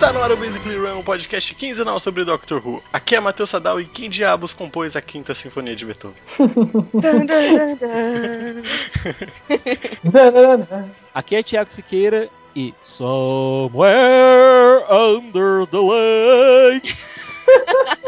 Está 0.00 0.14
no 0.14 0.22
ar 0.22 0.32
o 0.32 0.36
Basically 0.38 0.78
Run, 0.78 1.00
um 1.00 1.02
podcast 1.02 1.54
quinzenal 1.54 2.00
sobre 2.00 2.24
Doctor 2.24 2.66
Who. 2.66 2.82
Aqui 2.90 3.16
é 3.16 3.20
Matheus 3.20 3.50
Sadal 3.50 3.78
e 3.78 3.84
quem 3.84 4.08
diabos 4.08 4.54
compôs 4.54 4.96
a 4.96 5.02
Quinta 5.02 5.34
Sinfonia 5.34 5.76
de 5.76 5.84
Beethoven? 5.84 6.16
Aqui 11.12 11.36
é 11.36 11.42
Thiago 11.42 11.70
Siqueira 11.70 12.30
e 12.56 12.72
Somewhere 12.82 14.86
Under 14.90 15.66
the 15.66 15.76
Lake. 15.76 16.96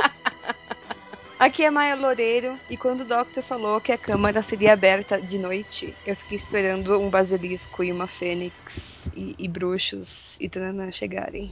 Aqui 1.42 1.64
é 1.64 1.72
Maia 1.72 1.96
Loureiro 1.96 2.56
e 2.70 2.76
quando 2.76 3.00
o 3.00 3.04
Doctor 3.04 3.42
falou 3.42 3.80
que 3.80 3.90
a 3.90 3.98
câmara 3.98 4.40
seria 4.42 4.74
aberta 4.74 5.20
de 5.20 5.40
noite, 5.40 5.92
eu 6.06 6.14
fiquei 6.14 6.36
esperando 6.36 6.96
um 7.00 7.10
basilisco 7.10 7.82
e 7.82 7.90
uma 7.90 8.06
fênix 8.06 9.10
e, 9.16 9.34
e 9.36 9.48
bruxos 9.48 10.40
e 10.40 10.48
tananã 10.48 10.92
chegarem. 10.92 11.50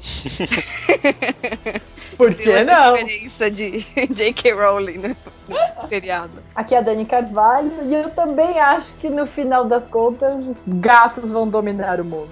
Por 2.17 2.33
Tem 2.33 2.45
que 2.45 2.51
outra 2.51 2.65
não? 2.67 2.95
referência 2.95 3.51
de 3.51 3.81
J.K. 4.15 4.53
Rowling 4.53 4.99
no, 4.99 5.09
no 5.09 5.89
seriado. 5.89 6.41
Aqui 6.55 6.77
é 6.77 6.79
a 6.79 6.83
Dani 6.83 7.05
Carvalho 7.05 7.73
e 7.83 7.93
eu 7.93 8.11
também 8.11 8.61
acho 8.61 8.95
que 8.99 9.11
no 9.11 9.27
final 9.27 9.65
das 9.65 9.89
contas 9.89 10.47
os 10.47 10.61
gatos 10.69 11.33
vão 11.33 11.49
dominar 11.49 12.01
o 12.01 12.05
mundo. 12.05 12.31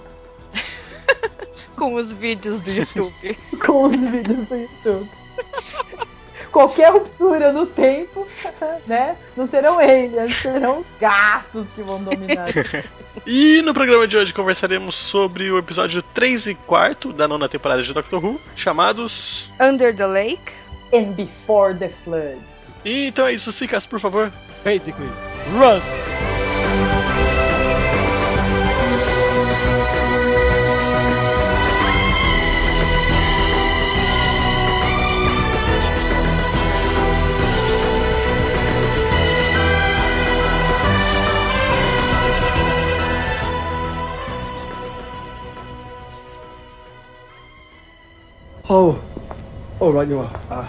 Com 1.74 1.94
os 1.94 2.14
vídeos 2.14 2.60
do 2.60 2.70
YouTube. 2.70 3.36
Com 3.66 3.86
os 3.86 3.96
vídeos 3.96 4.44
do 4.46 4.54
YouTube. 4.54 5.10
Qualquer 6.50 6.92
ruptura 6.92 7.52
no 7.52 7.66
tempo, 7.66 8.26
né? 8.86 9.16
Não 9.36 9.48
serão 9.48 9.78
aliens, 9.78 10.34
serão 10.40 10.80
os 10.80 10.86
gatos 11.00 11.66
que 11.74 11.82
vão 11.82 12.02
dominar. 12.02 12.46
E 13.26 13.60
no 13.62 13.74
programa 13.74 14.06
de 14.06 14.16
hoje 14.16 14.32
conversaremos 14.32 14.94
sobre 14.94 15.50
o 15.50 15.58
episódio 15.58 16.02
3 16.02 16.46
e 16.46 16.54
4 16.54 17.12
da 17.12 17.26
nona 17.26 17.48
temporada 17.48 17.82
de 17.82 17.92
Doctor 17.92 18.24
Who, 18.24 18.40
chamados. 18.54 19.52
Under 19.60 19.94
the 19.94 20.06
Lake. 20.06 20.52
And 20.94 21.12
before 21.12 21.76
the 21.76 21.90
flood. 22.04 22.38
E 22.84 23.08
então 23.08 23.26
é 23.26 23.32
isso, 23.32 23.52
Sicas, 23.52 23.84
por 23.84 24.00
favor. 24.00 24.32
Basically, 24.64 25.10
run! 25.52 26.07
Oh, 49.88 49.92
right 49.92 50.08
you 50.08 50.18
are. 50.18 50.30
Uh, 50.50 50.68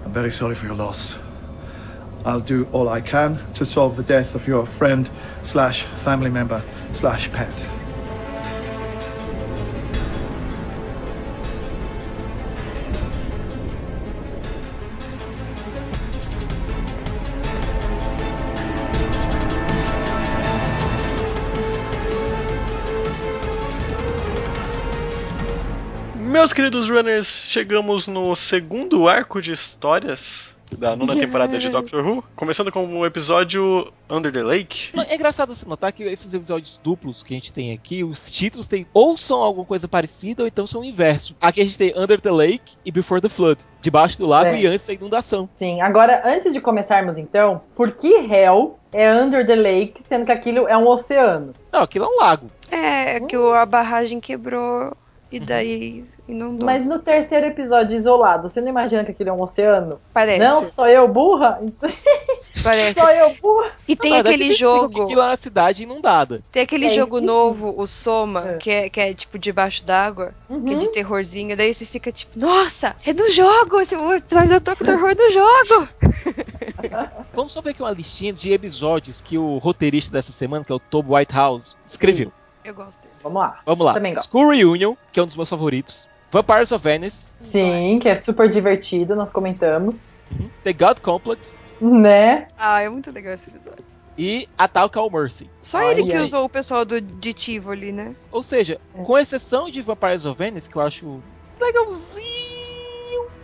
I'm 0.05 0.07
very 0.07 0.31
sorry 0.31 0.55
for 0.55 0.67
your 0.67 0.77
loss. 0.77 1.19
I'll 2.25 2.41
do 2.41 2.69
all 2.71 2.89
I 2.89 3.01
can 3.01 3.41
to 3.55 3.67
solve 3.67 3.97
the 3.97 4.05
death 4.05 4.37
of 4.37 4.47
your 4.47 4.65
friend 4.65 5.11
slash 5.43 5.83
family 5.83 6.31
member 6.31 6.63
slash 6.93 7.33
pet. 7.33 7.74
Queridos 26.55 26.89
runners, 26.89 27.27
chegamos 27.49 28.07
no 28.07 28.35
segundo 28.37 29.09
arco 29.09 29.41
de 29.43 29.53
histórias 29.53 30.53
da 30.79 30.97
nona 30.97 31.15
temporada 31.15 31.57
de 31.59 31.69
Doctor 31.69 32.05
Who, 32.05 32.25
começando 32.35 32.73
com 32.73 32.99
o 32.99 33.07
episódio 33.07 33.93
Under 34.11 34.33
the 34.33 34.43
Lake. 34.43 34.91
É 35.09 35.15
engraçado 35.15 35.55
você 35.55 35.69
notar 35.69 35.93
que 35.93 36.03
esses 36.05 36.33
episódios 36.35 36.81
duplos 36.83 37.23
que 37.23 37.35
a 37.35 37.37
gente 37.37 37.53
tem 37.53 37.73
aqui, 37.73 38.03
os 38.03 38.29
títulos 38.31 38.67
têm 38.67 38.87
ou 38.93 39.17
são 39.17 39.41
alguma 39.43 39.65
coisa 39.67 39.87
parecida 39.87 40.43
ou 40.43 40.47
então 40.49 40.67
são 40.67 40.81
o 40.81 40.85
inverso. 40.85 41.37
Aqui 41.41 41.61
a 41.61 41.65
gente 41.65 41.79
tem 41.79 41.93
Under 41.97 42.21
the 42.21 42.31
Lake 42.31 42.77
e 42.85 42.91
Before 42.91 43.21
the 43.21 43.29
Flood, 43.29 43.65
debaixo 43.81 44.19
do 44.19 44.27
lago 44.27 44.51
É. 44.51 44.61
e 44.61 44.67
antes 44.67 44.87
da 44.87 44.95
inundação. 44.95 45.49
Sim, 45.55 45.81
agora 45.81 46.23
antes 46.25 46.53
de 46.53 46.61
começarmos 46.61 47.19
então, 47.19 47.61
por 47.75 47.93
que 47.93 48.13
Hell 48.15 48.79
é 48.93 49.13
under 49.13 49.47
the 49.47 49.57
lake, 49.57 50.03
sendo 50.03 50.25
que 50.25 50.33
aquilo 50.33 50.67
é 50.67 50.77
um 50.77 50.89
oceano? 50.89 51.53
Não, 51.73 51.83
aquilo 51.83 52.05
é 52.07 52.09
um 52.09 52.17
lago. 52.19 52.49
É, 52.71 53.21
que 53.21 53.37
o- 53.37 53.53
a 53.53 53.67
barragem 53.67 54.19
quebrou 54.19 54.97
e 55.37 55.41
daí 55.41 56.05
inundou. 56.29 56.65
Mas 56.67 56.85
no 56.87 56.99
terceiro 56.99 57.47
episódio 57.47 57.97
isolado, 57.97 58.49
você 58.49 58.61
não 58.61 58.69
imagina 58.69 59.05
que 59.05 59.11
aquilo 59.11 59.31
é 59.31 59.33
um 59.33 59.41
oceano? 59.43 60.01
parece. 60.13 60.39
Não, 60.39 60.63
só 60.65 60.89
eu 60.89 61.07
burra? 61.09 61.61
parece. 62.63 63.01
Só 63.01 63.11
eu 63.13 63.35
burra? 63.43 63.73
E 63.87 63.95
tem 63.97 64.13
Na 64.13 64.21
aquele 64.21 64.53
jogo. 64.53 65.07
Que 65.07 65.13
é 65.13 65.17
uma 65.17 65.37
cidade 65.37 65.83
inundada. 65.83 66.43
Tem 66.53 66.63
aquele 66.63 66.87
É, 66.87 66.91
jogo 66.91 67.19
isso. 67.19 67.27
novo, 67.27 67.75
o 67.77 67.87
Soma, 67.87 68.51
É. 68.51 68.57
que, 68.57 68.71
é, 68.71 68.89
que 68.89 69.01
é 69.01 69.13
tipo 69.15 69.39
debaixo 69.39 69.85
d'água, 69.85 70.35
que 70.49 70.53
é 70.55 70.57
Uhum. 70.57 70.77
de 70.79 70.89
terrorzinho. 70.91 71.57
Daí 71.57 71.75
você 71.75 71.85
fica 71.85 72.11
tipo, 72.13 72.39
nossa, 72.39 72.95
é 73.07 73.13
no 73.13 73.29
jogo! 73.31 73.81
Esse, 73.81 73.97
o 73.97 74.13
episódio 74.15 74.51
do 74.51 74.61
Doctor 74.61 74.95
Who 74.97 75.09
é 75.09 75.15
no 75.15 75.31
jogo! 75.31 75.89
Vamos 77.35 77.53
só 77.53 77.61
ver 77.61 77.71
aqui 77.71 77.83
uma 77.83 77.91
listinha 77.91 78.33
de 78.33 78.53
episódios 78.53 79.21
que 79.21 79.37
o 79.37 79.59
roteirista 79.59 80.13
dessa 80.13 80.33
semana, 80.33 80.65
que 80.65 80.71
é 80.73 80.75
o 80.75 80.81
Toby 80.81 81.13
Whitehouse, 81.13 81.77
escreveu. 81.85 82.29
Isso. 82.29 82.49
Eu 82.65 82.75
gosto 82.75 83.01
dele. 83.03 83.15
Vamos 83.23 83.41
lá. 83.43 83.61
Vamos 83.67 83.85
lá. 83.87 83.95
Também 83.95 84.15
gosto. 84.15 84.31
School 84.31 84.51
Reunion, 84.51 84.95
que 85.13 85.21
é 85.21 85.23
um 85.23 85.27
dos 85.27 85.37
meus 85.37 85.49
favoritos. 85.51 86.09
Vampires 86.31 86.73
of 86.73 86.83
Venice. 86.83 87.31
Sim, 87.39 87.99
que 88.01 88.09
é 88.09 88.17
super 88.17 88.49
divertido, 88.51 89.15
nós 89.15 89.31
comentamos. 89.31 90.01
The 90.65 90.73
God 90.73 90.99
Complex. 91.01 91.61
Né? 91.81 92.49
Ah, 92.59 92.81
é 92.81 92.89
muito 92.89 93.11
legal 93.13 93.35
esse 93.35 93.51
episódio. 93.51 93.85
E 94.17 94.49
Attack 94.57 94.97
All 94.99 95.11
Mercy. 95.11 95.51
Só 95.63 95.79
Olha 95.79 95.91
ele 95.93 96.05
que 96.05 96.13
aí. 96.13 96.23
usou 96.23 96.45
o 96.45 96.49
pessoal 96.49 96.85
do 96.85 97.01
de 97.01 97.33
Tivoli, 97.33 97.93
né? 97.93 98.15
Ou 98.33 98.43
seja, 98.43 98.81
É. 98.97 99.03
com 99.03 99.19
exceção 99.19 99.69
de 99.71 99.83
Vampires 99.83 100.25
of 100.25 100.39
Venice, 100.39 100.69
que 100.71 100.77
eu 100.77 100.83
acho 100.83 101.21
legalzinho, 101.61 102.54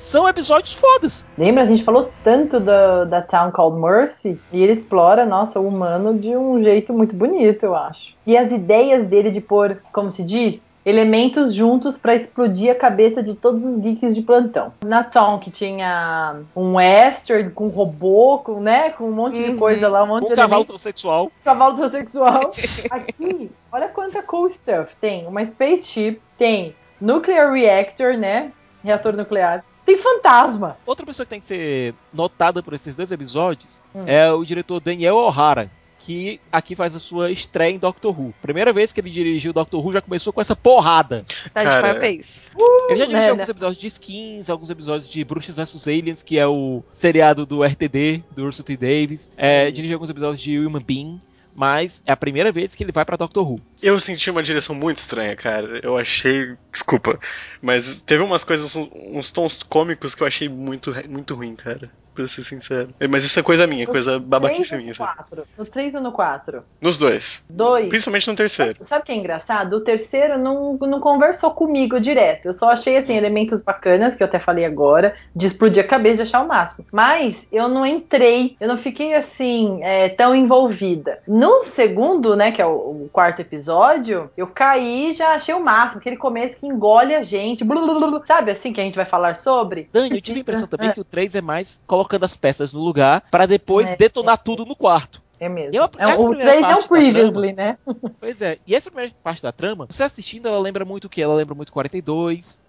são 0.00 0.26
episódios 0.28 0.74
fodas. 0.74 1.26
Lembra, 1.36 1.62
a 1.62 1.66
gente 1.66 1.84
falou 1.84 2.10
tanto 2.24 2.58
da, 2.58 3.04
da 3.04 3.20
Town 3.22 3.50
Called 3.50 3.78
Mercy 3.78 4.40
e 4.50 4.62
ele 4.62 4.72
explora, 4.72 5.26
nossa, 5.26 5.60
o 5.60 5.68
humano 5.68 6.18
de 6.18 6.34
um 6.36 6.62
jeito 6.62 6.92
muito 6.94 7.14
bonito, 7.14 7.64
eu 7.64 7.74
acho. 7.76 8.14
E 8.26 8.36
as 8.36 8.50
ideias 8.50 9.04
dele 9.06 9.30
de 9.30 9.40
pôr, 9.42 9.82
como 9.92 10.10
se 10.10 10.24
diz, 10.24 10.66
elementos 10.86 11.52
juntos 11.52 11.98
pra 11.98 12.14
explodir 12.14 12.72
a 12.72 12.74
cabeça 12.74 13.22
de 13.22 13.34
todos 13.34 13.62
os 13.66 13.76
geeks 13.78 14.14
de 14.14 14.22
plantão. 14.22 14.72
Na 14.82 15.04
Town, 15.04 15.38
que 15.38 15.50
tinha 15.50 16.36
um 16.56 16.76
Western 16.76 17.50
com 17.50 17.68
robô, 17.68 18.38
com, 18.38 18.58
né, 18.58 18.88
com 18.90 19.04
um 19.04 19.12
monte 19.12 19.38
de 19.38 19.50
Uhum. 19.50 19.58
coisa 19.58 19.86
lá, 19.88 20.02
um 20.02 20.06
monte 20.06 20.24
Um 20.24 20.28
de 20.30 20.34
cavalo 20.36 20.64
transexual. 20.64 21.30
cavalo 21.44 21.76
transexual. 21.76 22.50
Aqui, 22.90 23.50
olha 23.70 23.88
quanta 23.88 24.22
cool 24.22 24.48
stuff. 24.48 24.96
Tem 24.98 25.26
uma 25.26 25.44
spaceship, 25.44 26.18
tem 26.38 26.74
nuclear 26.98 27.52
reactor, 27.52 28.14
né? 28.16 28.50
Reator 28.82 29.14
nuclear. 29.14 29.62
Tem 29.90 29.96
fantasma. 29.96 30.76
Outra 30.86 31.04
pessoa 31.04 31.26
que 31.26 31.30
tem 31.30 31.40
que 31.40 31.46
ser 31.46 31.94
notada 32.12 32.62
por 32.62 32.74
esses 32.74 32.94
dois 32.94 33.10
episódios 33.10 33.80
Hum. 33.92 34.04
é 34.06 34.32
o 34.32 34.44
diretor 34.44 34.78
Daniel 34.80 35.16
O'Hara. 35.16 35.68
Que 35.98 36.40
aqui 36.50 36.74
faz 36.74 36.96
a 36.96 36.98
sua 36.98 37.30
estreia 37.30 37.74
em 37.74 37.78
Doctor 37.78 38.18
Who. 38.18 38.32
Primeira 38.40 38.72
vez 38.72 38.90
que 38.90 39.00
ele 39.00 39.10
dirigiu 39.10 39.52
Doctor 39.52 39.84
Who 39.84 39.92
já 39.92 40.00
começou 40.00 40.32
com 40.32 40.40
essa 40.40 40.56
porrada. 40.56 41.26
Tá 41.52 41.62
de 41.62 41.70
parabéns. 41.70 42.50
Ele 42.88 42.98
já 42.98 43.04
dirigiu 43.04 43.18
né, 43.18 43.30
alguns 43.30 43.48
né? 43.48 43.52
episódios 43.52 43.78
de 43.78 43.86
Skins, 43.88 44.48
alguns 44.48 44.70
episódios 44.70 45.10
de 45.10 45.22
Bruxas 45.24 45.54
vs 45.54 45.88
Aliens, 45.88 46.22
que 46.22 46.38
é 46.38 46.46
o 46.46 46.82
seriado 46.90 47.44
do 47.44 47.62
RTD, 47.62 48.24
do 48.30 48.44
Urso 48.44 48.62
T. 48.62 48.78
Davis. 48.78 49.32
É, 49.36 49.70
dirigiu 49.70 49.96
alguns 49.96 50.08
episódios 50.08 50.40
de 50.40 50.58
Human 50.58 50.82
Being. 50.82 51.18
Mas 51.60 52.02
é 52.06 52.12
a 52.12 52.16
primeira 52.16 52.50
vez 52.50 52.74
que 52.74 52.82
ele 52.82 52.90
vai 52.90 53.04
pra 53.04 53.18
Doctor 53.18 53.46
Who. 53.46 53.60
Eu 53.82 54.00
senti 54.00 54.30
uma 54.30 54.42
direção 54.42 54.74
muito 54.74 54.96
estranha, 54.96 55.36
cara. 55.36 55.78
Eu 55.82 55.98
achei. 55.98 56.56
Desculpa. 56.72 57.20
Mas 57.60 58.00
teve 58.00 58.22
umas 58.22 58.42
coisas, 58.42 58.74
uns 58.76 59.30
tons 59.30 59.62
cômicos 59.62 60.14
que 60.14 60.22
eu 60.22 60.26
achei 60.26 60.48
muito, 60.48 60.90
muito 61.06 61.34
ruim, 61.34 61.54
cara. 61.54 61.90
Pra 62.14 62.26
ser 62.28 62.44
sincero. 62.44 62.90
É, 62.98 63.06
Mas 63.06 63.24
isso 63.24 63.38
é 63.38 63.42
coisa 63.42 63.66
minha, 63.66 63.86
coisa 63.86 64.18
babaquice 64.18 64.76
minha. 64.76 64.90
no 64.90 64.94
sabe? 64.94 65.14
quatro? 65.16 65.44
No 65.56 65.64
3 65.64 65.94
ou 65.96 66.00
no 66.00 66.12
4? 66.12 66.62
Nos 66.80 66.98
dois. 66.98 67.42
Dois. 67.48 67.88
Principalmente 67.88 68.28
no 68.28 68.36
terceiro. 68.36 68.78
Sabe 68.84 69.02
o 69.02 69.04
que 69.06 69.12
é 69.12 69.16
engraçado? 69.16 69.74
O 69.74 69.80
terceiro 69.80 70.38
não, 70.38 70.76
não 70.80 71.00
conversou 71.00 71.50
comigo 71.50 72.00
direto. 72.00 72.46
Eu 72.46 72.52
só 72.52 72.70
achei, 72.70 72.96
assim, 72.96 73.16
elementos 73.16 73.62
bacanas, 73.62 74.14
que 74.14 74.22
eu 74.22 74.26
até 74.26 74.38
falei 74.38 74.64
agora, 74.64 75.14
de 75.34 75.46
explodir 75.46 75.84
a 75.84 75.86
cabeça, 75.86 76.16
de 76.16 76.22
achar 76.22 76.44
o 76.44 76.48
máximo. 76.48 76.86
Mas 76.92 77.46
eu 77.52 77.68
não 77.68 77.84
entrei, 77.86 78.56
eu 78.60 78.68
não 78.68 78.76
fiquei, 78.76 79.14
assim, 79.14 79.80
é, 79.82 80.08
tão 80.08 80.34
envolvida. 80.34 81.20
No 81.26 81.64
segundo, 81.64 82.36
né, 82.36 82.50
que 82.52 82.60
é 82.60 82.66
o, 82.66 83.04
o 83.04 83.10
quarto 83.12 83.40
episódio, 83.40 84.30
eu 84.36 84.46
caí 84.46 85.10
e 85.10 85.12
já 85.12 85.34
achei 85.34 85.54
o 85.54 85.60
máximo. 85.62 86.00
Aquele 86.00 86.16
começo 86.16 86.58
que 86.58 86.66
engole 86.66 87.14
a 87.14 87.22
gente. 87.22 87.64
blu, 87.64 87.80
blu, 87.82 87.98
blu, 87.98 88.10
blu. 88.10 88.22
Sabe 88.26 88.50
assim 88.50 88.72
que 88.72 88.80
a 88.80 88.84
gente 88.84 88.96
vai 88.96 89.04
falar 89.04 89.34
sobre? 89.36 89.88
Dani, 89.92 90.16
eu 90.16 90.20
tive 90.20 90.38
a 90.38 90.42
impressão 90.42 90.68
também 90.68 90.90
que 90.90 91.00
o 91.00 91.04
3 91.04 91.36
é 91.36 91.40
mais 91.40 91.82
colocando 92.00 92.24
as 92.24 92.36
peças 92.36 92.72
no 92.72 92.80
lugar 92.80 93.22
pra 93.30 93.44
depois 93.46 93.90
É. 93.90 93.96
detonar 93.96 94.38
tudo 94.38 94.64
no 94.64 94.74
quarto. 94.74 95.20
É 95.38 95.48
mesmo. 95.48 95.72
E 95.74 95.76
eu- 95.76 95.84
É, 95.98 96.10
essa 96.10 96.22
o 96.22 96.28
primeira 96.28 96.52
3 96.52 96.64
é 96.64 96.68
da 96.82 96.88
previously, 96.88 97.52
né? 97.52 97.78
Pois 98.20 98.42
é, 98.42 98.58
e 98.66 98.74
essa 98.74 98.90
primeira 98.90 99.12
parte 99.22 99.42
da 99.42 99.52
trama, 99.52 99.86
você 99.88 100.02
assistindo, 100.02 100.46
ela 100.48 100.58
lembra 100.58 100.84
muito 100.84 101.04
o 101.06 101.08
quê? 101.08 101.22
Ela 101.22 101.34
lembra 101.34 101.54
muito 101.54 101.72
42, 101.72 102.64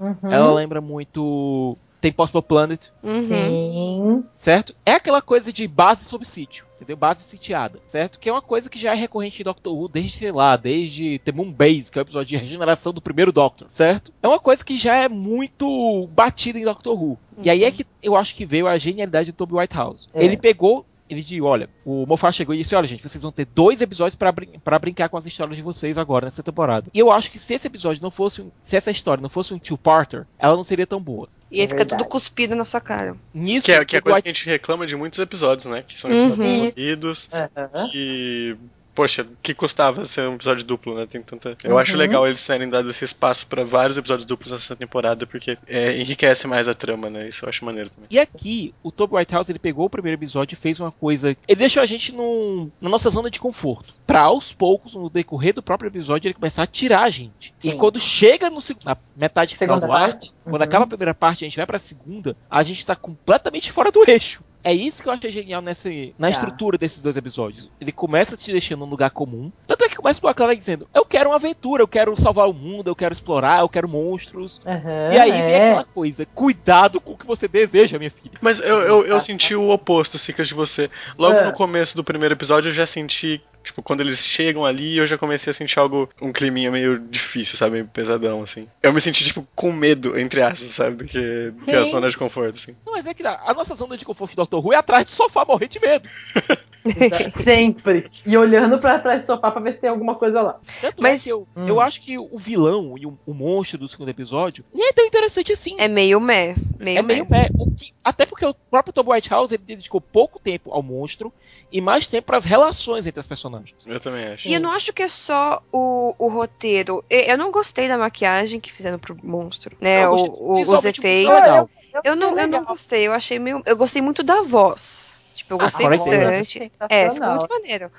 Uhum. 0.00 0.16
ela 0.22 0.52
lembra 0.52 0.80
muito. 0.80 1.76
Tem 2.02 2.10
Possible 2.12 2.42
Planet, 2.42 2.88
Uhum. 3.02 3.28
Sim. 3.28 4.24
certo? 4.34 4.74
É 4.84 4.94
aquela 4.94 5.22
coisa 5.22 5.52
de 5.52 5.66
base 5.68 6.04
sob 6.04 6.26
sítio, 6.26 6.66
entendeu? 6.74 6.96
Base 6.96 7.22
sitiada, 7.22 7.78
certo? 7.86 8.18
Que 8.18 8.28
é 8.28 8.32
uma 8.32 8.42
coisa 8.42 8.68
que 8.68 8.76
já 8.78 8.90
é 8.92 8.94
recorrente 8.94 9.40
em 9.40 9.44
Doctor 9.44 9.72
Who 9.72 9.88
desde, 9.88 10.18
sei 10.18 10.32
lá, 10.32 10.56
desde 10.56 11.20
The 11.20 11.30
Moon 11.30 11.52
Base, 11.52 11.90
que 11.92 11.98
é 11.98 12.02
o 12.02 12.04
episódio 12.04 12.36
de 12.36 12.36
regeneração 12.44 12.92
do 12.92 13.00
primeiro 13.00 13.32
Doctor, 13.32 13.68
certo? 13.70 14.12
É 14.20 14.26
uma 14.26 14.40
coisa 14.40 14.64
que 14.64 14.76
já 14.76 14.96
é 14.96 15.08
muito 15.08 16.08
batida 16.08 16.58
em 16.58 16.64
Doctor 16.64 17.00
Who. 17.00 17.18
E 17.42 17.48
aí 17.48 17.62
é 17.64 17.70
que 17.70 17.86
eu 18.02 18.16
acho 18.16 18.34
que 18.34 18.44
veio 18.44 18.66
a 18.66 18.76
genialidade 18.76 19.30
do 19.32 19.36
Toby 19.36 19.54
Whitehouse. 19.54 20.08
É. 20.12 20.24
Ele 20.24 20.36
pegou. 20.36 20.84
Ele 21.12 21.22
disse, 21.22 21.40
olha, 21.42 21.68
o 21.84 22.06
Moffat 22.06 22.34
chegou 22.34 22.54
e 22.54 22.58
disse, 22.58 22.74
olha 22.74 22.86
gente, 22.88 23.02
vocês 23.06 23.22
vão 23.22 23.30
ter 23.30 23.44
dois 23.54 23.80
episódios 23.82 24.14
pra 24.14 24.32
brin 24.32 24.48
brincar 24.80 25.08
com 25.10 25.16
as 25.18 25.26
histórias 25.26 25.56
de 25.56 25.62
vocês 25.62 25.98
agora 25.98 26.24
nessa 26.26 26.42
temporada. 26.42 26.90
E 26.94 26.98
eu 26.98 27.12
acho 27.12 27.30
que 27.30 27.38
se 27.38 27.52
esse 27.54 27.66
episódio 27.66 28.02
não 28.02 28.10
fosse, 28.10 28.40
um- 28.42 28.50
se 28.62 28.76
essa 28.76 28.90
história 28.90 29.20
não 29.22 29.28
fosse 29.28 29.52
um 29.52 29.58
two-parter, 29.58 30.26
ela 30.38 30.56
não 30.56 30.64
seria 30.64 30.86
tão 30.86 31.00
boa. 31.00 31.28
E 31.50 31.56
aí 31.58 31.64
É 31.64 31.68
fica 31.68 31.78
verdade. 31.78 32.02
tudo 32.02 32.08
cuspido 32.08 32.54
na 32.56 32.64
sua 32.64 32.80
cara. 32.80 33.14
Nisso, 33.34 33.66
Que 33.66 33.72
é, 33.72 33.84
que 33.84 33.96
é 33.96 33.98
o 33.98 34.02
coisa 34.02 34.16
White- 34.16 34.22
que 34.22 34.28
a 34.30 34.32
gente 34.32 34.46
reclama 34.46 34.86
de 34.86 34.96
muitos 34.96 35.18
episódios, 35.18 35.66
né? 35.66 35.82
Que 35.86 35.98
são 35.98 36.10
Uhum. 36.10 36.32
episódios 36.32 36.74
corridos. 36.74 37.28
Aham. 37.32 37.88
Que. 37.90 38.56
Poxa, 38.94 39.26
que 39.42 39.54
custava 39.54 40.04
ser 40.04 40.28
um 40.28 40.34
episódio 40.34 40.64
duplo, 40.64 40.94
né? 40.94 41.06
Tem 41.06 41.22
tanta. 41.22 41.56
Eu 41.64 41.72
Uhum. 41.72 41.78
acho 41.78 41.96
legal 41.96 42.26
eles 42.26 42.44
terem 42.46 42.68
dado 42.68 42.90
esse 42.90 43.04
espaço 43.04 43.46
pra 43.46 43.64
vários 43.64 43.96
episódios 43.96 44.26
duplos 44.26 44.52
nessa 44.52 44.76
temporada, 44.76 45.26
porque 45.26 45.56
é, 45.66 45.96
enriquece 45.98 46.46
mais 46.46 46.68
a 46.68 46.74
trama, 46.74 47.08
né? 47.08 47.26
Isso 47.28 47.44
eu 47.44 47.48
acho 47.48 47.64
maneiro 47.64 47.88
também. 47.88 48.06
E 48.10 48.18
aqui, 48.18 48.74
o 48.82 48.90
Toby 48.90 49.14
Whitehouse 49.16 49.50
ele 49.50 49.58
pegou 49.58 49.86
o 49.86 49.90
primeiro 49.90 50.18
episódio 50.18 50.54
e 50.54 50.58
fez 50.58 50.78
uma 50.78 50.90
coisa. 50.92 51.34
Ele 51.48 51.58
deixou 51.58 51.82
a 51.82 51.86
gente 51.86 52.12
num- 52.12 52.70
na 52.80 52.90
nossa 52.90 53.08
zona 53.08 53.30
de 53.30 53.40
conforto. 53.40 53.94
Pra 54.06 54.20
aos 54.22 54.52
poucos, 54.52 54.94
no 54.94 55.08
decorrer 55.08 55.54
do 55.54 55.62
próprio 55.62 55.88
episódio, 55.88 56.28
ele 56.28 56.34
começar 56.34 56.62
a 56.64 56.66
tirar 56.66 57.04
a 57.04 57.08
gente. 57.08 57.54
E 57.64 57.70
Sim. 57.70 57.78
quando 57.78 57.98
chega 57.98 58.50
no, 58.50 58.60
seg- 58.60 58.84
na 58.84 58.96
metade 59.16 59.56
final 59.56 59.76
Segunda 59.76 59.86
do 59.94 59.98
arco, 59.98 60.12
parte? 60.20 60.32
quando 60.44 60.56
Uhum. 60.56 60.62
acaba 60.62 60.84
a 60.84 60.88
primeira 60.88 61.14
parte 61.14 61.40
e 61.40 61.44
a 61.44 61.48
gente 61.48 61.56
vai 61.56 61.66
pra 61.66 61.78
segunda, 61.78 62.36
a 62.50 62.62
gente 62.62 62.84
tá 62.84 62.94
completamente 62.94 63.72
fora 63.72 63.90
do 63.90 64.04
eixo. 64.06 64.44
É 64.64 64.72
isso 64.72 65.02
que 65.02 65.08
eu 65.08 65.12
achei 65.12 65.30
genial 65.30 65.60
nessa, 65.60 65.88
na 66.18 66.28
Tá. 66.28 66.30
estrutura 66.30 66.78
desses 66.78 67.02
dois 67.02 67.16
episódios. 67.16 67.70
Ele 67.80 67.90
começa 67.92 68.36
te 68.36 68.50
deixando 68.52 68.80
num 68.80 68.90
lugar 68.90 69.10
comum. 69.10 69.50
Tanto 69.66 69.84
é 69.84 69.88
que 69.88 69.96
começa 69.96 70.20
com 70.20 70.28
a 70.28 70.34
Clara 70.34 70.54
dizendo: 70.56 70.88
Eu 70.94 71.04
quero 71.04 71.30
uma 71.30 71.36
aventura, 71.36 71.82
eu 71.82 71.88
quero 71.88 72.16
salvar 72.20 72.48
o 72.48 72.52
mundo, 72.52 72.88
eu 72.88 72.94
quero 72.96 73.12
explorar, 73.12 73.60
eu 73.60 73.68
quero 73.68 73.88
monstros. 73.88 74.60
Aham, 74.64 75.12
e 75.12 75.18
aí 75.18 75.30
vem 75.32 75.40
é. 75.40 75.66
aquela 75.66 75.84
coisa: 75.84 76.26
Cuidado 76.26 77.00
com 77.00 77.12
o 77.12 77.18
que 77.18 77.26
você 77.26 77.48
deseja, 77.48 77.98
minha 77.98 78.10
filha. 78.10 78.34
Mas 78.40 78.60
eu, 78.60 78.78
eu, 78.82 79.06
eu 79.06 79.20
senti 79.20 79.54
o 79.54 79.70
oposto, 79.70 80.18
Sicas, 80.18 80.48
de 80.48 80.54
você. 80.54 80.90
Logo 81.18 81.36
É. 81.36 81.44
no 81.44 81.52
começo 81.52 81.96
do 81.96 82.04
primeiro 82.04 82.34
episódio 82.34 82.68
eu 82.68 82.72
já 82.74 82.86
senti. 82.86 83.40
Tipo, 83.62 83.82
quando 83.82 84.00
eles 84.00 84.18
chegam 84.24 84.64
ali, 84.64 84.96
eu 84.96 85.06
já 85.06 85.16
comecei 85.16 85.50
a 85.50 85.54
sentir 85.54 85.78
algo, 85.78 86.08
um 86.20 86.32
climinha 86.32 86.70
meio 86.70 86.98
difícil, 86.98 87.56
sabe? 87.56 87.74
Meio 87.74 87.86
pesadão, 87.86 88.42
assim. 88.42 88.68
Eu 88.82 88.92
me 88.92 89.00
senti, 89.00 89.24
tipo, 89.24 89.46
com 89.54 89.72
medo, 89.72 90.18
entre 90.18 90.42
aspas, 90.42 90.70
sabe? 90.70 90.96
Do 90.96 91.04
que, 91.04 91.50
do 91.50 91.64
que 91.64 91.76
a 91.76 91.84
Sim. 91.84 91.90
zona 91.90 92.10
de 92.10 92.16
conforto, 92.16 92.56
assim. 92.56 92.74
Não, 92.84 92.92
mas 92.92 93.06
é 93.06 93.14
que 93.14 93.26
a 93.26 93.54
nossa 93.54 93.74
zona 93.74 93.96
de 93.96 94.04
conforto 94.04 94.34
do 94.36 94.44
Dr. 94.44 94.56
Who 94.56 94.72
é 94.72 94.76
atrás 94.76 95.04
do 95.04 95.10
sofá 95.10 95.44
morrer 95.44 95.68
de 95.68 95.80
medo. 95.80 96.08
Sempre. 97.42 98.10
E 98.26 98.36
olhando 98.36 98.78
pra 98.78 98.98
trás 98.98 99.22
do 99.22 99.26
sofá 99.26 99.50
pra 99.50 99.60
ver 99.60 99.72
se 99.74 99.80
tem 99.80 99.90
alguma 99.90 100.14
coisa 100.14 100.40
lá. 100.42 100.60
Tanto 100.80 101.02
Mas- 101.02 101.20
é 101.20 101.24
que 101.24 101.30
eu, 101.30 101.46
Hum. 101.56 101.68
eu 101.68 101.80
acho 101.80 102.00
que 102.00 102.18
o 102.18 102.36
vilão 102.36 102.94
e 102.98 103.06
o, 103.06 103.18
o 103.26 103.32
monstro 103.34 103.78
do 103.78 103.88
segundo 103.88 104.08
episódio 104.08 104.64
nem 104.72 104.88
é 104.88 104.92
tão 104.92 105.04
interessante 105.06 105.52
assim. 105.52 105.76
É 105.78 105.88
meio 105.88 106.20
meh. 106.20 106.54
Meio, 106.78 106.98
É 106.98 107.02
meio 107.02 107.26
meh. 107.28 107.42
é, 107.46 107.48
o 107.58 107.70
que, 107.70 107.92
até 108.02 108.26
porque 108.26 108.44
o 108.44 108.54
próprio 108.70 108.92
Tom 108.92 109.04
Whitehouse 109.12 109.54
ele 109.54 109.62
dedicou 109.64 110.00
pouco 110.00 110.38
tempo 110.38 110.70
ao 110.72 110.82
monstro 110.82 111.32
e 111.70 111.80
mais 111.80 112.06
tempo 112.06 112.26
para 112.26 112.36
as 112.36 112.44
relações 112.44 113.06
entre 113.06 113.20
as 113.20 113.26
personagens. 113.26 113.86
Eu 113.86 114.00
também 114.00 114.26
acho. 114.28 114.48
E 114.48 114.54
eu 114.54 114.60
não 114.60 114.70
acho 114.72 114.92
que 114.92 115.02
é 115.02 115.08
só 115.08 115.62
o, 115.72 116.14
o 116.18 116.28
roteiro. 116.28 117.04
E- 117.10 117.30
Eu 117.30 117.38
não 117.38 117.50
gostei 117.52 117.88
da 117.88 117.96
maquiagem 117.98 118.58
que 118.60 118.72
fizeram 118.72 118.98
pro 118.98 119.16
monstro, 119.22 119.76
né? 119.80 120.04
Eu 120.04 120.12
O- 120.12 120.52
os 120.52 120.58
visualmente 120.58 121.00
muito 121.00 121.06
efeitos. 121.06 121.34
legal. 121.42 121.70
Eu 122.04 122.16
não, 122.16 122.38
eu 122.38 122.48
não 122.48 122.64
gostei, 122.64 123.06
eu 123.06 123.12
achei 123.12 123.38
meio. 123.38 123.62
Eu 123.66 123.76
gostei 123.76 124.00
muito 124.00 124.22
da 124.22 124.42
voz. 124.42 125.14
Tipo, 125.32 125.54
eu 125.54 125.58
Ah, 125.58 125.70
gostei 125.70 125.88
isso, 125.88 125.88
bastante. 125.88 126.72
É, 126.88 127.10
ficou 127.10 127.30
muito 127.32 127.46
maneiro. 127.48 127.90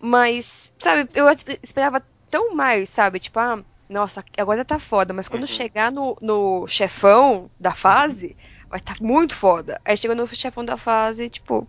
Mas, 0.00 0.72
sabe, 0.78 1.10
eu 1.14 1.28
esp- 1.30 1.58
esperava 1.62 2.02
tão 2.30 2.54
mais, 2.54 2.88
sabe? 2.90 3.18
Tipo, 3.20 3.40
ah, 3.40 3.64
nossa, 3.88 4.24
agora 4.38 4.64
tá 4.64 4.78
foda, 4.78 5.14
mas 5.14 5.28
quando 5.28 5.42
Uhum. 5.42 5.46
chegar 5.46 5.92
no, 5.92 6.16
no 6.22 6.66
chefão 6.68 7.50
da 7.60 7.74
fase, 7.74 8.36
vai 8.70 8.80
tá 8.80 8.94
muito 9.00 9.36
foda. 9.36 9.80
Aí 9.84 9.96
chegou 9.96 10.16
no 10.16 10.26
chefão 10.28 10.64
da 10.64 10.76
fase, 10.78 11.30
tipo, 11.30 11.66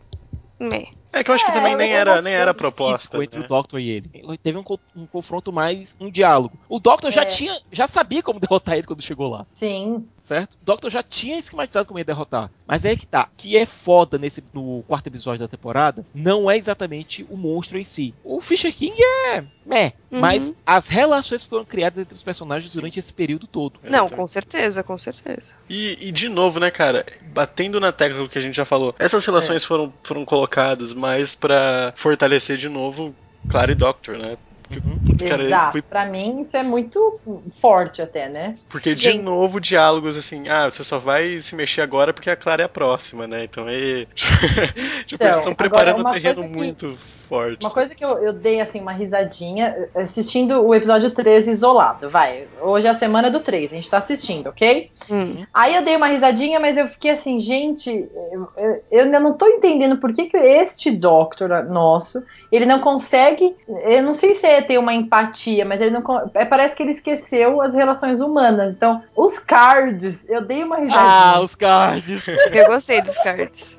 meh. 0.60 0.86
É 1.12 1.24
que 1.24 1.32
eu 1.32 1.36
acho 1.36 1.44
que 1.46 1.52
É, 1.52 1.54
também 1.54 1.72
eu 1.74 1.78
nem 1.78 1.90
não 1.92 1.96
era, 1.98 2.22
nem 2.22 2.34
era 2.34 2.54
proposta. 2.54 3.22
entre 3.24 3.40
né? 3.40 3.46
o 3.46 3.48
Doctor 3.48 3.80
e 3.80 3.90
ele. 3.90 4.38
Teve 4.44 4.58
um, 4.58 4.64
co- 4.64 4.80
um 4.96 5.06
confronto 5.08 5.52
mais, 5.52 5.98
um 6.00 6.10
diálogo. 6.10 6.58
O 6.70 6.80
Doctor 6.80 7.12
já 7.12 7.24
É. 7.24 7.26
tinha, 7.26 7.58
já 7.72 7.88
sabia 7.88 8.22
como 8.22 8.40
derrotar 8.40 8.76
ele 8.78 8.86
quando 8.88 9.02
chegou 9.02 9.28
lá. 9.30 9.46
Sim. 9.54 10.06
certo? 10.18 10.54
O 10.54 10.66
Doctor 10.66 10.90
já 10.92 11.02
tinha 11.04 11.40
esquematizado 11.40 11.88
como 11.88 12.00
ia 12.00 12.06
derrotar. 12.06 12.52
Mas 12.68 12.86
é 12.86 12.90
aí 12.92 12.98
que 12.98 13.08
tá. 13.08 13.28
O 13.34 13.36
que 13.38 13.58
é 13.58 13.66
foda 13.66 14.18
nesse, 14.18 14.44
no 14.54 14.84
quarto 14.88 15.08
episódio 15.08 15.40
da 15.40 15.48
temporada 15.48 16.06
não 16.14 16.50
é 16.50 16.58
exatamente 16.58 17.26
o 17.30 17.36
monstro 17.38 17.78
em 17.80 17.84
si. 17.84 18.14
O 18.24 18.40
Fisher 18.40 18.74
King 18.74 18.96
é. 19.34 19.44
meh. 19.66 19.94
Uhum. 20.12 20.20
Mas 20.20 20.54
as 20.66 20.88
relações 20.90 21.46
foram 21.46 21.64
criadas 21.66 22.00
entre 22.00 22.16
os 22.16 22.24
personagens 22.24 22.72
durante 22.72 23.00
esse 23.00 23.14
período 23.14 23.48
todo. 23.48 23.80
Não, 23.84 23.90
Exatamente. 24.06 24.16
com 24.16 24.28
certeza, 24.28 24.84
com 24.84 24.98
certeza. 24.98 25.54
E, 25.70 25.98
e 26.08 26.12
de 26.12 26.28
novo, 26.30 26.60
né, 26.60 26.70
cara, 26.72 27.06
batendo 27.34 27.80
na 27.80 27.92
tecla 27.92 28.20
do 28.24 28.30
que 28.30 28.38
a 28.38 28.42
gente 28.42 28.56
já 28.56 28.66
falou, 28.66 28.94
essas 29.00 29.26
relações 29.26 29.64
foram, 29.64 29.94
foram 30.04 30.26
colocadas 30.26 30.92
mais 31.00 31.34
pra 31.34 31.94
fortalecer 31.96 32.58
de 32.58 32.70
novo 32.70 33.16
Clara 33.48 33.72
e 33.72 33.76
Doctor, 33.76 34.18
né? 34.18 34.38
Uhum. 34.72 35.00
Cara, 35.28 35.44
Exato. 35.44 35.72
foi- 35.72 35.82
Pra 35.82 36.06
mim, 36.06 36.42
isso 36.42 36.56
é 36.56 36.62
muito 36.62 37.20
forte 37.60 38.04
até, 38.04 38.30
né? 38.30 38.54
porque 38.70 38.94
de 38.94 39.02
Gente. 39.02 39.24
novo 39.24 39.60
diálogos 39.60 40.16
assim, 40.16 40.48
ah, 40.48 40.70
você 40.70 40.84
só 40.84 41.00
vai 41.00 41.40
se 41.40 41.56
mexer 41.56 41.82
agora 41.82 42.14
porque 42.14 42.30
a 42.30 42.36
Clara 42.36 42.62
é 42.62 42.66
a 42.66 42.70
próxima, 42.70 43.26
né? 43.28 43.46
Então 43.46 43.66
aí. 43.66 44.08
tipo, 45.08 45.24
eles 45.24 45.38
estão 45.38 45.54
agora, 45.54 45.56
preparando 45.56 46.08
um 46.08 46.12
terreno 46.12 46.36
coisa 46.36 46.50
que- 46.50 46.56
muito 46.56 47.00
forte. 47.30 47.64
Uma 47.66 47.72
coisa 47.72 47.94
que 47.96 48.04
eu, 48.04 48.18
eu 48.18 48.34
dei, 48.34 48.60
assim, 48.60 48.82
uma 48.82 48.92
risadinha 48.92 49.88
assistindo 49.96 50.62
o 50.66 50.74
episódio 50.76 51.12
13 51.12 51.52
isolado, 51.52 52.10
vai. 52.10 52.48
Hoje 52.62 52.88
é 52.88 52.90
a 52.90 52.96
semana 52.96 53.30
do 53.30 53.40
3, 53.40 53.72
a 53.72 53.76
gente 53.76 53.90
tá 53.90 53.98
assistindo, 54.00 54.48
ok? 54.50 54.90
Hum. 55.10 55.46
Aí 55.54 55.76
eu 55.76 55.84
dei 55.84 55.96
uma 55.96 56.08
risadinha, 56.08 56.60
mas 56.60 56.78
eu 56.78 56.88
fiquei 56.88 57.12
assim, 57.12 57.40
gente, 57.40 57.90
eu, 58.32 58.48
eu- 58.58 58.84
eu 58.92 59.04
ainda 59.06 59.20
não 59.20 59.34
tô 59.34 59.48
entendendo 59.48 59.98
por 59.98 60.12
que, 60.14 60.26
que 60.26 60.38
este 60.38 60.92
Doctor 60.92 61.64
nosso, 61.66 62.24
ele 62.52 62.66
não 62.66 62.80
consegue, 62.80 63.56
eu 63.68 64.02
não 64.02 64.14
sei 64.14 64.34
se 64.34 64.48
é 64.48 64.62
ter 64.62 64.78
uma 64.80 64.94
empatia, 64.94 65.64
mas 65.64 65.80
ele 65.82 65.92
não, 65.92 66.04
é, 66.34 66.46
parece 66.46 66.76
que 66.76 66.82
ele 66.84 66.94
esqueceu 66.94 67.62
as 67.62 67.76
relações 67.76 68.20
humanas. 68.22 68.74
Então, 68.74 69.04
os 69.16 69.38
cards, 69.40 70.28
eu 70.28 70.42
dei 70.42 70.64
uma 70.64 70.78
risadinha. 70.78 71.00
Ah, 71.36 71.42
os 71.42 71.54
cards! 71.56 72.28
Eu 72.52 72.66
gostei 72.68 73.02
dos 73.02 73.16
cards. 73.20 73.78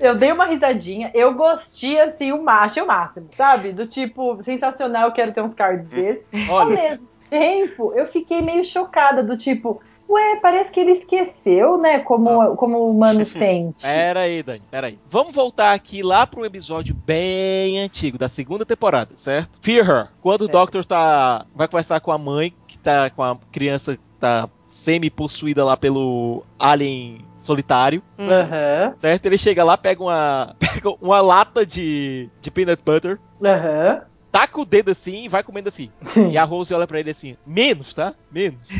Eu 0.00 0.14
dei 0.16 0.32
uma 0.32 0.46
risadinha, 0.46 1.10
eu 1.14 1.34
gostei 1.34 2.00
assim, 2.00 2.32
o 2.32 2.42
macho, 2.64 2.82
o 2.82 2.86
máximo, 2.86 3.28
sabe? 3.36 3.72
Do 3.72 3.86
tipo, 3.86 4.42
sensacional, 4.42 5.08
eu 5.08 5.12
quero 5.12 5.32
ter 5.32 5.42
uns 5.42 5.54
cards 5.54 5.88
desses. 5.88 6.26
Ao 6.48 6.56
Olha, 6.56 6.74
mesmo 6.90 7.08
tempo, 7.30 7.92
eu 7.94 8.06
fiquei 8.06 8.42
meio 8.42 8.64
chocada, 8.64 9.22
do 9.22 9.36
tipo, 9.36 9.80
ué, 10.08 10.36
parece 10.40 10.72
que 10.72 10.80
ele 10.80 10.92
esqueceu, 10.92 11.78
né, 11.78 12.00
como, 12.00 12.56
como 12.56 12.78
o 12.78 12.90
humano 12.90 13.24
sente. 13.26 13.82
pera 13.82 14.20
aí, 14.20 14.42
Dani, 14.42 14.62
pera 14.70 14.86
aí. 14.88 14.98
Vamos 15.08 15.34
voltar 15.34 15.72
aqui 15.72 16.02
lá 16.02 16.26
para 16.26 16.40
um 16.40 16.44
episódio 16.44 16.94
bem 16.94 17.78
antigo, 17.80 18.18
da 18.18 18.28
segunda 18.28 18.64
temporada, 18.64 19.14
certo? 19.14 19.58
Fear 19.62 19.88
Her. 19.88 20.08
Quando 20.20 20.42
o 20.42 20.46
Certo. 20.46 20.52
Doctor 20.52 20.84
tá, 20.84 21.46
vai 21.54 21.68
conversar 21.68 22.00
com 22.00 22.12
a 22.12 22.18
mãe, 22.18 22.54
que 22.66 22.78
tá 22.78 23.10
com 23.10 23.22
a 23.22 23.36
criança 23.50 23.96
que 23.96 24.02
tá 24.20 24.48
semi-possuída 24.74 25.64
lá 25.64 25.76
pelo 25.76 26.42
alien 26.58 27.24
solitário. 27.38 28.02
Hum. 28.18 28.28
Aham, 28.28 28.92
certo? 28.96 29.26
Ele 29.26 29.38
chega 29.38 29.62
lá, 29.62 29.76
pega 29.78 30.02
uma, 30.02 30.56
pega 30.58 30.90
uma 31.00 31.20
lata 31.20 31.64
de, 31.64 32.28
de 32.40 32.50
peanut 32.50 32.82
butter, 32.84 33.20
aham. 33.42 34.02
taca 34.32 34.60
o 34.60 34.64
dedo 34.64 34.90
assim 34.90 35.24
e 35.24 35.28
vai 35.28 35.44
comendo 35.44 35.68
assim. 35.68 35.90
E 36.30 36.36
a 36.36 36.42
Rose 36.44 36.74
olha 36.74 36.86
pra 36.88 36.98
ele 36.98 37.10
assim, 37.10 37.36
menos, 37.46 37.94
tá? 37.94 38.14
Menos. 38.30 38.68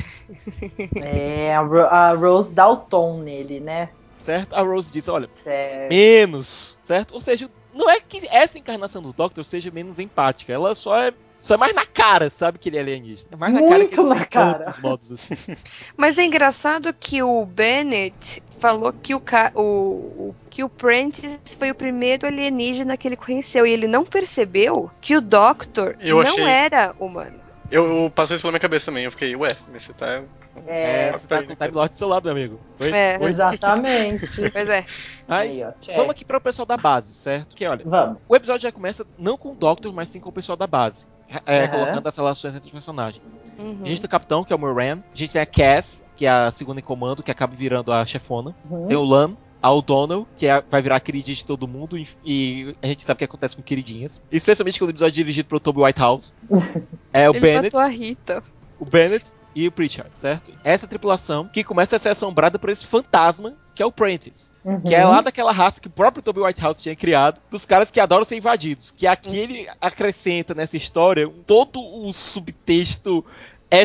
É, 0.97 1.55
a, 1.55 1.61
Ro- 1.61 1.87
a 1.87 2.13
Rose 2.15 2.53
dá 2.53 2.69
o 2.69 2.77
tom 2.77 3.19
nele, 3.23 3.61
né? 3.61 3.91
certo? 4.19 4.55
A 4.55 4.63
Rose 4.63 4.91
diz, 4.91 5.07
olha, 5.09 5.29
Certo. 5.29 5.91
menos, 5.91 6.81
certo? 6.83 7.13
Ou 7.15 7.21
seja, 7.21 7.49
não 7.75 7.91
é 7.91 8.01
que 8.01 8.27
essa 8.31 8.59
encarnação 8.59 9.03
do 9.03 9.13
Doctor 9.13 9.45
seja 9.45 9.71
menos 9.71 9.99
empática, 9.99 10.53
ela 10.53 10.75
só 10.75 10.99
é 10.99 11.13
só 11.47 11.55
é 11.55 11.57
mais 11.59 11.75
na 11.75 11.85
cara, 11.85 12.31
sabe 12.31 12.59
que 12.59 12.69
ele 12.69 12.79
é 12.79 12.81
alienígena. 12.81 13.29
É 13.33 13.37
mais 13.37 13.53
na 13.53 13.61
cara 13.61 13.85
que 13.85 13.97
Muito 13.97 14.01
ele 14.01 14.21
na 14.21 14.25
cara. 14.25 14.75
modos 14.81 15.13
assim. 15.13 15.35
Mas 15.97 16.17
é 16.19 16.25
engraçado 16.25 16.93
que 16.95 17.23
o 17.23 17.45
Bennett 17.45 18.43
falou 18.59 18.93
que 18.93 19.15
o, 19.15 19.21
ca- 19.21 19.53
o, 19.55 19.61
o- 19.61 20.35
que 20.49 20.65
o 20.65 20.69
Prentice 20.71 21.39
foi 21.59 21.71
o 21.71 21.75
primeiro 21.75 22.27
alienígena 22.27 22.97
que 22.97 23.07
ele 23.07 23.17
conheceu 23.17 23.67
e 23.67 23.73
ele 23.73 23.87
não 23.87 24.05
percebeu 24.05 24.91
que 25.03 25.17
o 25.17 25.21
Doctor 25.21 25.97
Eu 26.01 26.23
não 26.23 26.31
achei- 26.31 26.45
era 26.45 26.95
humano. 26.99 27.39
Eu, 27.75 28.05
eu 28.05 28.11
passou 28.11 28.37
isso 28.37 28.43
pela 28.43 28.53
minha 28.53 28.61
cabeça 28.61 28.87
também. 28.87 29.05
Eu 29.05 29.11
fiquei, 29.11 29.35
ué, 29.35 29.49
mas 29.73 29.83
você 29.83 29.93
tá. 29.93 30.23
É, 30.65 31.09
É, 31.09 31.13
você 31.13 31.27
tá 31.27 31.43
com 31.43 31.53
o 31.53 31.57
Time 31.57 31.71
Lord 31.73 31.91
do 31.91 31.97
seu 31.97 32.07
lado, 32.07 32.25
meu 32.25 32.33
amigo. 32.33 32.61
Oi? 32.79 32.91
É. 32.91 33.19
Oi? 33.21 33.31
exatamente. 33.31 34.31
Pois 34.53 34.69
é. 34.69 34.85
Mas 35.27 35.65
Aí, 35.65 35.97
vamos 35.97 36.11
aqui 36.11 36.25
para 36.25 36.39
o 36.39 36.41
pessoal 36.41 36.67
da 36.67 36.77
base, 36.77 37.13
certo? 37.15 37.57
Que 37.57 37.67
olha, 37.67 37.83
Vamos. 37.85 38.19
o 38.29 38.37
episódio 38.37 38.63
já 38.63 38.71
começa 38.71 39.05
não 39.19 39.37
com 39.37 39.53
o 39.53 39.55
Doctor, 39.55 39.93
mas 39.93 40.09
sim 40.09 40.21
com 40.21 40.29
o 40.29 40.33
pessoal 40.33 40.55
da 40.55 40.67
base. 40.67 41.09
É, 41.47 41.65
Aham. 41.65 41.69
Colocando 41.69 42.07
as 42.07 42.17
relações 42.17 42.55
entre 42.55 42.67
os 42.67 42.73
personagens. 42.73 43.41
Uhum. 43.59 43.81
A 43.83 43.89
gente 43.89 44.01
tem 44.03 44.07
o 44.07 44.11
capitão, 44.11 44.45
que 44.45 44.53
é 44.53 44.57
o 44.57 44.59
Moran. 44.59 44.99
A 45.13 45.17
gente 45.17 45.33
tem 45.33 45.43
a 45.43 45.47
Cass, 45.47 46.05
que 46.15 46.27
é 46.27 46.31
a 46.31 46.51
segunda 46.53 46.79
em 46.79 46.83
comando, 46.83 47.23
que 47.23 47.31
acaba 47.31 47.57
virando 47.57 47.93
a 47.93 48.07
chefona. 48.07 48.55
Uhum. 48.71 48.87
Tem 48.87 48.97
o 48.97 49.03
Lan, 49.03 49.35
a 49.65 49.71
O'Donnell, 49.73 50.27
que 50.37 50.47
é- 50.47 50.63
vai 50.71 50.83
virar 50.83 50.97
a 50.97 51.01
queridinha 51.01 51.35
de 51.35 51.45
todo 51.45 51.67
mundo. 51.67 51.97
e- 51.97 52.07
E 52.25 52.77
a 52.83 52.87
gente 52.87 53.03
sabe 53.03 53.17
o 53.17 53.19
que 53.19 53.25
acontece 53.25 53.57
com 53.57 53.63
queridinhas. 53.63 54.21
Especialmente 54.31 54.79
quando 54.79 54.91
o 54.91 54.93
episódio 54.93 55.13
é 55.13 55.15
dirigido 55.23 55.49
pelo 55.49 55.61
Toby 55.61 55.81
Whitehouse. 55.81 56.33
É 57.13 57.29
o 57.31 57.33
ele 57.33 57.41
Bennett. 57.41 57.77
a 57.77 57.87
Rita. 57.87 58.43
o 58.79 58.85
Bennett 58.85 59.33
e 59.55 59.69
o 59.69 59.73
Pritchard, 59.73 60.11
certo? 60.15 60.51
Essa 60.65 60.87
tripulação 60.87 61.49
que 61.49 61.63
começa 61.63 61.95
a 61.95 61.99
ser 61.99 62.09
assombrada 62.09 62.59
por 62.59 62.69
esse 62.71 62.85
fantasma 62.87 63.55
que 63.75 63.83
é 63.83 63.87
o 63.87 63.91
Prentice, 63.93 64.51
Uhum. 64.65 64.81
que 64.83 64.95
é 64.95 65.05
lá 65.05 65.21
daquela 65.21 65.51
raça 65.53 65.81
que 65.81 65.87
o 65.89 65.91
próprio 65.91 66.23
Toby 66.23 66.41
Whitehouse 66.41 66.79
tinha 66.81 66.95
criado, 66.95 67.41
dos 67.51 67.65
caras 67.65 67.91
que 67.91 67.99
adoram 68.01 68.25
ser 68.25 68.37
invadidos, 68.37 68.91
que 68.93 69.05
aqui 69.07 69.37
ele 69.37 69.69
acrescenta 69.81 70.55
nessa 70.55 70.77
história 70.77 71.29
todo 71.47 71.81
o 71.81 72.13
subtexto 72.13 73.25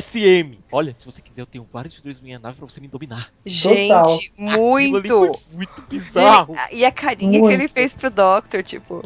SM. 0.01 0.57
Olha, 0.71 0.93
se 0.93 1.05
você 1.05 1.21
quiser, 1.21 1.41
eu 1.41 1.45
tenho 1.45 1.67
vários 1.71 1.93
figuras 1.93 2.19
na 2.19 2.25
minha 2.25 2.39
nave 2.39 2.57
pra 2.57 2.67
você 2.67 2.79
me 2.81 2.87
dominar. 2.87 3.31
Gente, 3.45 3.91
ali 3.93 4.31
muito. 4.37 5.07
foi 5.07 5.31
muito 5.53 5.81
bizarro. 5.89 6.55
Ele- 6.69 6.81
e 6.81 6.85
a 6.85 6.91
carinha 6.91 7.31
que 7.33 7.39
Muito. 7.39 7.53
ele 7.53 7.67
fez 7.67 7.93
pro 7.93 8.09
Doctor, 8.09 8.61
tipo, 8.63 9.03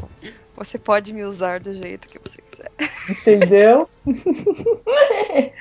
você 0.55 0.77
pode 0.77 1.13
me 1.13 1.23
usar 1.23 1.59
do 1.59 1.73
jeito 1.73 2.07
que 2.09 2.19
você 2.19 2.41
quiser. 2.41 2.71
Entendeu? 3.09 3.89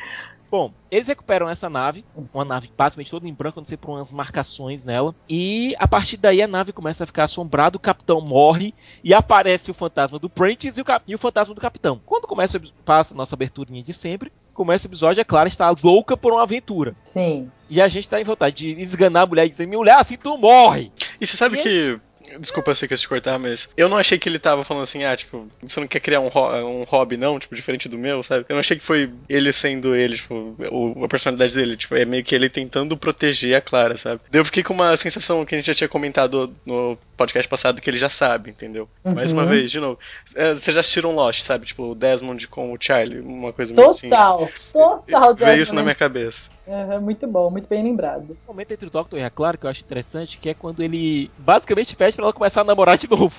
Bom, 0.51 0.71
eles 0.91 1.09
recuperam 1.09 1.49
essa 1.49 1.71
nave, 1.71 2.05
uma 2.35 2.45
nave 2.45 2.71
basicamente 2.77 3.11
toda 3.11 3.27
em 3.27 3.33
branco, 3.33 3.59
não 3.59 3.65
sei 3.65 3.79
por 3.79 3.91
umas 3.93 4.13
marcações 4.13 4.85
nela. 4.85 5.15
E 5.27 5.75
a 5.79 5.89
partir 5.89 6.19
daí 6.19 6.43
a 6.43 6.47
nave 6.47 6.75
começa 6.75 7.05
a 7.05 7.07
ficar 7.07 7.25
assombrada, 7.25 7.79
o 7.79 7.81
capitão 7.81 8.21
morre 8.21 8.75
e 9.03 9.15
aparece 9.15 9.71
o 9.71 9.75
fantasma 9.75 10.19
do 10.19 10.29
Prentice 10.29 10.79
e 10.79 10.83
o, 10.83 10.87
e 11.09 11.15
o 11.15 11.19
fantasma 11.19 11.55
do 11.55 11.61
capitão. 11.61 11.99
Quando 12.05 12.27
começa, 12.29 12.61
passa 12.85 13.15
a 13.15 13.17
nossa 13.17 13.35
aberturinha 13.35 13.83
de 13.83 13.95
sempre, 13.95 14.31
começa 14.55 14.87
o 14.87 14.91
episódio, 14.91 15.23
a 15.23 15.25
Clara 15.25 15.49
está 15.49 15.73
louca 15.83 16.17
por 16.17 16.33
uma 16.33 16.43
aventura. 16.43 16.95
Sim. 17.05 17.51
E 17.69 17.81
a 17.81 17.89
gente 17.89 18.09
tá 18.09 18.21
em 18.21 18.25
vontade 18.25 18.75
de 18.75 18.83
esganar 18.83 19.23
a 19.23 19.27
mulher 19.27 19.47
e 19.47 19.51
dizer, 19.51 19.67
mulher, 19.67 19.97
assim 19.97 20.17
tu 20.17 20.37
morre! 20.37 20.93
E 21.21 21.27
você 21.27 21.37
sabe 21.37 21.59
E 21.59 21.63
que. 21.63 22.01
Desculpa, 22.39 22.71
eu 22.71 22.75
sei 22.75 22.89
que 22.89 22.95
eu 22.95 22.99
te 22.99 23.09
cortar, 23.09 23.39
mas 23.39 23.69
eu 23.77 23.89
não 23.89 23.97
achei 23.97 24.19
que 24.19 24.29
ele 24.29 24.39
tava 24.39 24.65
falando 24.65 24.83
assim, 24.85 25.05
ah, 25.05 25.17
tipo, 25.17 25.49
você 25.63 25.79
não 25.81 25.87
quer 25.87 26.01
criar 26.01 26.21
um, 26.21 26.27
um 26.29 26.83
hobby, 26.85 27.17
não, 27.17 27.39
tipo, 27.39 27.55
diferente 27.55 27.89
do 27.89 27.99
meu, 27.99 28.23
sabe? 28.23 28.45
Eu 28.49 28.55
não 28.55 28.61
achei 28.61 28.77
que 28.79 28.85
foi 28.85 29.11
ele 29.29 29.53
sendo 29.53 29.95
ele, 29.95 30.17
tipo, 30.17 30.55
o- 30.71 31.05
a 31.05 31.09
personalidade 31.09 31.55
dele, 31.55 31.77
tipo, 31.77 31.95
é 31.95 32.05
meio 32.05 32.25
que 32.25 32.35
ele 32.35 32.49
tentando 32.49 32.97
proteger 32.97 33.57
a 33.57 33.61
Clara, 33.61 33.97
sabe? 33.97 34.21
Eu 34.33 34.45
fiquei 34.45 34.63
com 34.63 34.73
uma 34.75 34.97
sensação 34.97 35.45
que 35.45 35.55
a 35.55 35.59
gente 35.59 35.67
já 35.67 35.75
tinha 35.75 35.89
comentado 35.89 36.55
no 36.65 36.99
podcast 37.17 37.49
passado, 37.49 37.81
que 37.81 37.89
ele 37.91 37.99
já 37.99 38.09
sabe, 38.09 38.51
entendeu? 38.51 38.89
Mais 39.05 39.33
uma 39.33 39.43
Uhum. 39.43 39.49
vez, 39.49 39.71
de 39.71 39.81
novo. 39.81 39.99
É, 40.35 40.55
Vocês 40.55 40.75
já 40.75 40.81
assistiram 40.81 41.15
Lost, 41.15 41.43
sabe? 41.43 41.67
Tipo, 41.67 41.91
o 41.91 41.95
Desmond 41.95 42.49
com 42.49 42.73
o 42.73 42.77
Charlie, 42.81 43.21
uma 43.21 43.53
coisa 43.53 43.73
meio 43.75 43.91
assim. 43.91 44.09
Total. 44.09 44.51
Total. 44.73 45.35
Veio 45.35 45.63
isso 45.63 45.75
na 45.75 45.83
minha 45.83 45.95
cabeça. 45.95 46.51
Uhum, 46.67 47.01
muito 47.01 47.27
bom, 47.27 47.51
muito 47.51 47.69
bem 47.69 47.83
lembrado. 47.83 48.37
O 48.47 48.53
momento 48.53 48.73
entre 48.73 48.87
o 48.87 48.91
Doctor 48.91 49.19
e 49.19 49.25
a 49.25 49.31
Clara 49.31 49.57
que 49.57 49.67
eu 49.67 49.71
acho 49.71 49.83
interessante, 49.83 50.39
que 50.39 50.49
é 50.49 50.55
quando 50.55 50.81
ele 50.83 51.29
basicamente 51.39 51.97
pede 51.97 52.17
pra 52.17 52.25
ela 52.27 52.33
começar 52.33 52.61
a 52.61 52.65
namorar 52.65 52.97
de 52.97 53.11
novo. 53.11 53.35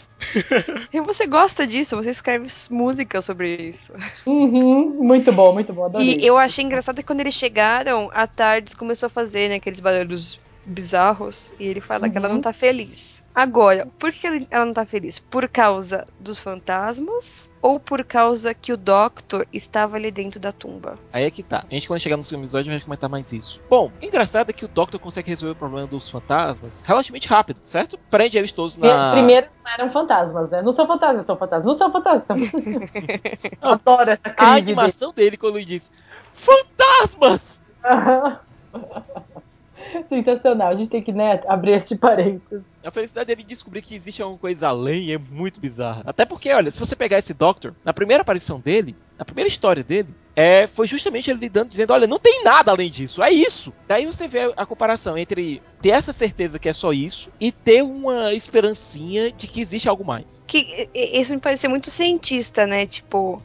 E 0.92 1.00
você 1.02 1.26
gosta 1.26 1.66
disso, 1.66 1.96
você 1.96 2.10
escreve 2.10 2.48
música 2.70 3.22
sobre 3.22 3.56
isso. 3.56 3.94
Uhum, 4.28 4.90
muito 5.04 5.32
bom, 5.32 5.54
muito 5.54 5.74
bom. 5.74 5.86
Adorei. 5.86 6.18
E 6.20 6.26
eu 6.26 6.38
achei 6.38 6.66
engraçado 6.66 6.98
que 6.98 7.04
quando 7.04 7.22
eles 7.22 7.34
chegaram, 7.34 8.10
a 8.14 8.28
Tardes 8.28 8.74
começou 8.74 9.08
a 9.08 9.10
fazer 9.10 9.50
né, 9.50 9.56
aqueles 9.56 9.80
barulhos 9.80 10.38
bizarros 10.66 11.54
e 11.60 11.66
ele 11.66 11.82
fala 11.82 12.10
que 12.10 12.18
ela 12.18 12.28
Uhum. 12.28 12.36
não 12.36 12.42
tá 12.42 12.54
feliz. 12.54 13.22
Agora, 13.34 13.88
por 14.00 14.12
que 14.12 14.28
ele- 14.28 14.48
ela 14.52 14.66
não 14.66 14.74
tá 14.74 14.86
feliz? 14.86 15.20
Por 15.20 15.48
causa 15.50 16.06
dos 16.20 16.40
fantasmas 16.40 17.50
ou 17.64 17.80
por 17.80 18.04
causa 18.04 18.54
que 18.54 18.74
o 18.74 18.78
Doctor 18.78 19.48
estava 19.54 19.96
ali 19.96 20.12
dentro 20.12 20.38
da 20.38 20.52
tumba? 20.52 20.96
Aí 21.14 21.24
é 21.24 21.32
que 21.32 21.42
tá. 21.42 21.64
A 21.68 21.74
gente, 21.74 21.88
quando 21.88 22.02
chegar 22.02 22.18
no 22.18 22.24
segundo 22.24 22.44
episódio, 22.44 22.70
vai 22.70 22.82
comentar 22.82 23.10
mais 23.10 23.32
isso. 23.32 23.62
Bom, 23.70 23.90
o 24.02 24.06
engraçado 24.06 24.50
é 24.50 24.54
que 24.54 24.66
o 24.66 24.68
Doctor 24.68 25.00
consegue 25.00 25.30
resolver 25.30 25.54
o 25.54 25.56
problema 25.56 25.88
dos 25.88 26.10
fantasmas 26.10 26.84
relativamente 26.86 27.30
rápido, 27.30 27.62
certo? 27.64 27.98
Prende 28.12 28.38
eles 28.38 28.52
todos 28.52 28.76
na. 28.76 29.14
Primeiro 29.14 29.48
não 29.64 29.72
eram 29.72 29.92
fantasmas, 29.92 30.50
né? 30.50 30.62
Não 30.62 30.74
são 30.74 30.86
fantasmas, 30.86 31.26
são 31.26 31.38
fantasmas. 31.38 31.66
Não 31.66 31.74
são 31.74 31.92
fantasmas. 31.92 32.50
São... 32.50 32.60
Eu 33.62 33.70
Adoro 33.72 34.12
essa 34.12 34.22
A 34.26 34.30
crise 34.30 34.52
dele. 34.52 34.80
animação 34.82 35.14
dele 35.14 35.38
quando 35.38 35.58
ele 35.58 35.66
diz: 35.66 35.90
Fantasmas! 36.34 37.64
Sensacional. 40.10 40.70
A 40.70 40.76
gente 40.76 40.90
tem 40.90 41.02
que 41.02 41.12
né, 41.12 41.42
abrir 41.48 41.72
este 41.72 41.96
parênteses. 41.96 42.62
A 42.84 42.92
felicidade 42.92 43.28
dele 43.28 43.44
descobrir 43.44 43.82
que 43.82 43.96
existe 43.96 44.22
alguma 44.22 44.40
coisa 44.40 44.68
além 44.68 45.14
é 45.14 45.18
muito 45.18 45.60
bizarra. 45.60 46.04
Até 46.06 46.26
porque, 46.26 46.52
olha, 46.52 46.70
se 46.70 46.80
você 46.80 46.96
pegar 46.96 47.18
esse 47.18 47.34
Doctor, 47.34 47.74
na 47.84 47.94
primeira 47.94 48.22
aparição 48.22 48.60
dele, 48.60 48.96
na 49.18 49.24
primeira 49.24 49.48
história 49.48 49.84
dele, 49.84 50.10
é, 50.36 50.68
foi 50.68 50.88
justamente 50.88 51.30
ele 51.30 51.40
lidando, 51.40 51.70
dizendo: 51.70 51.94
olha, 51.94 52.08
não 52.08 52.18
tem 52.18 52.44
nada 52.44 52.72
além 52.72 52.90
disso, 52.90 53.24
é 53.24 53.32
isso. 53.32 53.72
Daí 53.88 54.06
você 54.06 54.28
vê 54.28 54.52
a 54.58 54.66
comparação 54.66 55.18
entre 55.18 55.62
ter 55.82 55.90
essa 55.90 56.12
certeza 56.12 56.60
que 56.60 56.68
é 56.68 56.74
só 56.74 56.92
isso 56.92 57.32
e 57.40 57.52
ter 57.52 57.84
uma 57.84 58.34
esperancinha 58.34 59.32
de 59.32 59.48
que 59.48 59.62
existe 59.62 59.88
algo 59.88 60.04
mais. 60.04 60.44
Que 60.46 60.90
isso 60.94 61.34
me 61.34 61.40
pareceu 61.40 61.70
muito 61.70 61.92
cientista, 61.92 62.66
né? 62.66 62.86
Tipo, 62.86 63.42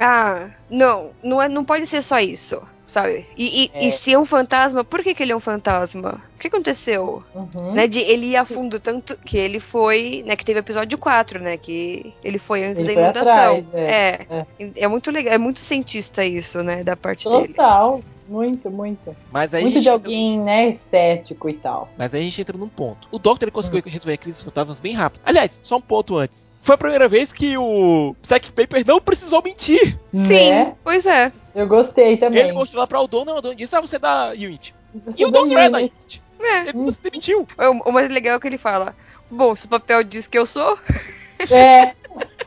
ah, 0.00 0.50
não, 0.70 1.12
não, 1.22 1.42
é, 1.42 1.48
não 1.48 1.64
pode 1.64 1.86
ser 1.86 2.02
só 2.02 2.18
isso, 2.18 2.62
sabe? 2.90 3.26
E, 3.36 3.64
e, 3.64 3.70
É. 3.72 3.86
e 3.86 3.90
se 3.90 4.12
é 4.12 4.18
um 4.18 4.24
fantasma, 4.24 4.84
por 4.84 5.02
que, 5.02 5.14
que 5.14 5.22
ele 5.22 5.32
é 5.32 5.36
um 5.36 5.40
fantasma? 5.40 6.22
O 6.36 6.38
que 6.38 6.48
aconteceu? 6.48 7.22
Uhum. 7.34 7.72
Né, 7.72 7.86
de 7.86 8.00
ele 8.00 8.26
ir 8.26 8.36
a 8.36 8.44
fundo 8.44 8.78
tanto 8.80 9.16
que 9.18 9.36
ele 9.38 9.60
foi, 9.60 10.22
né, 10.26 10.36
que 10.36 10.44
teve 10.44 10.58
episódio 10.60 10.98
4, 10.98 11.40
né, 11.42 11.56
que 11.56 12.12
ele 12.24 12.38
foi 12.38 12.64
antes 12.64 12.82
Ele 12.82 12.94
da 12.94 13.02
inundação. 13.02 13.32
atrás, 13.32 13.70
é. 13.74 14.26
é. 14.58 14.70
é. 14.76 14.88
muito 14.88 15.10
legal, 15.10 15.32
é 15.34 15.38
muito 15.38 15.60
cientista 15.60 16.24
isso, 16.24 16.62
né, 16.62 16.82
da 16.84 16.96
parte 16.96 17.28
dele. 17.28 17.48
Total. 17.48 18.02
Muito, 18.30 18.70
muito. 18.70 19.16
Mas 19.32 19.52
aí 19.54 19.62
Muito 19.64 19.74
de 19.74 19.80
entra- 19.80 19.92
alguém, 19.94 20.38
né, 20.38 20.70
cético 20.70 21.48
e 21.48 21.54
tal. 21.54 21.88
Mas 21.98 22.14
aí 22.14 22.20
a 22.20 22.24
gente 22.24 22.40
entra 22.40 22.56
num 22.56 22.68
ponto. 22.68 23.08
O 23.10 23.18
Doctor 23.18 23.48
ele 23.48 23.50
conseguiu 23.50 23.82
resolver 23.84 24.12
a 24.14 24.16
crise 24.16 24.38
dos 24.38 24.44
fantasmas 24.44 24.78
bem 24.78 24.92
rápido. 24.94 25.20
Aliás, 25.26 25.58
só 25.64 25.78
um 25.78 25.80
ponto 25.80 26.16
antes. 26.16 26.48
Foi 26.62 26.76
a 26.76 26.78
primeira 26.78 27.08
vez 27.08 27.32
que 27.32 27.58
o 27.58 28.14
Psychic 28.22 28.52
Paper 28.52 28.84
não 28.86 29.00
precisou 29.00 29.42
mentir. 29.42 29.98
Sim, 30.12 30.50
Né? 30.50 30.72
pois 30.84 31.04
é. 31.06 31.32
Eu 31.56 31.66
gostei 31.66 32.16
também. 32.18 32.38
Ele 32.44 32.52
mostrou 32.52 32.80
lá 32.80 32.86
pra 32.86 32.98
Aldona, 32.98 33.32
a 33.32 33.34
Aldona 33.34 33.56
disse, 33.56 33.74
ah, 33.74 33.80
você 33.80 33.96
é 33.96 33.98
da 33.98 34.28
Unity. 34.30 34.74
Você 35.06 35.20
E 35.22 35.24
o 35.26 35.30
deu 35.32 35.42
Doctor 35.42 35.58
é 35.58 35.68
da 35.68 35.78
unit. 35.78 36.22
É. 36.40 36.68
Ele 36.68 36.78
não 36.78 36.90
se 36.90 37.02
demitiu. 37.02 37.40
O, 37.58 37.90
o 37.90 37.92
mais 37.92 38.08
legal 38.08 38.36
é 38.36 38.40
que 38.40 38.46
ele 38.46 38.58
fala: 38.58 38.94
Bom, 39.30 39.54
se 39.56 39.66
o 39.66 39.68
papel 39.68 40.02
diz 40.04 40.26
que 40.26 40.38
eu 40.38 40.46
sou, 40.46 40.78
É, 41.50 41.94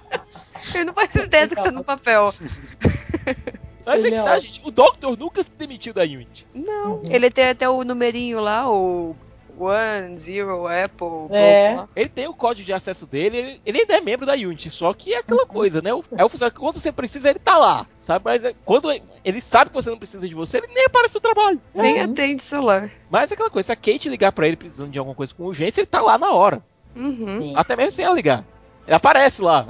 ele 0.73 0.85
não 0.85 0.93
faz 0.93 1.13
ideia 1.13 1.45
do 1.47 1.55
que 1.55 1.61
tá 1.61 1.71
no 1.71 1.83
papel. 1.83 2.33
Mas 3.85 3.99
é 3.99 4.09
que 4.09 4.15
Ele 4.15 4.23
tá, 4.23 4.37
é 4.37 4.39
gente. 4.39 4.61
O 4.63 4.71
Doctor 4.71 5.17
nunca 5.17 5.41
se 5.43 5.51
demitiu 5.51 5.93
da 5.93 6.03
Unity. 6.03 6.47
Não, 6.53 6.93
Uhum. 6.95 7.01
ele 7.09 7.29
tem 7.29 7.49
até 7.49 7.67
o 7.69 7.83
numerinho 7.83 8.39
lá, 8.39 8.69
o 8.71 9.15
One, 9.59 10.17
Zero, 10.17 10.65
Apple, 10.67 11.27
É. 11.29 11.73
blá. 11.75 11.87
Ele 11.95 12.09
tem 12.09 12.27
o 12.27 12.33
código 12.33 12.65
de 12.65 12.73
acesso 12.73 13.05
dele, 13.05 13.37
ele, 13.37 13.61
ele 13.65 13.79
ainda 13.81 13.93
é 13.97 14.01
membro 14.01 14.25
da 14.25 14.33
Unity, 14.33 14.69
só 14.71 14.93
que 14.93 15.13
é 15.13 15.17
aquela 15.19 15.45
coisa, 15.45 15.79
né? 15.81 15.93
O- 15.93 16.03
É 16.17 16.25
o 16.25 16.29
funcionário 16.29 16.55
que 16.55 16.59
quando 16.59 16.79
você 16.79 16.91
precisa, 16.91 17.29
ele 17.29 17.37
tá 17.39 17.57
lá, 17.59 17.85
sabe? 17.99 18.25
Mas 18.25 18.43
é- 18.43 18.55
quando 18.65 18.89
ele 19.23 19.41
sabe 19.41 19.69
que 19.69 19.75
você 19.75 19.89
não 19.91 19.97
precisa 19.99 20.27
de 20.27 20.33
você, 20.33 20.57
ele 20.57 20.67
nem 20.73 20.85
aparece 20.85 21.13
no 21.15 21.21
trabalho. 21.21 21.61
Nem 21.75 21.97
Uhum. 22.03 22.11
atende 22.11 22.41
celular. 22.41 22.89
Mas 23.11 23.29
é 23.29 23.35
aquela 23.35 23.49
coisa, 23.51 23.67
se 23.67 23.71
a 23.71 23.75
Kate 23.75 24.09
ligar 24.09 24.31
pra 24.31 24.47
ele 24.47 24.57
precisando 24.57 24.89
de 24.91 24.97
alguma 24.97 25.15
coisa 25.15 25.33
com 25.35 25.43
urgência, 25.43 25.81
ele 25.81 25.87
tá 25.87 26.01
lá 26.01 26.17
na 26.17 26.31
hora. 26.31 26.63
Uhum. 26.95 27.53
Até 27.55 27.75
mesmo 27.75 27.91
sem 27.91 28.05
ela 28.05 28.15
ligar. 28.15 28.43
Ele 28.87 28.95
aparece 28.95 29.41
lá. 29.41 29.67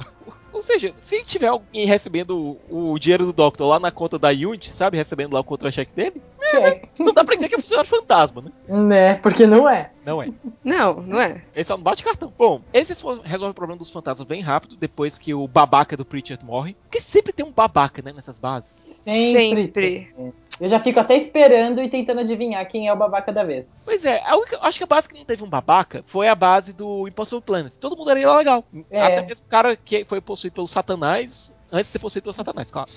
Ou 0.54 0.62
seja, 0.62 0.92
se 0.96 1.22
tiver 1.24 1.48
alguém 1.48 1.84
recebendo 1.84 2.56
o, 2.70 2.96
dinheiro 2.96 3.26
do 3.26 3.32
Doctor 3.32 3.66
lá 3.66 3.80
na 3.80 3.90
conta 3.90 4.16
da 4.16 4.28
Unity, 4.28 4.72
sabe? 4.72 4.96
Recebendo 4.96 5.34
lá 5.34 5.40
o 5.40 5.44
contra-cheque 5.44 5.92
dele, 5.92 6.22
Check. 6.48 6.88
não 6.96 7.12
dá 7.12 7.24
pra 7.24 7.34
dizer 7.34 7.48
que 7.48 7.56
é 7.56 7.58
funcionário 7.58 7.90
fantasma, 7.90 8.40
né? 8.40 8.50
Né? 8.68 9.14
Porque 9.14 9.46
não 9.46 9.68
é. 9.68 9.90
Não 10.06 10.22
é. 10.22 10.28
Não, 10.62 11.02
não 11.02 11.20
é. 11.20 11.44
Ele 11.54 11.64
só 11.64 11.76
não 11.76 11.82
bate 11.82 12.04
cartão. 12.04 12.32
Bom, 12.38 12.60
eles 12.72 12.88
resolvem 13.24 13.50
o 13.50 13.54
problema 13.54 13.78
dos 13.78 13.90
fantasmas 13.90 14.26
bem 14.28 14.40
rápido 14.40 14.76
depois 14.76 15.18
que 15.18 15.34
o 15.34 15.48
babaca 15.48 15.96
do 15.96 16.04
Pritchard 16.04 16.44
morre. 16.44 16.76
Porque 16.84 17.00
sempre 17.00 17.32
tem 17.32 17.44
um 17.44 17.50
babaca, 17.50 18.00
né, 18.00 18.12
nessas 18.14 18.38
bases. 18.38 18.74
Sempre. 19.02 19.62
Sempre. 19.62 20.14
Eu 20.60 20.68
já 20.68 20.78
fico 20.78 21.00
até 21.00 21.16
esperando 21.16 21.82
e 21.82 21.88
tentando 21.88 22.20
adivinhar 22.20 22.64
quem 22.68 22.86
é 22.86 22.92
o 22.92 22.96
babaca 22.96 23.32
da 23.32 23.42
vez. 23.42 23.68
Pois 23.84 24.04
é, 24.04 24.22
a 24.24 24.36
única- 24.36 24.58
acho 24.62 24.78
que 24.78 24.84
a 24.84 24.86
base 24.86 25.08
que 25.08 25.16
não 25.18 25.24
teve 25.24 25.42
um 25.42 25.48
babaca 25.48 26.02
foi 26.06 26.28
a 26.28 26.34
base 26.34 26.72
do 26.72 27.08
Impossible 27.08 27.42
Planet. 27.42 27.76
Todo 27.76 27.96
mundo 27.96 28.10
era 28.10 28.36
legal. 28.36 28.64
É. 28.90 29.00
Até 29.02 29.22
mesmo 29.22 29.44
o 29.46 29.48
cara 29.50 29.74
que 29.76 30.04
foi 30.04 30.20
possuído 30.20 30.54
pelo 30.54 30.68
Satanás, 30.68 31.52
antes 31.72 31.86
de 31.86 31.92
ser 31.92 31.98
possuído 31.98 32.22
pelo 32.24 32.34
Satanás, 32.34 32.70
claro. 32.70 32.88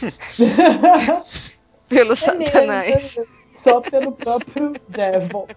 Pelo 1.88 2.12
É 2.12 2.16
Satanás. 2.16 3.16
mesmo, 3.16 3.26
Só 3.64 3.80
pelo 3.80 4.12
próprio 4.12 4.72
Devil. 4.88 5.48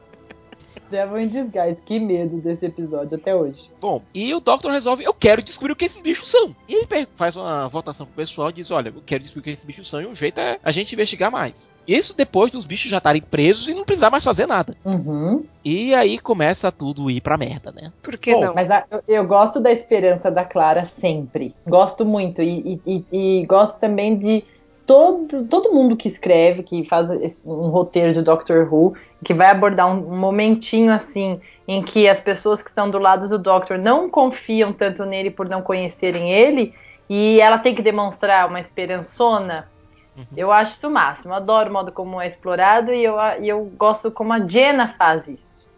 Devil 0.89 1.20
in 1.20 1.27
Disguise. 1.27 1.82
Que 1.84 2.00
medo 2.00 2.38
desse 2.38 2.65
episódio 2.65 3.18
até 3.18 3.36
hoje. 3.36 3.70
Bom, 3.80 4.01
e 4.13 4.34
o 4.34 4.39
Doctor 4.39 4.72
resolve, 4.72 5.03
eu 5.03 5.13
quero 5.13 5.42
descobrir 5.42 5.74
o 5.74 5.75
que 5.75 5.86
esses 5.86 6.01
bichos 6.01 6.27
são. 6.27 6.56
E 6.68 6.75
ele 6.75 7.08
faz 7.15 7.36
uma 7.38 7.68
votação 7.68 8.06
pro 8.06 8.15
pessoal 8.15 8.50
e 8.50 8.53
diz, 8.53 8.72
olha, 8.72 8.89
eu 8.89 9.01
quero 9.06 9.24
descobrir 9.24 9.42
o 9.42 9.44
que 9.44 9.50
esses 9.51 9.65
bichos 9.65 9.89
são 9.89 10.01
e 10.01 10.06
o 10.06 10.15
jeito 10.15 10.39
é 10.39 10.60
a 10.63 10.72
gente 10.72 10.94
investigar 10.94 11.32
mais. 11.32 11.72
Isso 11.88 12.15
depois 12.15 12.51
dos 12.51 12.65
bichos 12.65 12.89
já 12.89 12.98
estarem 12.98 13.22
presos 13.22 13.68
e 13.68 13.74
não 13.74 13.84
precisar 13.84 14.10
mais 14.10 14.24
fazer 14.24 14.46
nada. 14.48 14.75
Uhum. 14.86 15.44
E 15.65 15.94
aí 15.96 16.18
começa 16.20 16.72
tudo 16.72 17.10
ir 17.10 17.22
pra 17.22 17.38
merda, 17.38 17.72
né? 17.72 17.92
Por 18.01 18.18
que 18.18 18.34
Bom, 18.34 18.42
não? 18.42 18.53
Mas 18.53 18.70
a- 18.72 18.86
eu, 18.92 19.03
eu 19.08 19.27
gosto 19.27 19.60
da 19.60 19.72
esperança 19.72 20.30
da 20.30 20.44
Clara 20.44 20.84
sempre. 20.86 21.53
Gosto 21.68 22.06
muito. 22.06 22.42
E, 22.42 22.80
e- 22.86 23.06
e- 23.12 23.42
e 23.42 23.46
gosto 23.46 23.80
também 23.80 24.18
de 24.18 24.44
todo, 24.86 25.46
todo 25.48 25.74
mundo 25.74 25.96
que 25.96 26.08
escreve, 26.08 26.63
que 26.63 26.84
faz 26.86 27.10
esse- 27.12 27.48
um 27.48 27.70
roteiro 27.70 28.12
de 28.13 28.22
Doctor 28.22 28.72
Who, 28.72 28.96
que 29.24 29.34
vai 29.34 29.48
abordar 29.48 29.88
um, 29.88 30.13
um 30.13 30.18
momentinho 30.18 30.92
assim 30.92 31.34
em 31.68 31.82
que 31.82 32.08
as 32.08 32.20
pessoas 32.20 32.62
que 32.62 32.70
estão 32.70 32.90
do 32.90 33.00
lado 33.00 33.28
do 33.28 33.40
Doctor 33.40 33.78
não 33.78 34.10
confiam 34.10 34.74
tanto 34.74 35.06
nele 35.06 35.32
por 35.32 35.48
não 35.48 35.62
conhecerem 35.62 36.32
ele. 36.32 36.74
E 37.10 37.40
ela 37.40 37.58
tem 37.58 37.75
que 37.75 37.82
demonstrar 37.82 38.48
uma 38.48 38.60
esperançona. 38.60 39.70
Uhum. 40.16 40.25
Eu 40.36 40.52
acho 40.52 40.74
isso 40.74 40.88
o 40.88 40.92
máximo. 40.92 41.34
Eu 41.34 41.38
adoro 41.38 41.70
o 41.70 41.74
modo 41.74 41.92
como 41.92 42.22
é 42.22 42.28
explorado 42.28 42.94
e 42.94 43.04
eu, 43.04 43.16
e 43.42 43.50
eu 43.50 43.66
gosto 43.78 44.12
como 44.12 44.34
a 44.34 44.40
Jenna 44.48 44.88
faz 44.90 45.28
isso. 45.28 45.72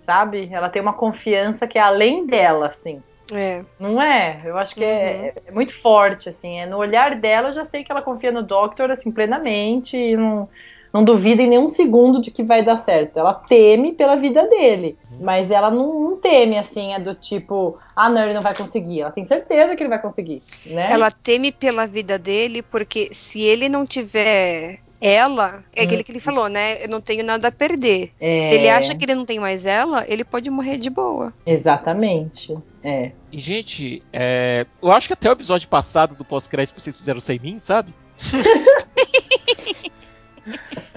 Sabe? 0.00 0.48
Ela 0.52 0.68
tem 0.68 0.80
uma 0.82 0.92
confiança 0.92 1.66
que 1.66 1.78
é 1.78 1.82
além 1.82 2.26
dela, 2.26 2.66
assim. 2.66 3.02
É. 3.32 3.64
Não 3.78 4.00
é? 4.00 4.42
Eu 4.44 4.56
acho 4.56 4.74
que 4.74 4.84
é, 4.84 5.34
é 5.46 5.50
muito 5.52 5.74
forte, 5.80 6.28
assim. 6.28 6.58
É 6.58 6.66
no 6.66 6.76
olhar 6.76 7.14
dela, 7.16 7.48
eu 7.48 7.54
já 7.54 7.64
sei 7.64 7.84
que 7.84 7.92
ela 7.92 8.02
confia 8.02 8.32
no 8.32 8.42
Doctor, 8.42 8.90
assim, 8.90 9.10
plenamente 9.10 9.96
e 9.96 10.16
não, 10.16 10.48
não 10.92 11.04
duvida 11.04 11.42
em 11.42 11.48
nenhum 11.48 11.68
segundo 11.68 12.20
de 12.20 12.30
que 12.30 12.42
vai 12.42 12.64
dar 12.64 12.76
certo. 12.76 13.18
Ela 13.18 13.34
teme 13.34 13.92
pela 13.92 14.16
vida 14.16 14.46
dele, 14.48 14.98
mas 15.20 15.50
ela 15.50 15.70
não, 15.70 16.00
não 16.00 16.16
teme, 16.16 16.58
assim, 16.58 16.92
é 16.92 16.98
do 16.98 17.14
tipo, 17.14 17.78
ah, 17.94 18.08
não, 18.08 18.24
ele 18.24 18.34
não 18.34 18.42
vai 18.42 18.54
conseguir. 18.54 19.02
Ela 19.02 19.12
tem 19.12 19.24
certeza 19.24 19.76
que 19.76 19.82
ele 19.82 19.90
vai 19.90 20.00
conseguir, 20.00 20.42
né? 20.66 20.88
Ela 20.90 21.10
teme 21.10 21.52
pela 21.52 21.86
vida 21.86 22.18
dele, 22.18 22.62
porque 22.62 23.08
se 23.12 23.40
ele 23.40 23.68
não 23.68 23.86
tiver 23.86 24.80
ela, 25.00 25.64
é 25.74 25.84
aquele 25.84 26.02
que 26.04 26.12
ele 26.12 26.20
falou, 26.20 26.48
né? 26.48 26.84
Eu 26.84 26.88
não 26.88 27.00
tenho 27.00 27.24
nada 27.24 27.48
a 27.48 27.52
perder. 27.52 28.12
É, 28.20 28.42
Se 28.42 28.54
ele 28.54 28.68
acha 28.68 28.94
que 28.94 29.04
ele 29.04 29.14
não 29.14 29.24
tem 29.24 29.38
mais 29.40 29.64
ela, 29.66 30.04
ele 30.06 30.24
pode 30.24 30.50
morrer 30.50 30.76
de 30.78 30.90
boa. 30.90 31.32
Exatamente. 31.46 32.54
É. 32.84 33.12
E, 33.32 33.38
gente, 33.38 34.02
é, 34.12 34.66
eu 34.82 34.92
acho 34.92 35.06
que 35.06 35.12
até 35.14 35.28
o 35.28 35.32
episódio 35.32 35.68
passado 35.68 36.14
do 36.14 36.24
pós-crédito 36.24 36.78
vocês 36.80 36.96
fizeram 36.96 37.20
sem 37.20 37.38
mim, 37.38 37.58
sabe? 37.58 37.94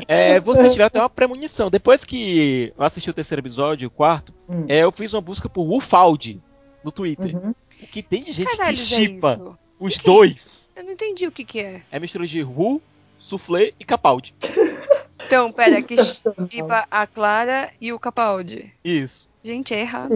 É, 0.07 0.39
vocês 0.39 0.71
tiveram 0.71 0.87
até 0.87 0.99
uma 0.99 1.09
premonição. 1.09 1.69
Depois 1.69 2.03
que 2.03 2.73
eu 2.77 2.83
assisti 2.83 3.09
o 3.09 3.13
terceiro 3.13 3.41
episódio, 3.41 3.87
o 3.87 3.91
quarto, 3.91 4.33
Hum. 4.49 4.65
é, 4.67 4.79
eu 4.79 4.91
fiz 4.91 5.13
uma 5.13 5.21
busca 5.21 5.47
por 5.47 5.69
Ufaldi 5.71 6.41
no 6.83 6.91
Twitter. 6.91 7.35
Uhum. 7.35 7.53
O 7.81 7.87
que 7.87 8.01
tem 8.03 8.23
de 8.23 8.31
gente 8.31 8.49
Caralho, 8.57 8.75
que 8.75 8.81
é 8.81 8.85
chipa 8.85 9.33
isso. 9.33 9.57
os 9.79 9.97
dois 9.99 10.71
Eu 10.75 10.83
não 10.83 10.91
entendi 10.91 11.27
o 11.27 11.31
que 11.31 11.43
que 11.45 11.59
é. 11.59 11.81
é 11.91 11.99
mistura 11.99 12.25
de 12.25 12.41
Ru, 12.41 12.81
Soufflé 13.23 13.71
e 13.79 13.85
Capaldi. 13.85 14.35
Então, 15.25 15.51
pera, 15.53 15.81
que 15.81 15.95
chipa 16.51 16.85
a 16.91 17.07
Clara 17.07 17.71
e 17.79 17.93
o 17.93 17.97
Capaldi. 17.97 18.71
Isso. 18.83 19.29
Gente, 19.41 19.73
é 19.73 19.79
errado. 19.79 20.13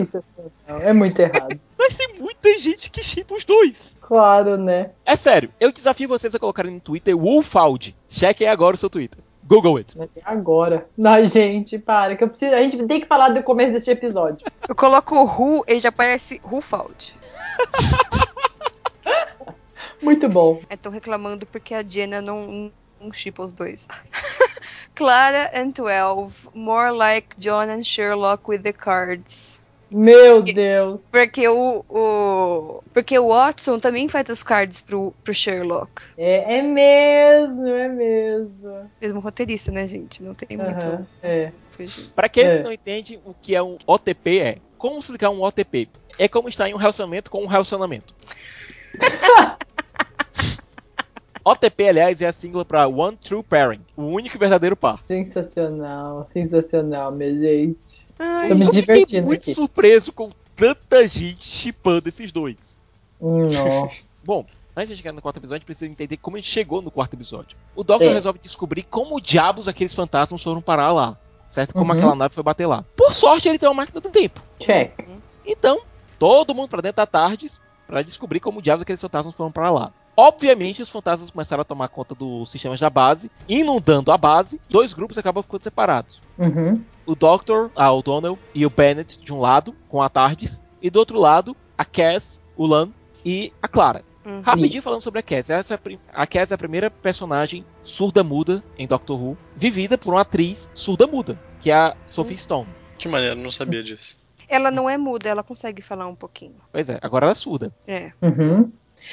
É 0.68 0.92
muito 0.92 1.18
errado. 1.18 1.58
Mas 1.80 1.98
tem 1.98 2.20
muita 2.20 2.60
gente 2.60 2.92
que 2.92 3.02
chipa 3.02 3.34
os 3.34 3.46
dois. 3.46 3.98
Claro, 4.02 4.58
né? 4.58 4.92
É 5.06 5.16
sério, 5.16 5.50
eu 5.62 5.72
desafio 5.72 6.10
vocês 6.10 6.36
a 6.36 6.40
colocarem 6.40 6.74
no 6.74 6.80
Twitter 6.82 7.18
Wolfaldi. 7.18 7.96
Chequem 8.10 8.48
agora 8.48 8.76
o 8.76 8.78
seu 8.78 8.90
Twitter. 8.90 9.20
Google 9.44 9.78
it. 9.78 9.98
É 10.00 10.08
agora. 10.26 10.88
Não, 10.96 11.24
gente, 11.24 11.80
para. 11.80 12.16
Que 12.18 12.26
eu 12.26 12.28
preciso, 12.28 12.54
a 12.54 12.62
gente 12.62 12.86
tem 12.86 13.00
que 13.00 13.08
falar 13.08 13.30
do 13.30 13.42
começo 13.42 13.72
deste 13.72 13.90
episódio. 13.90 14.46
Eu 14.68 14.76
coloco 14.76 15.16
o 15.16 15.26
Ru, 15.26 15.64
ele 15.66 15.80
já 15.80 15.92
parece 15.92 16.40
Rufald. 16.44 17.16
Muito 20.02 20.30
bom. 20.30 20.62
Estão 20.70 20.92
reclamando 20.92 21.46
porque 21.46 21.74
a 21.74 21.82
Jenna 21.82 22.22
não, 22.22 22.72
não 23.00 23.12
chipa 23.12 23.44
os 23.44 23.52
dois. 23.52 23.88
Clara 24.96 25.52
and 25.54 25.72
12, 25.72 26.50
more 26.54 26.92
like 26.92 27.28
John 27.38 27.70
and 27.70 27.84
Sherlock 27.84 28.50
with 28.50 28.60
the 28.60 28.74
cards. 28.74 29.62
Meu 29.90 30.42
Deus. 30.42 31.04
Porque 31.10 31.48
o, 31.48 31.86
o 31.88 32.84
porque 32.94 33.18
o 33.18 33.30
Watson 33.30 33.80
também 33.80 34.10
faz 34.10 34.30
as 34.30 34.44
cards 34.44 34.82
pro, 34.82 35.14
pro 35.24 35.34
Sherlock. 35.34 36.02
É, 36.18 36.58
é 36.58 36.62
mesmo, 36.62 37.68
é 37.68 37.88
mesmo. 37.88 38.92
Mesmo 39.00 39.20
roteirista, 39.22 39.72
né, 39.72 39.88
gente? 39.88 40.22
Não 40.22 40.34
tem 40.34 40.58
muito 40.58 40.86
Aham, 40.86 41.08
é. 41.24 41.52
fugir. 41.70 42.10
Pra 42.14 42.26
aqueles 42.26 42.54
É. 42.54 42.58
que 42.58 42.64
não 42.64 42.72
entendem 42.74 43.22
o 43.24 43.34
que 43.34 43.56
é 43.56 43.64
um 43.64 43.78
OTP 43.86 44.40
é, 44.40 44.58
como 44.78 45.00
explicar 45.00 45.30
um 45.30 45.42
OTP? 45.42 45.88
É 46.20 46.28
como 46.28 46.50
estar 46.50 46.68
em 46.68 46.74
um 46.74 46.78
relacionamento 46.78 47.32
com 47.32 47.44
um 47.44 47.48
relacionamento. 47.48 48.14
OTP, 51.52 51.90
aliás, 51.90 52.22
é 52.22 52.28
a 52.28 52.32
sigla 52.34 52.66
pra 52.66 52.88
One 52.88 53.16
True 53.18 53.44
Pairing, 53.44 53.82
o 53.96 54.04
único 54.04 54.36
e 54.36 54.40
verdadeiro 54.40 54.76
par. 54.76 55.00
Sensacional, 55.08 56.26
sensacional, 56.26 57.12
minha 57.12 57.38
gente. 57.38 58.06
Ai, 58.20 58.50
Tô 58.50 58.56
me 58.56 58.66
eu 58.66 58.74
fiquei 58.74 59.22
muito 59.22 59.42
aqui. 59.44 59.54
surpreso 59.54 60.12
com 60.12 60.30
tanta 60.56 61.06
gente 61.08 61.46
chipando 61.46 62.10
esses 62.10 62.32
dois. 62.32 62.78
Nossa. 63.22 64.12
Bom, 64.24 64.46
antes 64.76 64.90
de 64.90 64.98
chegar 64.98 65.14
no 65.14 65.22
quarto 65.22 65.38
episódio, 65.38 65.56
a 65.56 65.60
gente 65.60 65.66
precisa 65.66 65.90
entender 65.92 66.18
como 66.18 66.36
a 66.36 66.40
gente 66.40 66.50
chegou 66.50 66.82
no 66.82 66.92
quarto 66.92 67.14
episódio. 67.14 67.58
O 67.76 67.84
Doctor 67.84 68.08
É. 68.10 68.14
resolve 68.14 68.40
descobrir 68.40 68.84
como 68.84 69.22
diabos 69.22 69.68
aqueles 69.68 69.94
fantasmas 69.96 70.44
foram 70.44 70.62
parar 70.62 70.92
lá. 70.92 71.18
Certo? 71.48 71.74
Como 71.74 71.92
Uhum. 71.92 71.98
aquela 71.98 72.14
nave 72.16 72.34
foi 72.34 72.44
bater 72.44 72.66
lá. 72.66 72.84
Por 72.96 73.14
sorte, 73.14 73.48
ele 73.48 73.58
tem 73.58 73.70
uma 73.70 73.76
máquina 73.76 74.02
do 74.02 74.10
tempo. 74.10 74.44
Check. 74.60 74.92
Então, 75.46 75.80
todo 76.20 76.54
mundo 76.54 76.68
pra 76.68 76.82
dentro 76.82 76.98
da 76.98 77.06
Tardes 77.06 77.58
pra 77.88 78.02
descobrir 78.02 78.42
como 78.42 78.62
diabos 78.62 78.82
aqueles 78.82 79.00
fantasmas 79.02 79.34
foram 79.34 79.50
pra 79.52 79.72
lá. 79.72 79.94
Obviamente, 80.20 80.82
os 80.82 80.90
fantasmas 80.90 81.30
começaram 81.30 81.62
a 81.62 81.66
tomar 81.66 81.90
conta 81.90 82.16
dos 82.16 82.50
sistemas 82.50 82.80
da 82.80 82.90
base, 82.90 83.30
inundando 83.48 84.12
a 84.12 84.18
base. 84.18 84.60
Dois 84.68 84.92
grupos 84.92 85.16
acabam 85.20 85.44
ficando 85.44 85.64
separados. 85.64 86.24
Uhum. 86.40 86.82
O 87.06 87.14
Doctor, 87.14 87.70
a 87.76 87.92
O'Donnell 87.92 88.38
e 88.54 88.66
o 88.66 88.70
Bennett 88.70 89.20
de 89.20 89.32
um 89.32 89.40
lado, 89.40 89.76
com 89.88 90.02
a 90.02 90.10
Tardes, 90.10 90.64
e 90.82 90.90
do 90.90 90.98
outro 90.98 91.20
lado, 91.20 91.56
a 91.78 91.86
Cass, 91.86 92.42
o 92.56 92.66
Lan 92.66 92.90
e 93.24 93.54
a 93.62 93.68
Clara. 93.68 94.04
Uhum. 94.26 94.42
Rapidinho 94.42 94.80
Isso. 94.80 94.82
falando 94.82 95.02
sobre 95.02 95.20
a 95.20 95.24
Cass. 95.24 95.52
Essa 95.52 95.74
é 95.74 95.76
a, 95.76 95.78
prim- 95.78 96.00
a 96.12 96.26
Cass 96.26 96.52
é 96.52 96.56
a 96.56 96.58
primeira 96.58 96.90
personagem 96.90 97.64
surda-muda 97.84 98.64
em 98.78 98.88
Doctor 98.88 99.22
Who, 99.22 99.38
vivida 99.56 99.98
por 100.00 100.16
uma 100.16 100.22
atriz 100.22 100.70
surda-muda, 100.74 101.40
que 101.62 101.70
é 101.70 101.76
a 101.76 101.96
Sophie 102.08 102.36
Stone. 102.38 102.68
Que 102.98 103.08
maneiro, 103.08 103.36
não 103.40 103.52
sabia 103.52 103.84
disso. 103.84 104.18
Ela 104.50 104.72
não 104.72 104.90
é 104.90 104.98
muda, 104.98 105.30
ela 105.30 105.44
consegue 105.44 105.82
falar 105.82 106.08
um 106.08 106.16
pouquinho. 106.16 106.56
Pois 106.72 106.90
é, 106.90 106.98
agora 107.02 107.26
ela 107.26 107.32
é 107.34 107.36
surda. 107.36 107.72
É. 107.88 108.12
Uhum. 108.22 108.72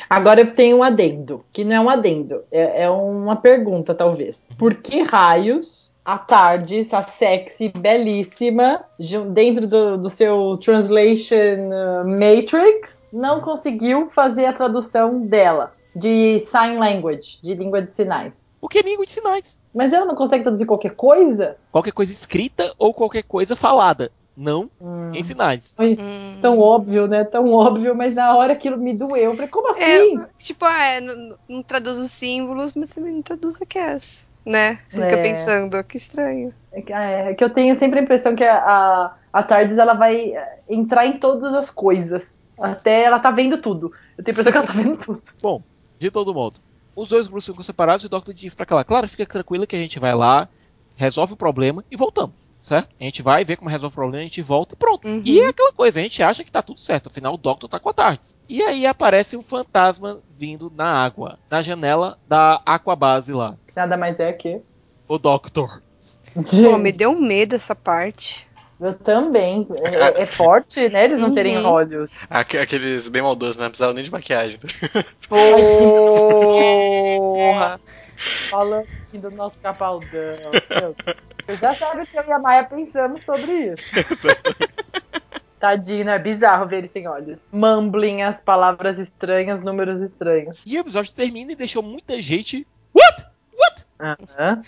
Agora 0.08 0.40
eu 0.40 0.54
tenho 0.54 0.78
um 0.78 0.82
adendo, 0.82 1.44
que 1.52 1.64
não 1.64 1.74
é 1.74 1.80
um 1.80 1.88
adendo, 1.88 2.44
é, 2.50 2.84
é 2.84 2.90
uma 2.90 3.36
pergunta, 3.36 3.94
talvez. 3.94 4.46
Por 4.58 4.74
que 4.76 5.02
raios 5.02 5.94
a 6.04 6.18
Tardes, 6.18 6.92
a 6.92 7.02
sexy, 7.02 7.70
belíssima, 7.70 8.84
dentro 9.32 9.66
do, 9.66 9.96
do 9.96 10.10
seu 10.10 10.56
Translation 10.58 11.70
uh, 11.70 12.04
Matrix, 12.06 13.08
não 13.12 13.40
conseguiu 13.40 14.10
fazer 14.10 14.46
a 14.46 14.52
tradução 14.52 15.20
dela? 15.20 15.72
De 15.96 16.40
sign 16.40 16.76
language, 16.76 17.38
de 17.40 17.54
língua 17.54 17.80
de 17.80 17.92
sinais. 17.92 18.58
Porque 18.60 18.80
é 18.80 18.82
língua 18.82 19.06
de 19.06 19.12
sinais. 19.12 19.60
Mas 19.72 19.92
ela 19.92 20.04
não 20.04 20.16
consegue 20.16 20.42
traduzir 20.42 20.66
qualquer 20.66 20.96
coisa? 20.96 21.56
Qualquer 21.70 21.92
coisa 21.92 22.10
escrita 22.10 22.74
ou 22.76 22.92
qualquer 22.92 23.22
coisa 23.22 23.54
falada. 23.54 24.10
Não 24.36 24.70
Hum. 24.80 25.12
em 25.14 25.22
sinais. 25.22 25.74
Hum. 25.78 26.38
Tão 26.42 26.58
óbvio, 26.58 27.06
né? 27.06 27.24
Tão 27.24 27.52
óbvio, 27.52 27.94
mas 27.94 28.14
na 28.14 28.34
hora 28.36 28.52
aquilo 28.52 28.76
me 28.76 28.92
doeu. 28.92 29.30
Eu 29.30 29.34
falei, 29.34 29.48
como 29.48 29.70
assim? 29.70 29.82
É, 29.82 30.26
tipo, 30.38 30.64
ah, 30.64 30.84
é, 30.84 31.00
não, 31.00 31.36
não 31.48 31.62
traduz 31.62 31.98
os 31.98 32.10
símbolos, 32.10 32.72
mas 32.74 32.88
também 32.88 33.12
não 33.12 33.22
traduz 33.22 33.60
a 33.62 33.66
Cass, 33.66 34.26
né? 34.44 34.78
Você 34.88 35.02
fica 35.02 35.16
É. 35.16 35.22
pensando, 35.22 35.84
que 35.84 35.96
estranho. 35.96 36.52
É 36.72 36.82
que, 36.82 36.92
é 36.92 37.34
que 37.34 37.44
eu 37.44 37.50
tenho 37.50 37.76
sempre 37.76 38.00
a 38.00 38.02
impressão 38.02 38.34
que 38.34 38.42
a, 38.44 38.58
a, 38.58 39.14
a 39.32 39.42
Tardes 39.42 39.78
ela 39.78 39.94
vai 39.94 40.34
é, 40.34 40.58
entrar 40.68 41.06
em 41.06 41.18
todas 41.18 41.54
as 41.54 41.70
coisas. 41.70 42.38
Até 42.58 43.04
ela 43.04 43.18
tá 43.18 43.30
vendo 43.30 43.58
tudo. 43.58 43.92
Eu 44.18 44.24
tenho 44.24 44.36
a 44.36 44.40
impressão 44.40 44.52
que 44.52 44.58
ela 44.58 44.66
tá 44.66 44.72
vendo 44.72 44.96
tudo. 44.96 45.22
Bom, 45.40 45.62
de 45.98 46.10
todo 46.10 46.34
modo, 46.34 46.60
os 46.96 47.08
dois 47.08 47.26
grupos 47.28 47.46
ficam 47.46 47.62
separados 47.62 48.02
e 48.02 48.06
o 48.06 48.10
Doctor 48.10 48.34
diz 48.34 48.54
pra 48.54 48.64
aquela, 48.64 48.84
claro, 48.84 49.08
fica 49.08 49.24
tranquila 49.26 49.66
que 49.66 49.76
a 49.76 49.78
gente 49.78 49.98
vai 49.98 50.14
lá, 50.14 50.48
resolve 50.96 51.32
o 51.32 51.36
problema 51.36 51.82
e 51.90 51.96
voltamos, 51.96 52.48
certo? 52.60 52.90
A 53.00 53.04
gente 53.04 53.20
vai 53.22 53.44
ver 53.44 53.56
como 53.56 53.70
resolve 53.70 53.94
o 53.94 53.96
problema, 53.96 54.20
a 54.22 54.26
gente 54.26 54.42
volta 54.42 54.74
e 54.74 54.78
pronto. 54.78 55.08
Uhum. 55.08 55.22
E 55.24 55.40
é 55.40 55.48
aquela 55.48 55.72
coisa, 55.72 55.98
a 55.98 56.02
gente 56.02 56.22
acha 56.22 56.44
que 56.44 56.52
tá 56.52 56.62
tudo 56.62 56.78
certo, 56.78 57.08
afinal 57.08 57.34
o 57.34 57.38
Doctor 57.38 57.68
tá 57.68 57.80
com 57.80 57.88
a 57.88 57.92
Tardes. 57.92 58.36
E 58.48 58.62
aí 58.62 58.86
aparece 58.86 59.36
um 59.36 59.42
fantasma 59.42 60.20
vindo 60.36 60.72
na 60.76 61.04
água, 61.04 61.38
na 61.50 61.62
janela 61.62 62.16
da 62.28 62.60
Aquabase 62.64 63.32
lá. 63.32 63.56
Nada 63.74 63.96
mais 63.96 64.20
é 64.20 64.32
que. 64.32 64.60
O 65.08 65.18
Doctor. 65.18 65.82
Pô, 66.34 66.78
me 66.78 66.92
deu 66.92 67.10
um 67.10 67.20
medo 67.20 67.56
essa 67.56 67.74
parte. 67.74 68.46
Eu 68.80 68.92
também. 68.94 69.66
É, 69.84 70.22
é 70.22 70.26
forte, 70.26 70.88
né? 70.88 71.04
Eles 71.04 71.20
não 71.20 71.32
terem 71.32 71.58
Uhum. 71.58 71.66
olhos. 71.70 72.16
Aque- 72.28 72.58
Aqueles 72.58 73.06
bem 73.08 73.22
maldosos, 73.22 73.56
né? 73.56 73.62
Não 73.64 73.70
precisava 73.70 73.94
nem 73.94 74.02
de 74.02 74.10
maquiagem. 74.10 74.58
Porra! 75.28 75.40
Falando 78.50 78.86
aqui 79.08 79.18
do 79.18 79.30
nosso 79.30 79.58
capaldão. 79.60 80.02
Você 81.46 81.56
já 81.58 81.74
sabe 81.74 82.02
o 82.02 82.06
que 82.06 82.16
eu 82.18 82.24
e 82.26 82.32
a 82.32 82.38
Maia 82.38 82.64
pensamos 82.64 83.22
sobre 83.22 83.74
isso. 83.74 84.26
Tadinho, 85.58 86.10
é 86.10 86.18
bizarro 86.18 86.66
ver 86.68 86.78
ele 86.78 86.88
sem 86.88 87.08
olhos. 87.08 87.48
Mumbling 87.52 88.22
as 88.22 88.42
palavras 88.42 88.98
estranhas, 88.98 89.62
números 89.62 90.02
estranhos. 90.02 90.58
E 90.66 90.76
o 90.76 90.80
episódio 90.80 91.14
termina 91.14 91.52
e 91.52 91.56
deixou 91.56 91.82
muita 91.82 92.20
gente. 92.20 92.66
What? 92.94 93.26
What? 93.58 93.86
Aham. 93.98 94.62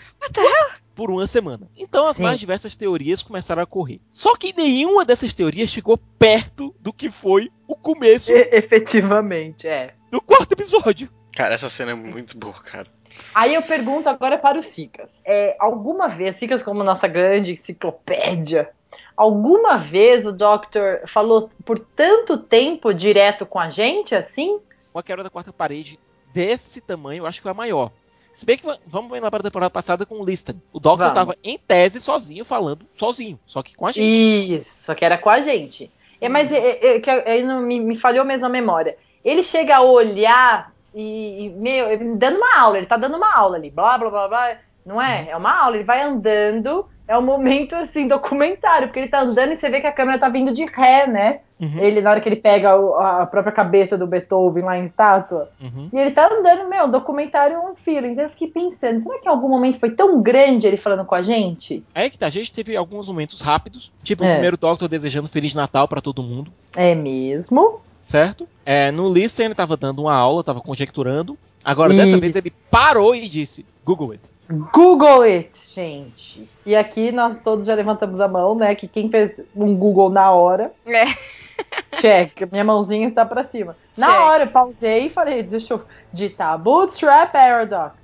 Por 0.95 1.11
uma 1.11 1.27
semana. 1.27 1.69
Então 1.77 2.07
as 2.07 2.17
Sim. 2.17 2.23
mais 2.23 2.39
diversas 2.39 2.75
teorias 2.75 3.21
começaram 3.21 3.61
a 3.61 3.67
correr. 3.67 4.01
Só 4.09 4.35
que 4.35 4.51
nenhuma 4.57 5.05
dessas 5.05 5.31
teorias 5.35 5.69
chegou 5.69 5.99
perto 6.17 6.73
do 6.79 6.91
que 6.91 7.11
foi 7.11 7.51
o 7.67 7.75
começo 7.75 8.31
E- 8.31 8.49
efetivamente, 8.53 9.67
é. 9.67 9.93
do 10.09 10.19
quarto 10.19 10.53
episódio. 10.53 11.07
Cara, 11.37 11.53
essa 11.53 11.69
cena 11.69 11.91
é 11.91 11.95
muito 11.95 12.35
boa, 12.35 12.55
cara. 12.55 12.87
Aí 13.33 13.53
eu 13.53 13.61
pergunto 13.61 14.09
agora 14.09 14.39
para 14.39 14.57
o 14.57 14.63
Sicas. 14.63 15.21
É, 15.23 15.55
alguma 15.59 16.07
vez, 16.07 16.35
Sicas 16.37 16.63
como 16.63 16.83
nossa 16.83 17.07
grande 17.07 17.51
enciclopédia, 17.53 18.69
alguma 19.15 19.77
vez 19.77 20.25
o 20.25 20.31
Doctor 20.31 21.01
falou 21.05 21.51
por 21.63 21.77
tanto 21.77 22.37
tempo 22.39 22.91
direto 22.91 23.45
com 23.45 23.59
a 23.59 23.69
gente, 23.69 24.15
assim? 24.15 24.59
Uma 24.91 25.03
quebra 25.03 25.23
da 25.23 25.29
quarta 25.29 25.53
parede 25.53 25.99
desse 26.33 26.81
tamanho, 26.81 27.21
eu 27.21 27.27
acho 27.27 27.37
que 27.37 27.43
foi 27.43 27.51
a 27.51 27.55
maior. 27.55 27.91
Se 28.33 28.43
bem 28.45 28.57
que 28.57 28.65
va- 28.65 28.79
vamos 28.85 29.11
lembrar 29.11 29.29
da 29.29 29.43
temporada 29.49 29.69
passada 29.69 30.05
com 30.07 30.15
o 30.19 30.25
Liston. 30.25 30.53
O 30.73 30.79
Doctor 30.79 31.07
Vamos. 31.07 31.13
tava 31.13 31.35
em 31.43 31.57
tese 31.59 31.99
sozinho, 31.99 32.43
falando 32.43 32.83
sozinho, 32.95 33.39
só 33.45 33.61
que 33.61 33.75
com 33.75 33.85
a 33.85 33.91
gente. 33.91 34.55
Isso, 34.59 34.83
só 34.83 34.95
que 34.95 35.05
era 35.05 35.17
com 35.19 35.29
a 35.29 35.39
gente. 35.39 35.91
É, 36.19 36.27
mas 36.29 36.51
é, 36.51 36.57
é, 36.57 36.95
é, 36.95 36.99
que 36.99 37.09
aí 37.11 37.43
não- 37.43 37.61
me, 37.61 37.79
me 37.79 37.95
falhou 37.95 38.25
mesmo 38.25 38.47
a 38.47 38.49
memória. 38.49 38.97
Ele 39.23 39.43
chega 39.43 39.77
a 39.77 39.81
olhar 39.81 40.75
e, 40.93 41.45
e, 41.45 41.49
meu, 41.51 41.89
ele 41.89 42.15
dando 42.15 42.37
uma 42.37 42.59
aula, 42.59 42.77
ele 42.77 42.87
tá 42.87 42.97
dando 42.97 43.17
uma 43.17 43.35
aula 43.35 43.57
ali, 43.57 43.69
blá, 43.69 43.97
blá, 43.97 44.09
blá, 44.09 44.27
blá. 44.27 44.57
Não 44.85 45.01
é? 45.01 45.29
É 45.29 45.35
uma 45.35 45.51
aula, 45.63 45.75
ele 45.75 45.83
vai 45.83 46.01
andando, 46.01 46.85
é 47.07 47.17
um 47.17 47.21
momento, 47.21 47.75
assim, 47.75 48.07
documentário, 48.07 48.87
porque 48.87 48.99
ele 49.01 49.09
tá 49.09 49.19
andando 49.19 49.51
e 49.51 49.57
você 49.57 49.69
vê 49.69 49.81
que 49.81 49.87
a 49.87 49.91
câmera 49.91 50.17
tá 50.17 50.29
vindo 50.29 50.53
de 50.53 50.63
ré, 50.65 51.05
né? 51.05 51.39
Uhum, 51.59 51.79
Ele, 51.79 52.01
na 52.01 52.11
hora 52.11 52.21
que 52.21 52.29
ele 52.29 52.35
pega 52.35 52.79
o- 52.79 52.93
a 52.95 53.25
própria 53.25 53.51
cabeça 53.51 53.97
do 53.97 54.05
Beethoven 54.07 54.63
lá 54.63 54.77
em 54.77 54.85
estátua, 54.85 55.49
uhum. 55.59 55.89
e 55.91 55.97
ele 55.97 56.11
tá 56.11 56.29
andando, 56.31 56.69
meu, 56.69 56.87
documentário 56.87 57.59
um 57.59 57.73
feeling. 57.75 58.11
Então 58.11 58.25
eu 58.25 58.29
fiquei 58.29 58.47
pensando, 58.47 59.01
será 59.01 59.19
que 59.19 59.25
em 59.27 59.31
algum 59.31 59.49
momento 59.49 59.79
foi 59.79 59.89
tão 59.89 60.21
grande 60.21 60.67
ele 60.67 60.77
falando 60.77 61.03
com 61.03 61.15
a 61.15 61.21
gente? 61.23 61.83
Aí 61.95 62.09
que 62.11 62.17
tá, 62.17 62.27
a 62.27 62.29
gente 62.29 62.53
teve 62.53 62.77
alguns 62.77 63.09
momentos 63.09 63.41
rápidos, 63.41 63.91
tipo 64.03 64.23
o 64.23 64.27
É. 64.27 64.33
primeiro 64.33 64.55
Doctor 64.55 64.87
desejando 64.87 65.27
Feliz 65.27 65.53
Natal 65.55 65.87
pra 65.87 65.99
todo 65.99 66.21
mundo, 66.23 66.51
É 66.75 66.93
mesmo? 66.93 67.81
Certo? 68.07 68.47
É, 68.65 68.89
no 68.89 69.11
Listen 69.11 69.47
ele 69.47 69.55
tava 69.55 69.75
dando 69.75 70.01
uma 70.03 70.15
aula, 70.15 70.43
tava 70.43 70.61
conjecturando. 70.61 71.37
Agora, 71.63 71.93
dessa 71.93 72.11
Isso. 72.11 72.19
vez 72.19 72.35
ele 72.37 72.53
parou 72.71 73.13
e 73.13 73.27
disse: 73.27 73.65
Google 73.83 74.11
it. 74.11 74.31
Google 74.73 75.23
it, 75.23 75.59
gente. 75.73 76.47
E 76.65 76.73
aqui 76.73 77.11
nós 77.11 77.41
todos 77.41 77.65
já 77.65 77.75
levantamos 77.75 78.21
a 78.21 78.27
mão, 78.27 78.55
né? 78.55 78.73
Que 78.75 78.87
quem 78.87 79.09
fez 79.09 79.41
um 79.53 79.75
Google 79.75 80.09
na 80.09 80.31
hora, 80.31 80.71
É. 80.85 81.03
check. 81.99 82.49
Minha 82.49 82.63
mãozinha 82.63 83.07
está 83.09 83.25
pra 83.25 83.43
cima. 83.43 83.75
Na 83.97 84.07
Check. 84.07 84.19
hora 84.21 84.43
eu 84.45 84.51
pausei 84.51 85.07
e 85.07 85.09
falei, 85.09 85.43
deixa 85.43 85.73
eu 85.73 85.83
digitar 86.13 86.57
Bootstrap 86.57 87.31
Paradox. 87.33 87.95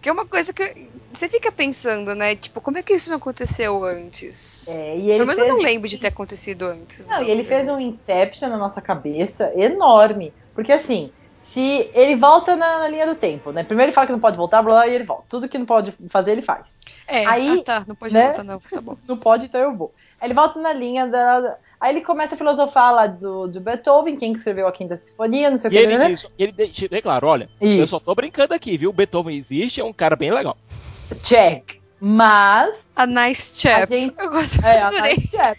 Que 0.00 0.08
é 0.08 0.12
uma 0.12 0.26
coisa 0.26 0.52
que 0.52 0.88
você 1.16 1.28
fica 1.28 1.50
pensando, 1.50 2.14
né? 2.14 2.34
Tipo, 2.36 2.60
como 2.60 2.78
é 2.78 2.82
que 2.82 2.94
isso 2.94 3.10
não 3.10 3.16
aconteceu 3.16 3.84
antes? 3.84 4.66
É, 4.68 4.96
e 4.96 5.10
ele 5.10 5.14
Pelo 5.14 5.26
menos 5.26 5.38
eu 5.42 5.48
não 5.48 5.56
fez- 5.56 5.68
lembro 5.72 5.88
de 5.88 5.98
ter 5.98 6.08
acontecido 6.08 6.66
antes. 6.66 7.04
Não, 7.06 7.22
e 7.22 7.30
ele 7.30 7.42
fez 7.44 7.68
um 7.68 7.80
Inception 7.80 8.48
na 8.48 8.58
nossa 8.58 8.80
cabeça 8.80 9.52
enorme. 9.56 10.32
Porque 10.54 10.72
assim, 10.72 11.10
se 11.42 11.90
ele 11.94 12.16
volta 12.16 12.56
na, 12.56 12.80
na 12.80 12.88
linha 12.88 13.06
do 13.06 13.14
tempo, 13.14 13.52
né? 13.52 13.62
Primeiro 13.62 13.88
ele 13.90 13.94
fala 13.94 14.06
que 14.06 14.12
não 14.12 14.20
pode 14.20 14.36
voltar, 14.36 14.62
blá, 14.62 14.74
blá, 14.74 14.88
e 14.88 14.94
ele 14.94 15.04
volta. 15.04 15.24
Tudo 15.28 15.48
que 15.48 15.58
não 15.58 15.66
pode 15.66 15.92
fazer, 16.08 16.32
ele 16.32 16.42
faz. 16.42 16.78
É, 17.06 17.24
Aí, 17.26 17.60
ah, 17.60 17.64
tá, 17.64 17.84
não 17.86 17.94
pode 17.94 18.12
né? 18.12 18.26
voltar 18.26 18.44
não, 18.44 18.58
tá 18.58 18.80
bom. 18.80 18.96
Não 19.06 19.16
pode, 19.16 19.46
então 19.46 19.60
eu 19.60 19.76
vou. 19.76 19.92
Aí 20.20 20.26
ele 20.28 20.34
volta 20.34 20.58
na 20.58 20.72
linha 20.72 21.06
da. 21.06 21.56
Aí 21.78 21.92
ele 21.94 22.00
começa 22.00 22.34
a 22.34 22.38
filosofar 22.38 22.92
lá 22.92 23.06
do, 23.06 23.46
do 23.46 23.60
Beethoven, 23.60 24.16
quem 24.16 24.32
que 24.32 24.38
escreveu 24.38 24.66
a 24.66 24.72
Quinta 24.72 24.96
Sinfonia, 24.96 25.50
não 25.50 25.58
sei 25.58 25.70
o 25.70 25.72
E 25.72 25.76
que. 25.76 25.82
ele 25.82 25.98
né? 25.98 26.08
diz, 26.08 26.26
ele 26.38 27.02
claro: 27.02 27.26
olha, 27.26 27.50
eu 27.60 27.68
Isso. 27.68 27.98
só 27.98 28.00
tô 28.00 28.14
brincando 28.14 28.54
aqui, 28.54 28.76
viu? 28.78 28.92
Beethoven 28.92 29.36
existe, 29.36 29.80
é 29.80 29.84
um 29.84 29.92
cara 29.92 30.16
bem 30.16 30.32
legal. 30.32 30.56
Check. 31.22 31.80
Mas. 32.00 32.92
A 32.94 33.06
nice 33.06 33.58
chap. 33.60 33.82
A 33.82 33.86
gente- 33.86 34.18
Eu 34.18 34.30
gosto 34.30 34.64
É, 34.64 34.82
a. 34.82 34.90
Nice 34.90 35.28
Chap. 35.28 35.58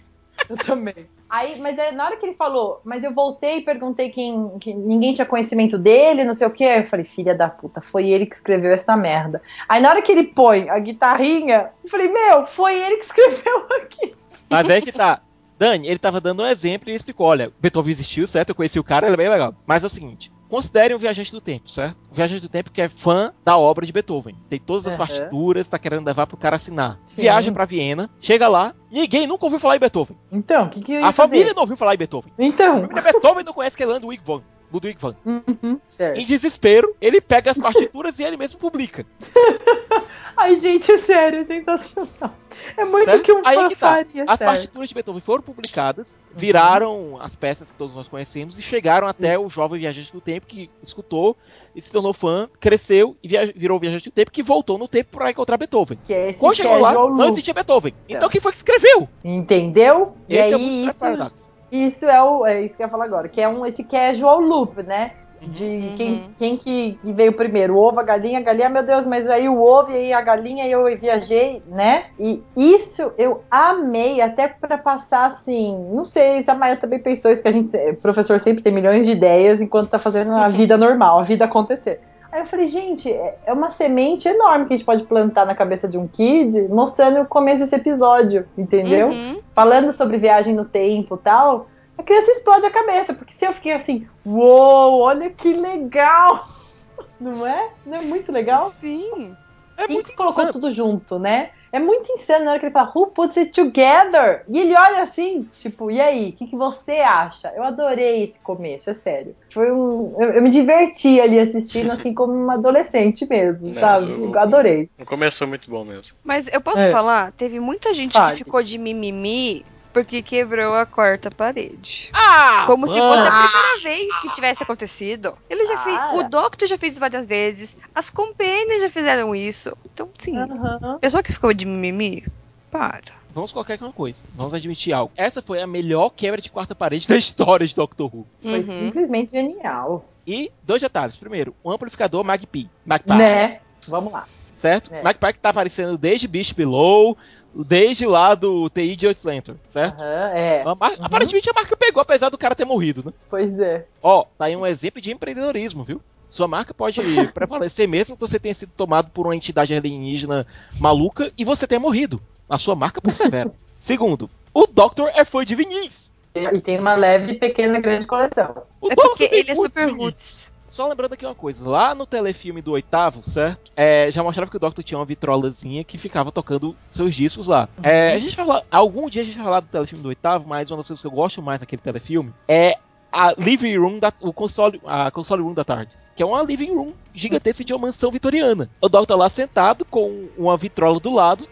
Eu 0.49 0.57
também. 0.57 1.07
Aí, 1.29 1.59
mas 1.59 1.77
é, 1.77 1.91
na 1.91 2.05
hora 2.05 2.15
que 2.15 2.25
ele 2.25 2.35
falou, 2.35 2.79
mas 2.85 3.03
eu 3.03 3.13
voltei 3.13 3.57
e 3.57 3.61
perguntei 3.61 4.09
quem, 4.09 4.57
que 4.59 4.73
ninguém 4.73 5.13
tinha 5.13 5.25
conhecimento 5.25 5.77
dele, 5.77 6.23
não 6.23 6.33
sei 6.33 6.47
o 6.47 6.51
que. 6.51 6.63
Eu 6.63 6.85
falei, 6.85 7.03
filha 7.03 7.35
da 7.35 7.49
puta, 7.49 7.81
foi 7.81 8.07
ele 8.09 8.25
que 8.25 8.35
escreveu 8.35 8.71
essa 8.71 8.95
merda. 8.95 9.41
Aí 9.67 9.81
na 9.81 9.89
hora 9.89 10.01
que 10.01 10.09
ele 10.11 10.23
põe 10.23 10.69
a 10.69 10.79
guitarrinha, 10.79 11.69
eu 11.83 11.89
falei, 11.89 12.07
meu, 12.09 12.47
foi 12.47 12.79
ele 12.81 12.95
que 12.97 13.03
escreveu 13.07 13.67
aqui. 13.81 14.15
Mas 14.49 14.69
é 14.69 14.79
que 14.79 14.91
tá. 14.91 15.19
Dani, 15.59 15.87
ele 15.87 15.97
tava 15.99 16.21
dando 16.21 16.43
um 16.43 16.45
exemplo 16.45 16.87
e 16.87 16.91
ele 16.91 16.97
explicou: 16.97 17.27
olha, 17.27 17.51
Beethoven 17.59 17.91
existiu, 17.91 18.25
certo? 18.27 18.49
Eu 18.49 18.55
conheci 18.55 18.79
o 18.79 18.83
cara, 18.83 19.07
ele 19.07 19.15
é 19.15 19.17
bem 19.17 19.27
legal. 19.29 19.53
Mas 19.65 19.83
é 19.83 19.87
o 19.87 19.89
seguinte: 19.89 20.31
considere 20.49 20.93
um 20.95 20.97
viajante 20.97 21.31
do 21.31 21.41
tempo, 21.41 21.69
certo? 21.69 21.97
Um 22.11 22.15
viajante 22.15 22.41
do 22.41 22.49
tempo 22.49 22.71
que 22.71 22.81
é 22.81 22.89
fã 22.89 23.33
da 23.43 23.57
obra 23.57 23.85
de 23.85 23.91
Beethoven. 23.91 24.35
Tem 24.49 24.59
todas 24.59 24.87
as 24.87 24.93
Uhum. 24.93 24.97
partituras, 24.97 25.67
tá 25.67 25.77
querendo 25.77 26.05
levar 26.05 26.25
pro 26.27 26.37
cara 26.37 26.55
assinar. 26.55 26.99
Sim. 27.05 27.21
Viaja 27.21 27.51
pra 27.51 27.65
Viena, 27.65 28.09
chega 28.19 28.47
lá, 28.47 28.73
ninguém 28.91 29.27
nunca 29.27 29.45
ouviu 29.45 29.59
falar 29.59 29.75
em 29.75 29.79
Beethoven. 29.79 30.17
Então, 30.31 30.65
o 30.65 30.69
que, 30.69 30.81
que 30.81 30.97
A 30.97 31.11
fazer? 31.11 31.29
família 31.31 31.53
não 31.53 31.61
ouviu 31.61 31.77
falar 31.77 31.93
em 31.93 31.97
Beethoven. 31.97 32.31
A 32.37 32.43
Então. 32.43 32.81
família 32.81 33.01
Beethoven 33.01 33.43
não 33.43 33.53
conhece 33.53 33.75
que 33.77 33.83
é 33.83 33.85
Ludwig 33.85 34.21
van. 34.25 34.41
Ludwig 34.71 34.97
van. 34.99 35.15
Uhum, 35.25 35.79
certo. 35.87 36.17
Em 36.19 36.25
desespero, 36.25 36.93
ele 36.99 37.21
pega 37.21 37.51
as 37.51 37.57
partituras 37.57 38.19
e 38.19 38.23
ele 38.23 38.35
mesmo 38.35 38.59
publica. 38.59 39.05
Ai, 40.37 40.59
gente, 40.59 40.91
é 40.91 40.97
sério, 40.99 41.39
é 41.39 41.43
sensacional. 41.43 42.31
É 42.77 42.85
muito 42.85 43.05
Certo? 43.05 43.23
que 43.23 43.31
um 43.33 43.41
Aí 43.43 43.55
fã 43.55 43.67
que 43.69 43.75
tá. 43.75 43.87
faria, 43.89 44.23
As 44.27 44.37
sério. 44.37 44.53
partituras 44.53 44.89
de 44.89 44.95
Beethoven 44.95 45.21
foram 45.21 45.41
publicadas, 45.43 46.19
viraram 46.35 47.17
as 47.19 47.35
peças 47.35 47.71
que 47.71 47.77
todos 47.77 47.95
nós 47.95 48.07
conhecemos 48.07 48.57
e 48.59 48.61
chegaram 48.61 49.07
até 49.07 49.37
o 49.37 49.49
jovem 49.49 49.79
viajante 49.79 50.11
do 50.13 50.21
tempo 50.21 50.45
que 50.47 50.69
escutou 50.81 51.35
e 51.75 51.81
se 51.81 51.91
tornou 51.91 52.13
fã, 52.13 52.47
cresceu 52.59 53.15
e 53.23 53.27
via- 53.27 53.51
virou 53.55 53.79
viajante 53.79 54.09
do 54.09 54.11
tempo 54.13 54.31
que 54.31 54.41
voltou 54.43 54.77
no 54.77 54.87
tempo 54.87 55.09
para 55.17 55.31
encontrar 55.31 55.57
Beethoven. 55.57 55.97
Que 56.05 56.13
é 56.13 56.29
esse 56.29 56.39
Quando 56.39 56.55
chegou 56.55 56.77
lá, 56.79 56.89
casual 56.89 57.09
não 57.09 57.15
loop, 57.17 57.29
existia 57.29 57.53
Beethoven. 57.53 57.93
Então. 58.05 58.17
Então 58.17 58.29
quem 58.29 58.41
foi 58.41 58.51
que 58.51 58.57
escreveu? 58.57 59.07
Entendeu? 59.23 60.15
E 60.29 60.35
Esse 60.35 60.53
é 60.53 60.55
o 60.55 60.59
aí, 60.59 60.85
isso, 60.87 60.99
Paradox. 60.99 61.53
isso 61.71 62.05
é 62.05 62.23
o 62.23 62.45
é 62.45 62.61
isso 62.63 62.75
que 62.75 62.81
eu 62.83 62.85
ia 62.87 62.91
falar 62.91 63.05
agora, 63.05 63.27
que 63.29 63.41
é 63.41 63.47
um 63.47 63.65
esse 63.65 63.83
casual 63.83 64.39
loop, 64.39 64.81
né? 64.83 65.13
De 65.41 65.63
Uhum. 65.65 65.93
quem, 65.95 66.29
quem 66.37 66.57
que 66.57 66.99
veio 67.03 67.33
primeiro, 67.33 67.75
o 67.75 67.77
ovo, 67.77 67.99
a 67.99 68.03
galinha, 68.03 68.39
a 68.39 68.41
galinha, 68.41 68.69
meu 68.69 68.83
Deus, 68.83 69.05
mas 69.05 69.29
aí 69.29 69.47
o 69.47 69.61
ovo 69.61 69.91
e 69.91 69.95
aí 69.95 70.13
a 70.13 70.21
galinha 70.21 70.65
e 70.65 70.71
eu 70.71 70.83
viajei, 70.97 71.61
né? 71.67 72.05
E 72.19 72.43
isso 72.55 73.11
eu 73.17 73.43
amei 73.49 74.21
até 74.21 74.47
pra 74.47 74.77
passar 74.77 75.27
assim, 75.27 75.77
não 75.91 76.05
sei 76.05 76.41
se 76.41 76.49
a 76.49 76.55
Maia 76.55 76.75
também 76.77 76.99
pensou 76.99 77.31
isso 77.31 77.41
que 77.41 77.47
a 77.47 77.51
gente, 77.51 77.75
o 77.77 77.95
professor 77.97 78.39
sempre 78.39 78.63
tem 78.63 78.73
milhões 78.73 79.05
de 79.05 79.11
ideias 79.11 79.61
enquanto 79.61 79.89
tá 79.89 79.99
fazendo 79.99 80.31
a 80.35 80.49
vida 80.49 80.75
normal, 80.77 81.19
a 81.19 81.23
vida 81.23 81.45
acontecer. 81.45 82.01
Aí 82.29 82.41
eu 82.41 82.45
falei, 82.45 82.67
gente, 82.67 83.09
é 83.11 83.37
é 83.45 83.53
uma 83.53 83.69
semente 83.69 84.27
enorme 84.27 84.65
que 84.65 84.73
a 84.73 84.75
gente 84.77 84.85
pode 84.85 85.05
plantar 85.05 85.45
na 85.45 85.55
cabeça 85.55 85.87
de 85.87 85.97
um 85.97 86.07
kid, 86.07 86.67
mostrando 86.67 87.21
o 87.21 87.25
começo 87.25 87.61
desse 87.61 87.75
episódio, 87.75 88.45
entendeu? 88.57 89.07
Uhum. 89.09 89.39
falando 89.55 89.91
sobre 89.93 90.17
viagem 90.17 90.53
no 90.53 90.65
tempo 90.65 91.15
e 91.15 91.23
tal, 91.23 91.67
criança 92.07 92.31
explode 92.31 92.65
a 92.65 92.71
cabeça, 92.71 93.13
porque 93.13 93.33
se 93.33 93.45
eu 93.45 93.53
fiquei 93.53 93.73
assim, 93.73 94.07
uou, 94.25 95.01
olha 95.01 95.29
que 95.29 95.53
legal! 95.53 96.43
Não 97.19 97.45
é? 97.45 97.69
Não 97.85 97.97
é 97.97 98.01
muito 98.01 98.31
legal? 98.31 98.71
Sim. 98.71 99.35
É 99.75 99.85
Quem 99.85 99.95
muito 99.97 100.09
que 100.09 100.15
colocou 100.15 100.43
insano. 100.43 100.53
tudo 100.53 100.71
junto, 100.71 101.19
né? 101.19 101.51
É 101.71 101.79
muito 101.79 102.11
insano 102.13 102.45
na 102.45 102.51
hora 102.51 102.59
que 102.59 102.65
ele 102.65 102.73
fala, 102.73 102.91
who 102.95 103.07
puts 103.07 103.37
it 103.37 103.51
together? 103.51 104.43
E 104.49 104.57
ele 104.57 104.73
olha 104.75 105.01
assim, 105.03 105.43
tipo, 105.59 105.91
e 105.91 105.99
aí, 106.01 106.29
o 106.29 106.35
que, 106.35 106.47
que 106.47 106.55
você 106.55 106.93
acha? 106.93 107.51
Eu 107.55 107.63
adorei 107.63 108.23
esse 108.23 108.39
começo, 108.41 108.89
é 108.89 108.93
sério. 108.93 109.35
Foi 109.53 109.71
um. 109.71 110.15
Eu, 110.19 110.31
eu 110.35 110.41
me 110.41 110.49
diverti 110.49 111.19
ali 111.21 111.37
assistindo, 111.39 111.91
assim, 111.91 112.13
como 112.13 112.33
uma 112.33 112.53
adolescente 112.55 113.27
mesmo, 113.27 113.67
Não, 113.67 113.73
sabe? 113.75 114.07
mas 114.07 114.09
eu- 114.09 114.31
Eu 114.33 114.39
adorei. 114.39 114.89
O 114.97 115.05
começo 115.05 115.37
foi 115.39 115.47
muito 115.47 115.69
bom 115.69 115.83
mesmo. 115.83 116.15
Mas 116.23 116.47
eu 116.51 116.61
posso 116.61 116.79
É. 116.79 116.89
falar? 116.89 117.31
Teve 117.33 117.59
muita 117.59 117.93
gente 117.93 118.13
Fale. 118.13 118.31
que 118.37 118.43
ficou 118.43 118.63
de 118.63 118.77
mimimi 118.79 119.63
porque 119.97 120.21
quebrou 120.21 120.75
a 120.75 120.85
quarta 120.85 121.31
parede. 121.31 122.09
Ah, 122.13 122.65
Como 122.67 122.87
se 122.87 122.99
mano. 122.99 123.15
fosse 123.15 123.27
a 123.27 123.47
primeira 123.47 123.81
vez 123.81 124.19
que 124.19 124.29
tivesse 124.29 124.61
acontecido. 124.61 125.35
Ele 125.49 125.65
já 125.65 125.77
fez. 125.79 125.97
O 126.13 126.23
Doctor 126.29 126.67
já 126.67 126.77
fez 126.77 126.91
isso 126.93 126.99
várias 126.99 127.25
vezes. 127.25 127.75
As 127.95 128.09
companions 128.11 128.81
já 128.83 128.89
fizeram 128.91 129.33
isso. 129.33 129.75
Então, 129.91 130.07
sim. 130.19 130.37
Aham. 130.37 130.99
Pessoa 131.01 131.23
que 131.23 131.33
ficou 131.33 131.51
de 131.51 131.65
mimimi, 131.65 132.23
para. 132.69 133.17
Vamos 133.31 133.51
colocar 133.51 133.73
aqui 133.73 133.83
uma 133.83 133.91
coisa. 133.93 134.23
Vamos 134.35 134.53
admitir 134.53 134.93
algo. 134.93 135.11
Essa 135.17 135.41
foi 135.41 135.61
a 135.61 135.67
melhor 135.67 136.09
quebra 136.11 136.39
de 136.39 136.51
quarta 136.51 136.75
parede 136.75 137.07
da 137.07 137.17
história 137.17 137.65
de 137.65 137.73
Doctor 137.75 138.13
Who. 138.13 138.27
Foi 138.39 138.59
Uhum. 138.59 138.85
simplesmente 138.87 139.31
genial. 139.31 140.05
E 140.27 140.51
dois 140.61 140.81
detalhes. 140.81 141.17
Primeiro, 141.17 141.55
o 141.63 141.71
amplificador 141.71 142.23
Magpie. 142.23 142.69
Magpie. 142.85 143.13
Né? 143.15 143.59
Vamos 143.87 144.13
lá. 144.13 144.27
Certo? 144.57 144.93
É. 144.93 145.01
Magpie 145.03 145.33
que 145.33 145.39
tá 145.39 145.49
aparecendo 145.49 145.97
desde 145.97 146.27
Beast 146.27 146.53
Below, 146.55 147.15
desde 147.53 148.05
lá 148.05 148.33
do 148.35 148.67
TI 148.69 148.95
de 148.95 149.05
Lantern, 149.23 149.57
certo? 149.69 150.01
Aham, 150.01 150.31
é. 150.33 150.61
A 150.63 150.75
mar- 150.75 150.95
Aparentemente 150.99 151.49
a 151.49 151.53
marca 151.53 151.77
pegou, 151.77 152.01
apesar 152.01 152.29
do 152.29 152.37
cara 152.37 152.55
ter 152.55 152.65
morrido, 152.65 153.03
né? 153.05 153.13
Pois 153.29 153.57
é. 153.59 153.85
Ó, 154.01 154.25
tá 154.37 154.45
aí 154.45 154.55
um 154.55 154.65
exemplo 154.65 154.99
de 154.99 155.11
empreendedorismo, 155.11 155.83
viu? 155.83 156.01
Sua 156.27 156.47
marca 156.47 156.73
pode 156.73 156.99
prevalecer 157.33 157.87
mesmo 157.87 158.15
que 158.17 158.21
você 158.21 158.39
tenha 158.39 158.53
sido 158.53 158.71
tomado 158.75 159.09
por 159.11 159.27
uma 159.27 159.35
entidade 159.35 159.73
alienígena 159.73 160.45
maluca 160.79 161.31
e 161.37 161.45
você 161.45 161.65
tenha 161.67 161.79
morrido. 161.79 162.19
A 162.49 162.57
sua 162.57 162.75
marca 162.75 162.99
persevera. 162.99 163.51
Segundo, 163.79 164.29
o 164.53 164.65
Doctor 164.65 165.11
é 165.13 165.23
fã 165.23 165.45
de 165.45 165.53
vinis. 165.55 166.11
E 166.35 166.61
tem 166.61 166.79
uma 166.79 166.95
leve, 166.95 167.35
pequena, 167.35 167.79
grande 167.79 168.05
coleção. 168.05 168.63
O 168.81 168.91
É 168.91 168.95
porque 168.95 169.23
ele 169.31 169.51
é 169.51 169.55
super 169.55 169.89
roots. 169.91 170.51
Só 170.67 170.87
lembrando 170.87 171.13
aqui 171.13 171.25
uma 171.25 171.35
coisa, 171.35 171.67
lá 171.67 171.95
no 171.95 172.05
telefilme 172.05 172.61
do 172.61 172.73
oitavo, 172.73 173.21
certo? 173.23 173.71
É, 173.75 174.11
já 174.11 174.21
mostrava 174.21 174.51
que 174.51 174.57
o 174.57 174.59
Doctor 174.59 174.83
tinha 174.83 174.97
uma 174.97 175.05
vitrolazinha 175.05 175.83
que 175.83 175.97
ficava 175.97 176.31
tocando 176.31 176.75
seus 176.89 177.15
discos 177.15 177.47
lá. 177.47 177.69
É, 177.81 178.13
a 178.13 178.19
gente 178.19 178.35
vai 178.35 178.45
falar, 178.45 178.63
algum 178.69 179.09
dia 179.09 179.21
a 179.21 179.25
gente 179.25 179.35
vai 179.35 179.45
falar 179.45 179.59
do 179.61 179.67
telefilme 179.67 180.03
do 180.03 180.09
oitavo, 180.09 180.47
mas 180.47 180.69
uma 180.69 180.77
das 180.77 180.87
coisas 180.87 181.01
que 181.01 181.07
eu 181.07 181.11
gosto 181.11 181.41
mais 181.41 181.59
daquele 181.61 181.81
telefilme 181.81 182.33
é 182.47 182.77
a 183.11 183.33
living 183.37 183.77
room 183.77 183.99
da, 183.99 184.11
o 184.19 184.33
console, 184.33 184.81
a 184.85 185.09
console 185.09 185.41
room 185.41 185.53
da 185.53 185.63
TARDIS, 185.63 186.11
que 186.15 186.21
é 186.21 186.25
uma 186.25 186.43
living 186.43 186.73
room 186.73 186.93
gigantesca 187.13 187.63
de 187.63 187.73
uma 187.73 187.87
mansão 187.87 188.11
vitoriana. 188.11 188.69
O 188.81 188.89
Doctor 188.89 189.17
lá 189.17 189.29
sentado 189.29 189.85
com 189.85 190.27
uma 190.37 190.57
vitrola 190.57 190.99
do 190.99 191.13
lado, 191.13 191.47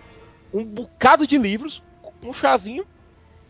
um 0.54 0.64
bocado 0.64 1.26
de 1.26 1.38
livros, 1.38 1.82
um 2.22 2.34
chazinho 2.34 2.86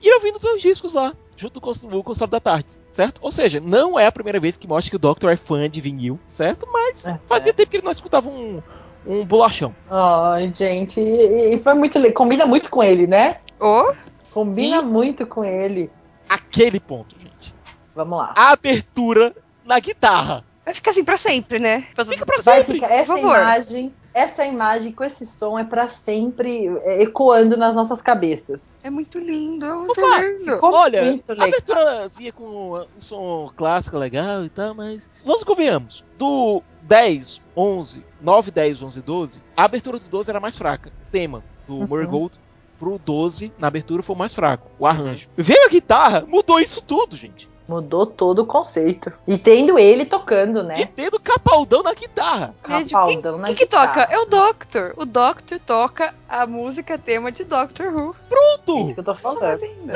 e 0.01 0.13
ouvindo 0.13 0.39
seus 0.39 0.61
discos 0.61 0.93
lá, 0.93 1.13
junto 1.35 1.59
com 1.61 1.71
o 1.71 2.03
console 2.03 2.31
da 2.31 2.39
TARDIS, 2.39 2.81
certo? 2.91 3.19
Ou 3.21 3.31
seja, 3.31 3.59
não 3.59 3.99
é 3.99 4.05
a 4.05 4.11
primeira 4.11 4.39
vez 4.39 4.57
que 4.57 4.67
mostra 4.67 4.89
que 4.89 4.95
o 4.95 4.99
Doctor 4.99 5.31
é 5.31 5.35
fã 5.35 5.69
de 5.69 5.81
vinil, 5.81 6.19
certo? 6.27 6.67
Mas 6.71 7.07
É. 7.07 7.19
fazia 7.27 7.53
tempo 7.53 7.69
que 7.69 7.77
ele 7.77 7.83
não 7.83 7.91
escutava 7.91 8.29
um, 8.29 8.61
um 9.05 9.25
bolachão. 9.25 9.75
Ai, 9.89 10.51
gente. 10.55 10.99
E, 10.99 11.55
e 11.55 11.59
foi 11.59 11.73
muito. 11.73 11.99
Combina 12.13 12.45
muito 12.45 12.69
com 12.69 12.81
ele, 12.83 13.05
né? 13.07 13.37
Ô, 13.59 13.91
Combina 14.33 14.77
E- 14.77 14.85
muito 14.85 15.25
com 15.27 15.43
ele. 15.43 15.89
Aquele 16.27 16.79
ponto, 16.79 17.15
gente. 17.19 17.53
Vamos 17.95 18.17
lá. 18.17 18.33
A 18.37 18.51
abertura 18.51 19.33
na 19.63 19.79
guitarra. 19.79 20.43
vai 20.65 20.73
ficar 20.73 20.91
assim 20.91 21.03
pra 21.05 21.15
sempre, 21.17 21.59
né? 21.59 21.85
Pra 21.93 22.05
Fica 22.05 22.25
pra 22.25 22.41
Vai 22.41 22.57
sempre. 22.59 22.73
ficar 22.75 22.87
essa 22.91 23.13
por 23.13 23.21
favor. 23.21 23.37
imagem, 23.37 23.93
essa 24.15 24.45
imagem 24.45 24.93
com 24.93 25.03
esse 25.03 25.25
som 25.25 25.59
é 25.59 25.63
pra 25.65 25.89
sempre 25.89 26.67
é, 26.83 27.03
ecoando 27.03 27.57
nas 27.57 27.75
nossas 27.75 28.01
cabeças. 28.01 28.79
É 28.81 28.89
muito 28.89 29.19
lindo, 29.19 29.65
é 29.65 29.73
muito 29.73 29.91
Opa, 29.91 30.17
lindo. 30.21 30.53
Ficou 30.53 30.73
Olha, 30.73 31.03
muito 31.03 31.29
a 31.29 31.33
legal. 31.33 31.47
aberturazinha 31.49 32.31
com 32.31 32.77
um 32.79 32.85
som 32.97 33.51
clássico 33.57 33.97
legal 33.97 34.45
e 34.45 34.49
tal, 34.49 34.73
mas 34.73 35.09
vamos 35.25 35.43
convenhamos. 35.43 36.05
Do 36.17 36.63
10, 36.83 37.41
11, 37.57 38.05
9, 38.21 38.51
10, 38.51 38.83
11, 38.83 39.01
12, 39.01 39.43
a 39.57 39.63
abertura 39.65 39.99
do 39.99 40.05
12 40.05 40.29
era 40.31 40.39
mais 40.39 40.57
fraca. 40.57 40.89
O 40.89 41.11
tema 41.11 41.43
do 41.67 41.75
Uhum. 41.75 41.87
Murray 41.87 42.07
Gold 42.07 42.39
pro 42.79 42.97
12 42.97 43.51
na 43.59 43.67
abertura 43.67 44.01
foi 44.01 44.15
o 44.15 44.19
mais 44.19 44.33
fraco, 44.33 44.69
o 44.79 44.87
arranjo. 44.87 45.29
Veio 45.35 45.65
a 45.65 45.69
guitarra, 45.69 46.25
mudou 46.25 46.59
isso 46.59 46.81
tudo, 46.81 47.17
gente. 47.17 47.49
Mudou 47.67 48.05
todo 48.05 48.43
o 48.43 48.45
conceito. 48.45 49.11
E 49.27 49.37
tendo 49.39 49.79
ele 49.79 50.05
tocando, 50.05 50.59
E 50.59 50.63
né? 50.63 50.85
tendo 50.95 51.19
capaldão 51.19 51.81
na 51.81 51.93
guitarra. 51.93 52.53
Capaldão 52.61 53.37
na 53.39 53.47
Quem 53.47 53.55
que 53.55 53.63
guitarra. 53.63 53.87
toca? 54.05 54.13
É 54.13 54.19
o 54.19 54.25
Doctor. 54.25 54.93
O 54.97 55.03
Doctor 55.05 55.59
toca 55.59 56.13
a 56.29 56.45
música 56.45 56.97
tema 56.97 57.31
de 57.31 57.43
Doctor 57.43 57.87
Who. 57.87 58.09
É 58.09 58.09
isso 58.09 58.19
Pronto! 58.29 58.93
que 58.93 58.99
eu 58.99 59.03
tô 59.03 59.11
é 59.11 59.15
falando. 59.15 59.61
lindo. 59.61 59.93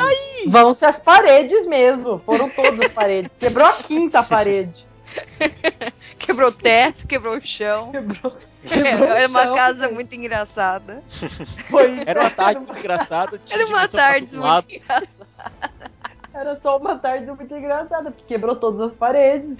Vão-se 0.47 0.83
as 0.85 0.99
paredes 0.99 1.67
mesmo. 1.67 2.19
Foram 2.25 2.49
todas 2.49 2.79
as 2.79 2.87
paredes. 2.87 3.29
Quebrou 3.39 3.67
a 3.67 3.73
quinta 3.73 4.23
parede. 4.23 4.87
Quebrou 6.17 6.49
o 6.49 6.51
teto, 6.51 7.07
quebrou 7.07 7.37
o 7.37 7.41
chão. 7.41 7.91
Quebrou. 7.91 8.33
quebrou 8.67 9.09
É 9.09 9.25
o 9.25 9.29
uma 9.29 9.43
chão, 9.45 9.55
casa 9.55 9.89
muito 9.89 10.13
engraçada. 10.15 11.03
Foi. 11.69 11.95
Era 12.05 12.21
uma 12.21 12.29
tarde 12.29 12.59
muito 12.61 12.77
engraçada. 12.79 13.41
Era 13.49 13.65
uma 13.65 13.87
tarde 13.87 14.35
muito 14.37 14.75
engraçada. 14.75 15.07
Era 16.33 16.59
só 16.59 16.77
uma 16.77 16.97
tarde 16.97 17.25
muito 17.31 17.55
engraçada, 17.55 18.11
porque 18.11 18.23
quebrou 18.27 18.55
todas 18.55 18.81
as 18.81 18.93
paredes. 18.93 19.57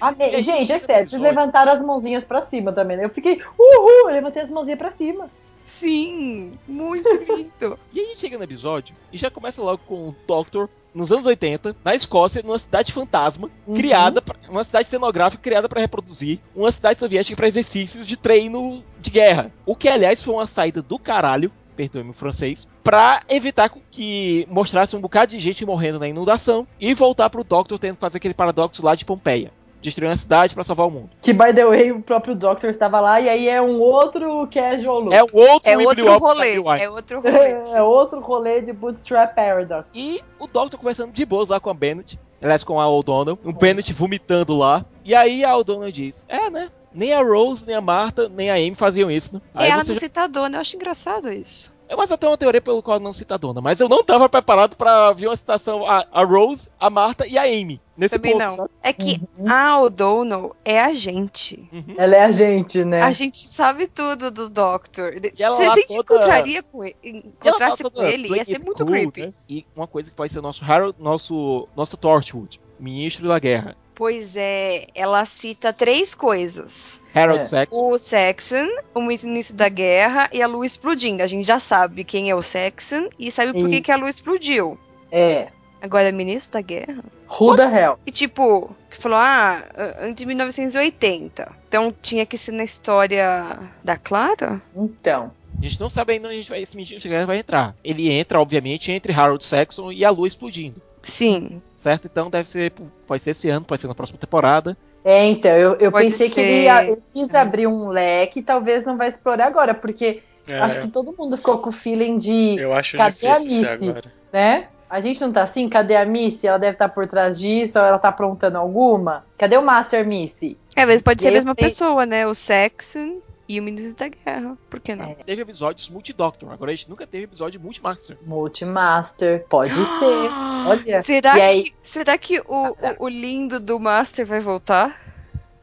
Amei. 0.00 0.30
E 0.30 0.34
aí, 0.36 0.42
Gente, 0.42 0.72
é 0.72 0.78
sério, 0.78 1.06
vocês 1.08 1.20
levantaram 1.22 1.72
as 1.72 1.80
mãozinhas 1.82 2.24
pra 2.24 2.42
cima 2.42 2.72
também, 2.72 2.96
né? 2.96 3.04
Eu 3.04 3.10
fiquei, 3.10 3.40
uhul, 3.58 4.08
eu 4.08 4.14
levantei 4.14 4.42
as 4.42 4.50
mãozinhas 4.50 4.78
pra 4.78 4.92
cima. 4.92 5.30
Sim, 5.64 6.58
muito 6.68 7.08
lindo. 7.16 7.78
E 7.92 8.00
aí 8.00 8.04
a 8.06 8.08
gente 8.08 8.20
chega 8.20 8.36
no 8.36 8.44
episódio 8.44 8.94
e 9.12 9.16
já 9.16 9.30
começa 9.30 9.62
logo 9.62 9.82
com 9.86 10.08
o 10.08 10.16
Doctor 10.26 10.68
nos 10.92 11.10
anos 11.10 11.26
80, 11.26 11.74
na 11.84 11.94
Escócia, 11.94 12.42
numa 12.44 12.58
cidade 12.58 12.92
fantasma, 12.92 13.50
Uhum. 13.66 13.74
criada, 13.74 14.20
pra, 14.22 14.36
uma 14.48 14.62
cidade 14.62 14.88
cenográfica 14.88 15.42
criada 15.42 15.68
para 15.68 15.80
reproduzir 15.80 16.38
uma 16.54 16.70
cidade 16.70 17.00
soviética 17.00 17.36
para 17.36 17.48
exercícios 17.48 18.06
de 18.06 18.16
treino 18.16 18.84
de 19.00 19.10
guerra. 19.10 19.50
O 19.66 19.74
que, 19.74 19.88
aliás, 19.88 20.22
foi 20.22 20.34
uma 20.34 20.46
saída 20.46 20.82
do 20.82 20.98
caralho, 20.98 21.50
perdoe-me 21.74 22.10
o 22.10 22.14
francês, 22.14 22.68
pra 22.82 23.22
evitar 23.28 23.70
que 23.90 24.46
mostrasse 24.50 24.96
um 24.96 25.00
bocado 25.00 25.32
de 25.32 25.38
gente 25.38 25.64
morrendo 25.66 25.98
na 25.98 26.08
inundação 26.08 26.66
e 26.80 26.94
voltar 26.94 27.30
pro 27.30 27.44
Doctor 27.44 27.78
tendo 27.78 27.94
que 27.94 28.00
fazer 28.00 28.18
aquele 28.18 28.34
paradoxo 28.34 28.84
lá 28.84 28.94
de 28.94 29.04
Pompeia. 29.04 29.50
Destruir 29.80 30.08
uma 30.08 30.16
cidade 30.16 30.54
para 30.54 30.64
salvar 30.64 30.86
o 30.86 30.90
mundo. 30.90 31.10
Que, 31.20 31.34
by 31.34 31.52
the 31.54 31.66
way, 31.66 31.92
o 31.92 32.00
próprio 32.00 32.34
Doctor 32.34 32.70
estava 32.70 33.00
lá, 33.00 33.20
e 33.20 33.28
aí 33.28 33.48
é 33.50 33.60
um 33.60 33.78
outro 33.78 34.48
casual 34.50 35.00
look. 35.00 35.14
É 35.14 35.22
um 35.22 35.50
outro 35.50 35.70
É 35.70 35.76
outro 35.76 36.18
rolê. 36.18 36.54
É 36.54 36.88
outro 36.88 37.20
rolê. 37.20 37.52
É 37.76 37.82
outro 37.82 38.20
rolê 38.20 38.62
de 38.62 38.72
Bootstrap 38.72 39.34
Paradox. 39.34 39.86
E 39.92 40.22
o 40.38 40.46
Doctor 40.46 40.78
conversando 40.78 41.12
de 41.12 41.26
boas 41.26 41.50
lá 41.50 41.60
com 41.60 41.68
a 41.68 41.74
Bennett. 41.74 42.18
Aliás, 42.40 42.64
com 42.64 42.80
a 42.80 42.88
O'Donnell. 42.88 43.38
O 43.44 43.52
Bennett 43.52 43.92
vomitando 43.92 44.56
lá. 44.56 44.86
E 45.04 45.14
aí 45.14 45.44
a 45.44 45.54
O'Donnell 45.54 45.92
diz: 45.92 46.26
É, 46.30 46.48
né? 46.48 46.70
Nem 46.94 47.12
a 47.12 47.22
Rose, 47.22 47.66
nem 47.66 47.74
a 47.74 47.80
Marta, 47.80 48.28
nem 48.28 48.50
a 48.50 48.54
Amy 48.54 48.74
faziam 48.74 49.10
isso, 49.10 49.34
né? 49.34 49.40
E 49.56 49.58
Aí 49.64 49.70
ela 49.70 49.82
você 49.82 49.88
não 49.88 49.94
já... 49.94 50.00
cita 50.00 50.22
a 50.22 50.26
dona, 50.28 50.56
eu 50.56 50.60
acho 50.60 50.76
engraçado 50.76 51.32
isso. 51.32 51.74
Mas 51.96 52.10
eu 52.10 52.16
tenho 52.16 52.32
uma 52.32 52.38
teoria 52.38 52.62
pelo 52.62 52.82
qual 52.82 52.98
não 52.98 53.12
cita 53.12 53.34
a 53.34 53.36
dona. 53.38 53.60
Mas 53.60 53.78
eu 53.78 53.88
não 53.90 54.02
tava 54.02 54.26
preparado 54.28 54.74
pra 54.74 55.12
ver 55.12 55.26
uma 55.28 55.36
citação 55.36 55.84
a, 55.86 56.04
a 56.10 56.24
Rose, 56.24 56.70
a 56.80 56.88
Marta 56.88 57.26
e 57.26 57.36
a 57.36 57.42
Amy. 57.42 57.78
Nesse 57.96 58.16
Também 58.16 58.32
ponto, 58.32 58.42
não. 58.44 58.50
sabe? 58.56 58.70
É 58.82 58.92
que 58.92 59.20
a 59.46 59.78
O'Donnell 59.80 60.56
é 60.64 60.80
a 60.80 60.92
gente. 60.94 61.68
Uhum. 61.72 61.94
Ela 61.98 62.16
é 62.16 62.24
a 62.24 62.32
gente, 62.32 62.84
né? 62.84 63.02
A 63.02 63.12
gente 63.12 63.38
sabe 63.46 63.86
tudo 63.86 64.30
do 64.30 64.48
Doctor. 64.48 65.14
E 65.38 65.42
ela 65.42 65.56
Se 65.58 65.62
a 65.62 65.74
gente 65.74 65.88
toda- 65.88 66.00
encontraria 66.00 66.62
com 66.62 66.82
ele, 66.82 66.96
encontrasse 67.04 67.84
com 67.84 68.02
ele, 68.02 68.28
ia 68.34 68.44
ser 68.44 68.54
it 68.56 68.64
muito 68.64 68.84
cool, 68.84 68.92
creepy. 68.94 69.26
né? 69.26 69.34
E 69.48 69.66
uma 69.76 69.86
coisa 69.86 70.10
que 70.10 70.16
pode 70.16 70.32
ser 70.32 70.40
nosso 70.40 70.64
Harold, 70.64 70.96
nosso, 70.98 71.68
nosso 71.76 71.96
Torchwood, 71.98 72.60
ministro 72.80 73.28
da 73.28 73.38
guerra. 73.38 73.76
Pois 73.94 74.34
é, 74.36 74.86
ela 74.94 75.24
cita 75.24 75.72
três 75.72 76.14
coisas: 76.14 77.00
Harold 77.14 77.40
É. 77.40 77.44
Saxon. 77.44 77.90
o 77.90 77.98
Saxon, 77.98 78.68
o 78.94 79.10
início 79.10 79.54
da 79.54 79.68
guerra 79.68 80.28
e 80.32 80.42
a 80.42 80.46
lua 80.46 80.66
explodindo. 80.66 81.22
A 81.22 81.26
gente 81.26 81.46
já 81.46 81.58
sabe 81.58 82.02
quem 82.04 82.30
é 82.30 82.34
o 82.34 82.42
Saxon 82.42 83.08
e 83.18 83.30
sabe 83.30 83.52
por 83.52 83.68
que, 83.70 83.80
que 83.80 83.92
a 83.92 83.96
lua 83.96 84.10
explodiu. 84.10 84.78
É. 85.12 85.48
Agora, 85.80 86.10
ministro 86.10 86.54
da 86.54 86.60
guerra? 86.62 87.04
Who 87.40 87.56
the 87.56 87.62
hell? 87.64 87.98
E 88.06 88.10
tipo, 88.10 88.74
que 88.90 88.96
falou, 88.96 89.18
ah, 89.18 89.62
antes 90.00 90.16
de 90.16 90.26
1980. 90.26 91.52
Então 91.68 91.94
tinha 92.00 92.24
que 92.24 92.38
ser 92.38 92.52
na 92.52 92.64
história 92.64 93.58
da 93.82 93.96
Clara? 93.96 94.62
Então. 94.74 95.30
A 95.56 95.62
gente 95.62 95.80
não 95.80 95.88
sabe 95.88 96.14
ainda 96.14 96.26
onde 96.28 96.36
a 96.36 96.40
gente 96.40 96.50
vai, 96.50 96.62
esse 96.62 96.74
ministro 96.74 96.98
da 96.98 97.08
guerra 97.08 97.26
vai 97.26 97.38
entrar. 97.38 97.76
Ele 97.84 98.10
entra, 98.10 98.40
obviamente, 98.40 98.90
entre 98.90 99.12
Harold 99.12 99.44
Saxon 99.44 99.92
e 99.92 100.04
a 100.04 100.10
lua 100.10 100.26
explodindo. 100.26 100.82
Sim. 101.08 101.62
Certo? 101.74 102.06
Então 102.10 102.28
deve 102.30 102.48
ser. 102.48 102.72
Pode 103.06 103.22
ser 103.22 103.30
esse 103.30 103.48
ano, 103.50 103.64
pode 103.64 103.80
ser 103.80 103.88
na 103.88 103.94
próxima 103.94 104.18
temporada. 104.18 104.76
É, 105.04 105.26
então, 105.26 105.50
eu, 105.52 105.74
eu 105.74 105.92
Pode 105.92 106.06
pensei 106.06 106.28
que 106.28 106.34
ser. 106.36 106.40
ele, 106.40 106.62
ia, 106.62 106.84
ele 106.84 107.02
quis 107.12 107.34
abrir 107.34 107.66
um 107.66 107.88
leque, 107.88 108.40
talvez 108.40 108.84
não 108.84 108.96
vai 108.96 109.08
explorar 109.08 109.46
agora, 109.46 109.74
porque 109.74 110.22
É, 110.48 110.58
acho 110.60 110.80
que 110.80 110.88
todo 110.88 111.14
mundo 111.14 111.36
ficou 111.36 111.58
com 111.58 111.68
o 111.68 111.72
feeling 111.72 112.16
de, 112.16 112.56
eu 112.58 112.72
acho 112.72 112.96
Cadê 112.96 113.26
a 113.26 113.38
Missy? 113.40 113.66
agora. 113.66 114.12
né? 114.32 114.68
A 114.88 115.00
gente 115.00 115.20
não 115.20 115.30
tá 115.32 115.42
assim? 115.42 115.68
Cadê 115.68 115.94
a 115.96 116.06
Missy? 116.06 116.46
Ela 116.46 116.58
deve 116.58 116.72
estar 116.72 116.88
por 116.88 117.06
trás 117.06 117.38
disso, 117.38 117.78
ou 117.78 117.84
ela 117.84 117.98
tá 117.98 118.08
aprontando 118.08 118.56
alguma? 118.56 119.24
Cadê 119.36 119.58
o 119.58 119.62
Master 119.62 120.06
Missy? 120.06 120.56
É, 120.74 120.80
às 120.82 120.86
vezes 120.86 121.02
pode 121.02 121.20
ser 121.20 121.28
a 121.28 121.32
mesma 121.32 121.54
pessoa, 121.54 122.06
né? 122.06 122.26
O 122.26 122.32
Saxon 122.34 123.18
e 123.48 123.60
o 123.60 123.62
ministro 123.62 123.96
da 123.96 124.08
guerra. 124.08 124.56
Por 124.70 124.80
que 124.80 124.94
não? 124.94 125.06
É. 125.06 125.14
Teve 125.14 125.42
episódios 125.42 125.88
multi-Doctor. 125.90 126.50
Agora 126.52 126.72
a 126.72 126.74
gente 126.74 126.88
nunca 126.88 127.06
teve 127.06 127.24
episódio 127.24 127.60
multi-Master. 127.60 128.16
Multimaster, 128.26 129.44
pode 129.48 129.74
ser. 129.74 130.30
Olha, 130.66 131.02
Será 131.02 131.38
e 131.38 131.40
aí- 131.42 131.62
que, 131.64 131.74
será 131.82 132.16
que 132.18 132.40
o, 132.40 132.44
o, 132.48 132.76
o 133.00 133.08
lindo 133.08 133.60
do 133.60 133.78
Master 133.78 134.24
vai 134.26 134.40
voltar? 134.40 134.94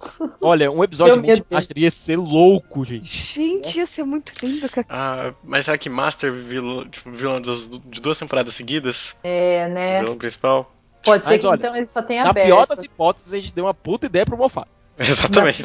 Olha, 0.42 0.72
um 0.72 0.84
episódio 0.84 1.22
multi-Master 1.22 1.78
ia 1.78 1.92
ser 1.92 2.18
louco, 2.18 2.84
gente. 2.84 3.06
Gente, 3.08 3.78
ia 3.80 3.86
ser 3.86 4.04
muito 4.04 4.34
lindo, 4.44 4.68
cara. 4.70 4.88
Ah, 4.90 5.34
mas 5.44 5.66
será 5.66 5.78
que 5.78 5.90
Master 5.90 6.32
vilão, 6.34 6.88
tipo, 6.90 7.12
vilão 7.12 7.40
dos- 7.42 7.68
de 7.68 8.02
duas 8.02 8.18
temporadas 8.18 8.54
seguidas? 8.56 9.16
é, 9.24 9.68
né? 9.68 10.00
Vilão 10.02 10.18
principal? 10.18 10.72
Pode 11.04 11.24
ser 11.24 11.32
Mas 11.32 11.42
que 11.42 11.48
olha, 11.48 11.58
então 11.58 11.76
ele 11.76 11.86
só 11.88 12.02
tenha 12.04 12.24
Na 12.24 12.30
aberto. 12.30 12.46
pior 12.46 12.68
das 12.68 12.84
hipóteses, 12.84 13.34
a 13.34 13.40
gente 13.40 13.54
deu 13.54 13.66
uma 13.66 13.74
puta 13.74 14.06
ideia 14.06 14.24
pro 14.26 14.38
Moffat. 14.38 14.68
Exatamente. 15.00 15.64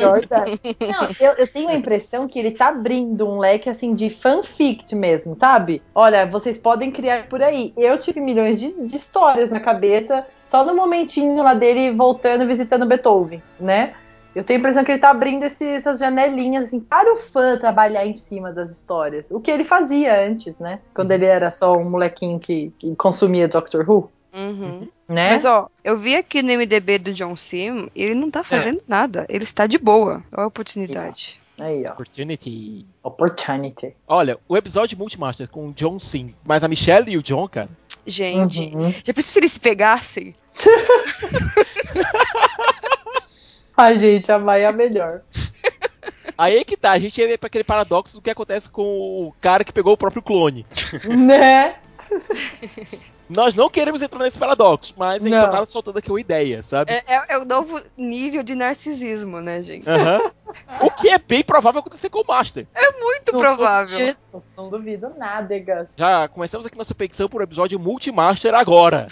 Não, 0.81 1.09
eu, 1.21 1.33
eu 1.33 1.47
tenho 1.49 1.69
a 1.69 1.75
impressão 1.75 2.27
que 2.27 2.39
ele 2.39 2.53
tá 2.53 2.69
abrindo 2.69 3.29
um 3.29 3.39
leque 3.39 3.69
assim 3.69 3.95
de 3.95 4.09
fanfict 4.11 4.95
mesmo, 4.95 5.35
sabe? 5.35 5.83
Olha, 5.95 6.25
vocês 6.27 6.57
podem 6.57 6.91
criar 6.91 7.29
por 7.29 7.43
aí. 7.43 7.73
Eu 7.77 7.99
tive 7.99 8.21
milhões 8.21 8.59
de, 8.59 8.73
de 8.73 8.97
histórias 8.97 9.51
na 9.51 9.61
cabeça 9.61 10.27
só 10.43 10.65
no 10.65 10.75
momentinho 10.75 11.43
lá 11.43 11.55
dele 11.55 11.91
voltando 11.95 12.47
visitando 12.47 12.87
Beethoven, 12.87 13.43
né? 13.61 13.95
Eu 14.35 14.45
tenho 14.45 14.59
a 14.59 14.61
impressão 14.61 14.85
que 14.85 14.93
ele 14.93 15.01
tá 15.01 15.09
abrindo 15.11 15.45
esse- 15.45 15.65
essas 15.67 15.99
janelinhas 15.99 16.67
assim, 16.67 16.79
para 16.79 17.11
o 17.11 17.17
fã 17.17 17.57
trabalhar 17.57 18.07
em 18.07 18.15
cima 18.15 18.53
das 18.53 18.71
histórias. 18.71 19.31
O 19.31 19.41
que 19.41 19.51
ele 19.51 19.65
fazia 19.65 20.27
antes, 20.29 20.59
né? 20.59 20.81
Quando 20.95 21.11
ele 21.13 21.25
era 21.25 21.51
só 21.51 21.73
um 21.73 21.89
molequinho 21.89 22.39
que, 22.39 22.71
que 22.79 22.95
consumia 22.97 23.49
Doctor 23.49 23.89
Who, 23.91 24.11
Uhum. 24.37 24.87
né? 25.09 25.31
Mas 25.31 25.47
ó, 25.47 25.69
eu 25.83 25.97
vi 25.97 26.15
aqui 26.15 26.43
no 26.43 26.53
MDB 26.53 26.99
do 26.99 27.13
John 27.13 27.35
Sim, 27.35 27.89
ele 27.97 28.15
não 28.15 28.31
tá 28.31 28.45
fazendo 28.45 28.83
nada. 28.87 29.25
Ele 29.31 29.45
está 29.45 29.67
de 29.67 29.79
boa. 29.79 30.23
Olha 30.31 30.45
a 30.45 30.47
oportunidade. 30.47 31.41
Aí, 31.59 31.85
ó. 31.89 31.93
Opportunity. 31.93 32.87
Opportunity. 33.03 33.97
Olha, 34.07 34.39
o 34.47 34.55
episódio 34.57 34.99
Multimaster 34.99 35.49
com 35.49 35.69
o 35.69 35.73
John 35.73 35.99
Sim, 35.99 36.35
mas 36.45 36.63
a 36.63 36.69
Michelle 36.69 37.11
e 37.11 37.17
o 37.17 37.23
John, 37.23 37.49
cara. 37.49 37.71
Gente, 38.07 38.71
Uhum. 38.77 38.93
já 39.03 39.15
pensou 39.15 39.33
se 39.33 39.39
eles 39.41 39.53
se 39.53 39.61
pegassem? 39.61 40.35
Ai, 43.77 43.99
gente, 43.99 44.31
a 44.33 44.39
Maia 44.39 44.65
é 44.65 44.67
a 44.67 44.73
melhor. 44.73 45.21
Aí 46.39 46.59
é 46.59 46.65
que 46.65 46.77
tá, 46.77 46.93
a 46.93 46.99
gente 46.99 47.19
ia 47.21 47.27
ver 47.27 47.39
pra 47.39 47.47
aquele 47.47 47.65
paradoxo 47.65 48.17
do 48.17 48.23
que 48.23 48.31
acontece 48.31 48.69
com 48.71 48.83
o 48.83 49.35
cara 49.41 49.65
que 49.65 49.73
pegou 49.73 49.95
o 49.95 49.97
próprio 49.97 50.23
clone. 50.23 50.67
né? 51.09 51.77
Nós 53.29 53.55
não 53.55 53.69
queremos 53.69 54.03
entrar 54.03 54.21
nesse 54.23 54.39
paradoxo, 54.39 54.95
mas 54.97 55.15
a 55.17 55.19
gente 55.19 55.31
Não. 55.35 55.41
só 55.41 55.49
tá 55.49 55.67
soltando 55.67 55.99
aqui 55.99 56.11
uma 56.13 56.21
ideia, 56.21 56.63
sabe? 56.63 56.93
É, 56.93 57.03
é- 57.07 57.25
é 57.31 57.39
o 57.39 57.45
novo 57.45 57.81
nível 57.97 58.43
de 58.43 58.55
narcisismo, 58.55 59.41
né, 59.41 59.63
gente? 59.63 59.89
Aham. 59.89 60.31
O 60.81 60.91
que 60.91 61.09
é 61.09 61.19
bem 61.19 61.43
provável 61.43 61.81
acontecer 61.81 62.09
com 62.09 62.21
o 62.21 62.25
Master. 62.27 62.67
Muito 63.01 63.33
Não 63.33 63.41
provável. 63.41 63.99
duvido, 63.99 64.19
Não 64.57 64.71
duvido 64.71 65.13
nada, 65.17 65.59
Gus. 65.59 65.89
Já 65.97 66.29
começamos 66.29 66.67
aqui 66.67 66.79
nossa 66.79 66.95
petição 66.95 67.29
por 67.29 67.43
episódio 67.43 67.79
Multimaster 67.79 68.55
agora. 68.55 69.09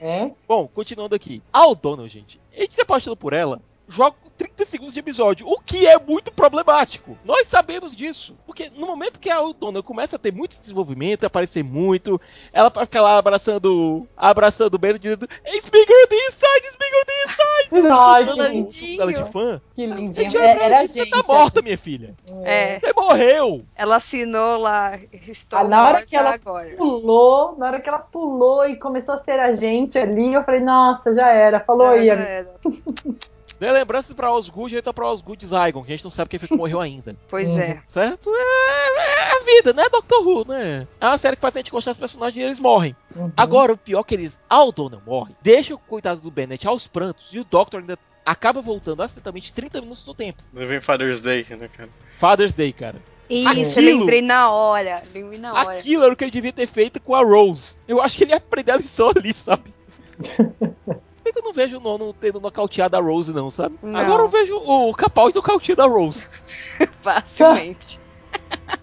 É? 0.00 0.30
Bom, 0.46 0.66
continuando 0.68 1.14
aqui. 1.14 1.42
A 1.52 1.66
O'Donnell, 1.66 2.08
gente, 2.08 2.40
a 2.56 2.60
gente 2.60 2.74
se 2.74 2.80
apaixonou 2.80 3.16
por 3.16 3.32
ela, 3.32 3.60
joga 3.88 4.16
30 4.36 4.64
segundos 4.66 4.94
de 4.94 5.00
episódio, 5.00 5.46
o 5.48 5.58
que 5.60 5.86
é 5.86 5.98
muito 5.98 6.30
problemático. 6.32 7.16
Nós 7.24 7.46
sabemos 7.48 7.96
disso. 7.96 8.36
Porque 8.46 8.70
no 8.76 8.86
momento 8.86 9.18
que 9.18 9.30
a 9.30 9.40
O'Donnell 9.40 9.82
começa 9.82 10.14
a 10.16 10.18
ter 10.18 10.32
muito 10.32 10.58
desenvolvimento, 10.58 11.24
aparecer 11.24 11.64
muito, 11.64 12.20
ela 12.52 12.70
fica 12.70 13.00
lá 13.02 13.18
abraçando, 13.18 14.06
abraçando 14.16 14.74
o 14.74 14.78
Ben 14.78 14.94
dizendo 14.94 15.26
It's 15.46 15.68
bigger 15.70 16.06
this 16.08 16.34
side, 16.34 16.66
it's 16.66 16.76
bigger 16.76 17.04
this 17.06 17.36
side. 17.36 17.88
Ai, 17.90 18.24
que, 18.24 18.30
Xingando 18.30 18.48
lindo, 18.52 19.02
ela 19.02 19.12
de 19.12 19.32
fã. 19.32 19.60
que 19.74 19.86
Gente, 19.86 19.96
lindinho. 19.96 20.38
É, 20.40 20.64
era 20.64 20.80
a 20.80 20.86
você 20.86 21.00
gente. 21.00 21.10
tá 21.10 21.22
morta, 21.26 21.62
minha 21.62 21.78
filha. 21.78 22.14
É, 22.44 22.78
Você 22.78 22.92
morreu. 22.92 23.64
ela 23.74 23.96
assinou 23.96 24.58
lá, 24.58 24.98
estou 25.12 25.58
Ah, 25.58 25.64
na 25.64 25.86
hora 25.86 26.06
que 26.06 26.14
ela 26.16 26.34
agora. 26.34 26.76
Pulou, 26.76 27.56
na 27.58 27.66
hora 27.66 27.80
que 27.80 27.88
ela 27.88 27.98
pulou 27.98 28.66
e 28.66 28.76
começou 28.76 29.14
a 29.14 29.18
ser 29.18 29.40
a 29.40 29.52
gente 29.52 29.98
ali, 29.98 30.32
eu 30.34 30.42
falei, 30.44 30.60
nossa, 30.60 31.12
já 31.14 31.28
era. 31.30 31.58
Falou 31.60 31.88
aí, 31.88 32.06
Já 32.06 32.14
era. 32.14 32.46
Dê 33.60 33.70
lembranças 33.72 34.14
pra 34.14 34.32
Osgood 34.32 34.74
e 34.74 34.78
então 34.78 34.92
pra 34.94 35.08
Osgood 35.10 35.44
Zygon, 35.44 35.82
que 35.82 35.92
a 35.92 35.96
gente 35.96 36.04
não 36.04 36.10
sabe 36.10 36.30
quem 36.30 36.38
foi 36.38 36.48
que 36.48 36.56
morreu 36.56 36.80
ainda. 36.80 37.16
Pois 37.28 37.50
Uhum. 37.50 37.58
é. 37.58 37.82
Certo? 37.86 38.30
É, 38.34 39.30
é 39.30 39.36
a 39.36 39.44
vida, 39.44 39.72
né, 39.72 39.88
Doctor 39.90 40.26
Who, 40.26 40.44
né? 40.48 40.86
É 41.00 41.06
uma 41.06 41.18
série 41.18 41.36
que 41.36 41.42
faz 41.42 41.56
a 41.56 41.58
gente 41.58 41.70
gostar 41.70 41.90
dos 41.90 41.98
personagens 41.98 42.36
e 42.36 42.42
eles 42.42 42.60
morrem. 42.60 42.94
Uhum. 43.16 43.32
Agora, 43.36 43.72
o 43.72 43.76
pior 43.78 44.00
é 44.00 44.04
que 44.04 44.14
eles, 44.14 44.40
a 44.48 44.62
O'Donnell 44.62 45.02
morre, 45.06 45.34
deixa 45.42 45.74
o 45.74 45.78
coitado 45.78 46.20
do 46.20 46.30
Bennett 46.30 46.66
aos 46.68 46.86
prantos 46.86 47.32
e 47.34 47.38
o 47.40 47.44
Doctor 47.44 47.80
ainda 47.80 47.98
acaba 48.24 48.60
voltando 48.60 49.02
acidentalmente 49.02 49.52
30 49.52 49.80
minutos 49.80 50.04
no 50.04 50.14
tempo. 50.14 50.42
Vem 50.52 50.80
Father's 50.80 51.20
Day, 51.20 51.46
né, 51.50 51.68
cara? 51.68 51.88
Father's 52.18 52.54
Day, 52.54 52.72
cara. 52.72 53.02
Isso, 53.30 53.78
Aquilo- 53.78 53.98
lembrei 54.00 54.22
na 54.22 54.50
hora. 54.50 55.02
Lembrei 55.14 55.38
na 55.38 55.52
hora. 55.52 55.78
Aquilo 55.78 56.04
era 56.04 56.12
o 56.12 56.16
que 56.16 56.24
ele 56.24 56.30
devia 56.30 56.52
ter 56.52 56.66
feito 56.66 56.98
com 57.00 57.14
a 57.14 57.22
Rose. 57.22 57.76
Eu 57.86 58.00
acho 58.00 58.16
que 58.16 58.24
ele 58.24 58.30
ia 58.32 58.36
aprender 58.38 58.72
a 58.72 58.76
lição 58.76 59.10
ali, 59.14 59.34
sabe? 59.34 59.72
Se 61.18 61.24
bem 61.24 61.32
que 61.32 61.38
eu 61.40 61.44
não 61.44 61.52
vejo 61.52 61.76
o 61.76 61.80
nono 61.80 62.12
tendo 62.14 62.40
nocauteado 62.40 62.96
a 62.96 63.00
Rose, 63.00 63.34
não, 63.34 63.50
sabe? 63.50 63.78
Não. 63.82 63.98
Agora 63.98 64.22
eu 64.22 64.28
vejo 64.28 64.56
o 64.56 64.94
Capaldi 64.94 65.34
nocauteando 65.34 65.82
a 65.82 65.86
Rose. 65.86 66.30
Facilmente. 67.02 68.00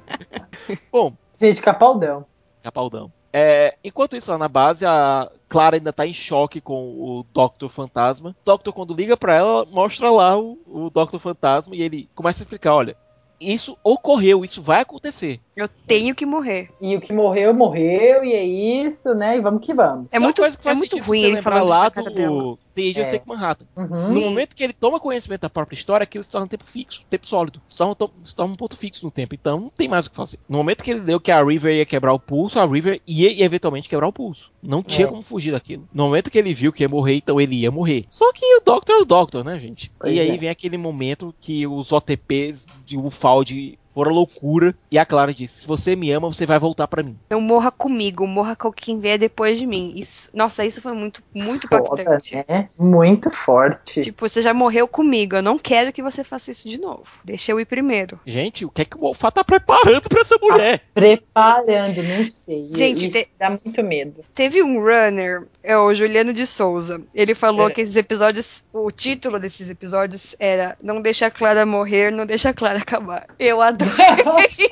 Bom, 0.91 1.13
Gente, 1.39 1.61
capaldão. 1.61 2.25
Capaldão. 2.63 3.11
É, 3.31 3.77
enquanto 3.83 4.15
isso, 4.15 4.31
lá 4.31 4.37
na 4.37 4.47
base, 4.47 4.85
a 4.85 5.29
Clara 5.49 5.75
ainda 5.75 5.91
tá 5.91 6.07
em 6.07 6.13
choque 6.13 6.61
com 6.61 6.83
o 6.97 7.25
Doctor 7.33 7.67
Fantasma. 7.67 8.29
O 8.29 8.45
Doctor, 8.45 8.73
quando 8.73 8.93
liga 8.93 9.17
pra 9.17 9.35
ela, 9.35 9.65
mostra 9.65 10.09
lá 10.09 10.39
o, 10.39 10.57
o 10.65 10.89
Doctor 10.89 11.19
Fantasma 11.19 11.75
e 11.75 11.81
ele 11.81 12.09
começa 12.15 12.41
a 12.41 12.43
explicar: 12.43 12.73
olha, 12.73 12.95
isso 13.39 13.77
ocorreu, 13.83 14.43
isso 14.43 14.61
vai 14.61 14.81
acontecer. 14.81 15.39
Eu 15.55 15.67
tenho 15.67 16.15
que 16.15 16.25
morrer. 16.25 16.69
E 16.81 16.95
o 16.95 17.01
que 17.01 17.13
morreu, 17.13 17.53
morreu, 17.53 18.23
e 18.23 18.33
é 18.33 18.43
isso, 18.43 19.13
né? 19.13 19.37
E 19.37 19.41
vamos 19.41 19.65
que 19.65 19.73
vamos. 19.73 20.07
É 20.11 20.19
muito, 20.19 20.41
coisa 20.41 20.57
que 20.57 20.67
é 20.67 20.73
muito 20.73 20.99
ruim 20.99 21.23
ele 21.23 21.41
lá 21.41 21.91
cara 21.91 22.09
dela. 22.09 22.57
The 22.75 22.81
Age 22.81 22.99
of 23.01 23.01
É. 23.01 23.05
Sacred 23.05 23.27
Manhattan. 23.27 23.65
Uhum. 23.75 24.13
No 24.13 24.21
momento 24.21 24.55
que 24.55 24.63
ele 24.63 24.73
toma 24.73 24.99
conhecimento 24.99 25.41
da 25.41 25.49
própria 25.49 25.75
história, 25.75 26.03
aquilo 26.03 26.23
se 26.23 26.31
torna 26.31 26.45
um 26.45 26.49
tempo 26.49 26.65
fixo, 26.65 27.05
tempo 27.09 27.25
sólido. 27.27 27.61
Se 27.67 27.77
torna, 27.77 27.95
to- 27.95 28.11
se 28.23 28.35
torna 28.35 28.53
um 28.53 28.57
ponto 28.57 28.75
fixo 28.77 29.05
no 29.05 29.11
tempo. 29.11 29.33
Então 29.33 29.59
não 29.59 29.69
tem 29.69 29.87
mais 29.87 30.05
o 30.05 30.09
que 30.09 30.15
fazer. 30.15 30.39
No 30.47 30.57
momento 30.57 30.83
que 30.83 30.91
ele 30.91 30.99
deu 30.99 31.19
que 31.19 31.31
a 31.31 31.43
River 31.43 31.75
ia 31.75 31.85
quebrar 31.85 32.13
o 32.13 32.19
pulso, 32.19 32.59
a 32.59 32.65
River 32.65 33.01
ia 33.07 33.43
eventualmente 33.43 33.87
quebrar 33.89 34.07
o 34.07 34.13
pulso. 34.13 34.51
Não 34.61 34.83
tinha 34.83 35.07
É. 35.07 35.09
como 35.09 35.23
fugir 35.23 35.51
daquilo. 35.51 35.87
No 35.93 36.03
momento 36.03 36.29
que 36.29 36.37
ele 36.37 36.53
viu 36.53 36.73
que 36.73 36.83
ia 36.83 36.89
morrer, 36.89 37.15
então 37.15 37.39
ele 37.39 37.55
ia 37.55 37.71
morrer. 37.71 38.05
Só 38.09 38.31
que 38.33 38.45
o 38.57 38.61
Doctor 38.61 38.95
é 38.95 38.99
o 38.99 39.05
Doctor, 39.05 39.43
né, 39.43 39.57
gente? 39.57 39.91
Pois 39.99 40.13
e 40.15 40.19
aí 40.19 40.29
é. 40.29 40.37
vem 40.37 40.49
aquele 40.49 40.77
momento 40.77 41.33
que 41.39 41.65
os 41.65 41.91
OTPs 41.91 42.67
de 42.85 42.97
Ufald 42.97 43.77
foram 43.95 44.11
loucura. 44.11 44.75
E 44.91 44.99
a 44.99 45.05
Clara 45.05 45.33
disse: 45.33 45.61
Se 45.61 45.67
você 45.67 45.95
me 45.95 46.11
ama, 46.11 46.29
você 46.31 46.45
vai 46.45 46.59
voltar 46.59 46.87
pra 46.87 47.01
mim. 47.01 47.17
Não 47.29 47.41
morra 47.41 47.71
comigo, 47.71 48.27
morra 48.27 48.55
com 48.55 48.71
quem 48.71 48.99
vier 48.99 49.17
depois 49.17 49.57
de 49.57 49.65
mim. 49.65 49.93
Isso, 49.95 50.29
nossa, 50.33 50.63
isso 50.63 50.81
foi 50.81 50.93
muito, 50.93 51.23
muito 51.33 51.67
Foda, 51.67 52.01
impactante. 52.03 52.45
né? 52.47 52.69
Muito 52.77 53.31
forte. 53.31 54.01
Tipo, 54.01 54.27
você 54.29 54.41
já 54.41 54.53
morreu 54.53 54.87
comigo, 54.87 55.35
eu 55.37 55.41
não 55.41 55.57
quero 55.57 55.91
que 55.91 56.03
você 56.03 56.23
faça 56.23 56.51
isso 56.51 56.67
de 56.67 56.79
novo. 56.79 57.03
Deixa 57.23 57.51
eu 57.51 57.59
ir 57.59 57.65
primeiro. 57.65 58.19
Gente, 58.25 58.65
o 58.65 58.69
que 58.69 58.81
é 58.83 58.85
que 58.85 58.97
o 58.97 58.99
Moffat 59.01 59.33
tá 59.33 59.43
preparando 59.43 60.07
pra 60.09 60.21
essa 60.21 60.37
mulher? 60.41 60.81
Preparando, 60.93 62.03
não 62.03 62.29
sei. 62.29 62.69
Gente, 62.73 63.07
Isso 63.07 63.17
te- 63.17 63.29
dá 63.39 63.49
muito 63.49 63.83
medo. 63.83 64.21
Teve 64.33 64.61
um 64.61 64.79
runner, 64.79 65.47
é 65.63 65.77
o 65.77 65.93
Juliano 65.93 66.33
de 66.33 66.45
Souza. 66.45 67.01
Ele 67.13 67.33
falou 67.33 67.69
É. 67.69 67.71
que 67.71 67.81
esses 67.81 67.95
episódios, 67.95 68.63
o 68.73 68.91
título 68.91 69.39
desses 69.39 69.69
episódios 69.69 70.35
era 70.39 70.77
Não 70.81 71.01
deixa 71.01 71.27
a 71.27 71.31
Clara 71.31 71.65
morrer, 71.65 72.11
não 72.11 72.25
deixa 72.25 72.49
a 72.49 72.53
Clara 72.53 72.79
acabar. 72.79 73.27
Eu 73.39 73.61
adoro 73.61 73.84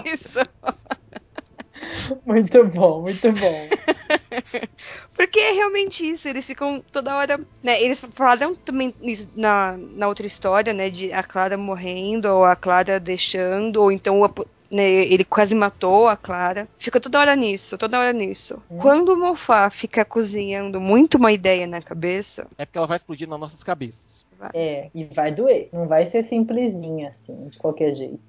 isso. 0.06 0.40
muito 2.26 2.64
bom, 2.66 3.02
muito 3.02 3.32
bom. 3.32 3.68
Porque 5.16 5.40
é 5.40 5.52
realmente 5.52 6.08
isso, 6.08 6.28
eles 6.28 6.46
ficam 6.46 6.84
toda 6.92 7.16
hora. 7.16 7.40
Né, 7.62 7.82
eles 7.82 8.00
falaram 8.14 8.56
também 8.56 8.94
isso 9.02 9.28
na, 9.36 9.78
na 9.78 10.08
outra 10.08 10.26
história, 10.26 10.74
né? 10.74 10.90
De 10.90 11.12
a 11.14 11.24
Clara 11.24 11.58
morrendo, 11.58 12.26
ou 12.28 12.44
a 12.44 12.56
Clara 12.56 13.00
deixando, 13.00 13.78
ou 13.82 13.92
então 13.92 14.24
apo- 14.24 14.48
né, 14.72 14.84
ele 14.90 15.24
quase 15.24 15.54
matou 15.54 16.08
a 16.08 16.18
Clara. 16.18 16.68
Fica 16.80 17.00
toda 17.00 17.20
hora 17.20 17.36
nisso, 17.36 17.78
toda 17.78 18.00
hora 18.00 18.12
nisso. 18.12 18.62
Hum. 18.72 18.78
Quando 18.80 19.10
o 19.10 19.18
Mofá 19.18 19.70
fica 19.70 20.04
cozinhando 20.04 20.82
muito 20.82 21.16
uma 21.18 21.32
ideia 21.32 21.68
na 21.68 21.82
cabeça, 21.82 22.48
É 22.58 22.66
porque 22.66 22.78
ela 22.78 22.88
vai 22.88 22.98
explodir 22.98 23.30
nas 23.30 23.40
nossas 23.40 23.64
cabeças. 23.64 24.26
É, 24.54 24.90
e 24.94 25.06
vai 25.06 25.32
doer. 25.32 25.70
Não 25.72 25.88
vai 25.88 26.06
ser 26.08 26.24
simplesinha 26.24 27.10
assim, 27.10 27.48
de 27.50 27.58
qualquer 27.60 27.94
jeito. 27.96 28.20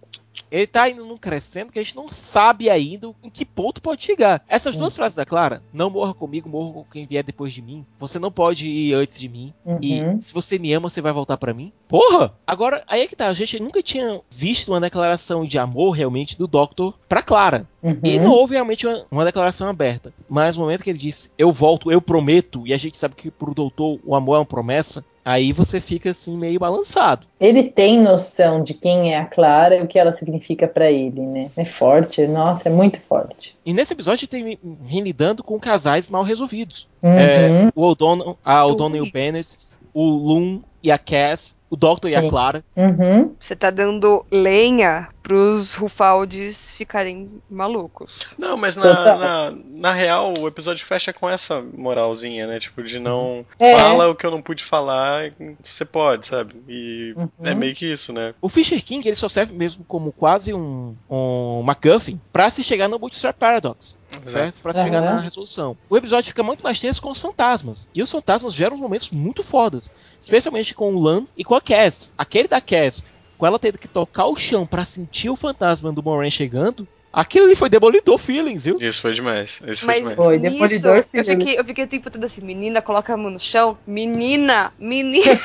Ele 0.50 0.66
tá 0.66 0.88
indo 0.88 1.04
num 1.04 1.16
crescendo 1.16 1.72
que 1.72 1.78
a 1.78 1.82
gente 1.82 1.96
não 1.96 2.08
sabe 2.08 2.70
ainda 2.70 3.12
em 3.22 3.30
que 3.30 3.44
ponto 3.44 3.82
pode 3.82 4.04
chegar. 4.04 4.42
Essas 4.48 4.76
duas 4.76 4.96
frases 4.96 5.16
da 5.16 5.24
Clara, 5.24 5.62
não 5.72 5.90
morra 5.90 6.14
comigo, 6.14 6.48
morra 6.48 6.72
com 6.72 6.84
quem 6.84 7.06
vier 7.06 7.22
depois 7.22 7.52
de 7.52 7.62
mim. 7.62 7.84
Você 7.98 8.18
não 8.18 8.30
pode 8.30 8.68
ir 8.68 8.94
antes 8.94 9.18
de 9.18 9.28
mim. 9.28 9.52
Uhum. 9.64 9.78
E 9.80 10.20
se 10.20 10.32
você 10.32 10.58
me 10.58 10.72
ama, 10.72 10.88
você 10.88 11.00
vai 11.00 11.12
voltar 11.12 11.36
pra 11.36 11.54
mim. 11.54 11.72
Porra! 11.88 12.34
Agora, 12.46 12.82
aí 12.86 13.02
é 13.02 13.06
que 13.06 13.16
tá. 13.16 13.28
A 13.28 13.34
gente 13.34 13.60
nunca 13.60 13.82
tinha 13.82 14.20
visto 14.30 14.70
uma 14.70 14.80
declaração 14.80 15.46
de 15.46 15.58
amor 15.58 15.92
realmente 15.92 16.38
do 16.38 16.46
Doctor 16.46 16.94
pra 17.08 17.22
Clara. 17.22 17.68
Uhum. 17.82 17.98
E 18.02 18.18
não 18.18 18.32
houve 18.32 18.54
realmente 18.54 18.86
uma, 18.86 19.04
uma 19.10 19.24
declaração 19.24 19.68
aberta. 19.68 20.12
Mas 20.28 20.56
no 20.56 20.62
momento 20.62 20.82
que 20.82 20.90
ele 20.90 20.98
disse, 20.98 21.30
eu 21.36 21.52
volto, 21.52 21.92
eu 21.92 22.00
prometo, 22.00 22.66
e 22.66 22.72
a 22.72 22.76
gente 22.76 22.96
sabe 22.96 23.14
que 23.14 23.30
pro 23.30 23.54
doutor 23.54 24.00
o 24.04 24.14
amor 24.14 24.36
é 24.36 24.38
uma 24.38 24.46
promessa, 24.46 25.04
aí 25.24 25.52
você 25.52 25.80
fica 25.80 26.10
assim 26.10 26.36
meio 26.36 26.60
balançado. 26.60 27.26
Ele 27.40 27.62
tem 27.62 28.00
noção 28.00 28.62
de 28.62 28.74
quem 28.74 29.12
é 29.12 29.18
a 29.18 29.24
Clara 29.24 29.76
e 29.76 29.82
o 29.82 29.86
que 29.86 29.98
ela 29.98 30.12
significa 30.12 30.68
pra 30.68 30.90
ele, 30.90 31.20
né? 31.20 31.50
É 31.56 31.64
forte, 31.64 32.26
nossa, 32.26 32.68
é 32.68 32.72
muito 32.72 33.00
forte. 33.00 33.56
E 33.64 33.72
nesse 33.72 33.92
episódio 33.92 34.28
a 34.30 34.36
gente 34.36 34.58
tem 34.58 35.02
lidando 35.02 35.42
com 35.42 35.58
casais 35.58 36.10
mal 36.10 36.22
resolvidos. 36.22 36.88
Uhum. 37.02 37.10
É, 37.10 37.72
o 37.74 37.86
O'Donnell, 37.86 38.38
a 38.44 38.64
O'Donnell 38.66 39.04
e 39.04 39.08
o. 39.08 39.12
Bennett, 39.12 39.74
o 39.92 40.04
Loon 40.04 40.60
e 40.82 40.90
a 40.90 40.98
Cass, 40.98 41.58
o 41.70 41.76
Doctor 41.76 42.10
e 42.10 42.16
a. 42.16 42.28
Clara. 42.28 42.64
Uhum. 42.76 43.32
você 43.38 43.56
tá 43.56 43.70
dando 43.70 44.26
lenha 44.30 45.08
pros 45.24 45.72
Rufaldes 45.72 46.74
ficarem 46.76 47.40
malucos. 47.50 48.34
Não, 48.38 48.56
mas 48.58 48.76
na, 48.76 48.84
na, 49.16 49.54
na 49.64 49.92
real, 49.92 50.34
o 50.38 50.46
episódio 50.46 50.84
fecha 50.86 51.12
com 51.14 51.28
essa 51.28 51.62
moralzinha, 51.62 52.46
né? 52.46 52.60
Tipo, 52.60 52.82
de 52.82 52.98
não 52.98 53.44
É. 53.58 53.72
fala 53.76 54.08
o 54.10 54.14
que 54.14 54.26
eu 54.26 54.30
não 54.30 54.42
pude 54.42 54.62
falar, 54.62 55.32
você 55.62 55.84
pode, 55.84 56.26
sabe? 56.26 56.54
E 56.68 57.14
Uhum. 57.16 57.28
é 57.42 57.54
meio 57.54 57.74
que 57.74 57.90
isso, 57.90 58.12
né? 58.12 58.34
O 58.40 58.48
Fisher 58.50 58.82
King 58.84 59.06
ele 59.08 59.16
só 59.16 59.28
serve 59.28 59.54
mesmo 59.54 59.82
como 59.84 60.12
quase 60.12 60.52
um, 60.52 60.94
um 61.08 61.62
MacGuffin 61.62 62.20
pra 62.32 62.50
se 62.50 62.62
chegar 62.62 62.86
no 62.88 62.98
Bootstrap 62.98 63.36
Paradox. 63.38 63.96
Certo? 64.22 64.60
Pra 64.62 64.72
se 64.72 64.78
Aham. 64.78 64.86
chegar 64.86 65.00
na 65.02 65.20
resolução. 65.20 65.76
O 65.90 65.96
episódio 65.96 66.28
fica 66.28 66.42
muito 66.42 66.62
mais 66.62 66.78
tenso 66.78 67.02
com 67.02 67.10
os 67.10 67.20
fantasmas. 67.20 67.88
E 67.94 68.00
os 68.02 68.10
fantasmas 68.10 68.54
geram 68.54 68.76
momentos 68.76 69.10
muito 69.10 69.42
fodas. 69.42 69.90
Especialmente 70.20 70.72
com 70.74 70.94
o 70.94 71.00
Lan 71.02 71.26
e 71.36 71.42
com 71.44 71.54
a 71.54 71.60
Cass. 71.60 72.12
Aquele 72.16 72.46
da 72.48 72.60
Cass, 72.60 73.04
com 73.36 73.46
ela 73.46 73.58
tendo 73.58 73.78
que 73.78 73.88
tocar 73.88 74.26
o 74.26 74.36
chão 74.36 74.66
pra 74.66 74.84
sentir 74.84 75.30
o 75.30 75.36
fantasma 75.36 75.92
do 75.92 76.02
Moran 76.02 76.30
chegando. 76.30 76.86
Aquilo 77.14 77.46
ali 77.46 77.54
foi 77.54 77.70
demolidor 77.70 78.18
feelings, 78.18 78.64
viu? 78.64 78.76
Isso 78.80 79.00
foi 79.00 79.14
demais. 79.14 79.60
Isso 79.64 79.84
foi 79.84 79.86
Mas 79.86 79.96
demais. 79.98 80.16
Foi, 80.16 80.38
Demolidor, 80.38 80.96
eu 80.96 81.04
filho. 81.04 81.24
fiquei, 81.24 81.60
eu 81.60 81.64
fiquei 81.64 81.84
o 81.84 81.86
tempo 81.86 82.10
todo 82.10 82.24
assim, 82.24 82.40
menina, 82.40 82.82
coloca 82.82 83.14
a 83.14 83.16
mão 83.16 83.30
no 83.30 83.38
chão. 83.38 83.78
Menina, 83.86 84.72
menina. 84.80 85.40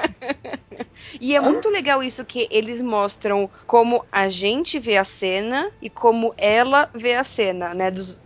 e 1.20 1.36
é 1.36 1.40
muito 1.42 1.68
legal 1.68 2.02
isso 2.02 2.24
que 2.24 2.48
eles 2.50 2.80
mostram 2.80 3.50
como 3.66 4.02
a 4.10 4.30
gente 4.30 4.78
vê 4.78 4.96
a 4.96 5.04
cena 5.04 5.70
e 5.82 5.90
como 5.90 6.32
ela 6.38 6.88
vê 6.94 7.16
a 7.16 7.24
cena, 7.24 7.74
né? 7.74 7.90
Dos, 7.90 8.18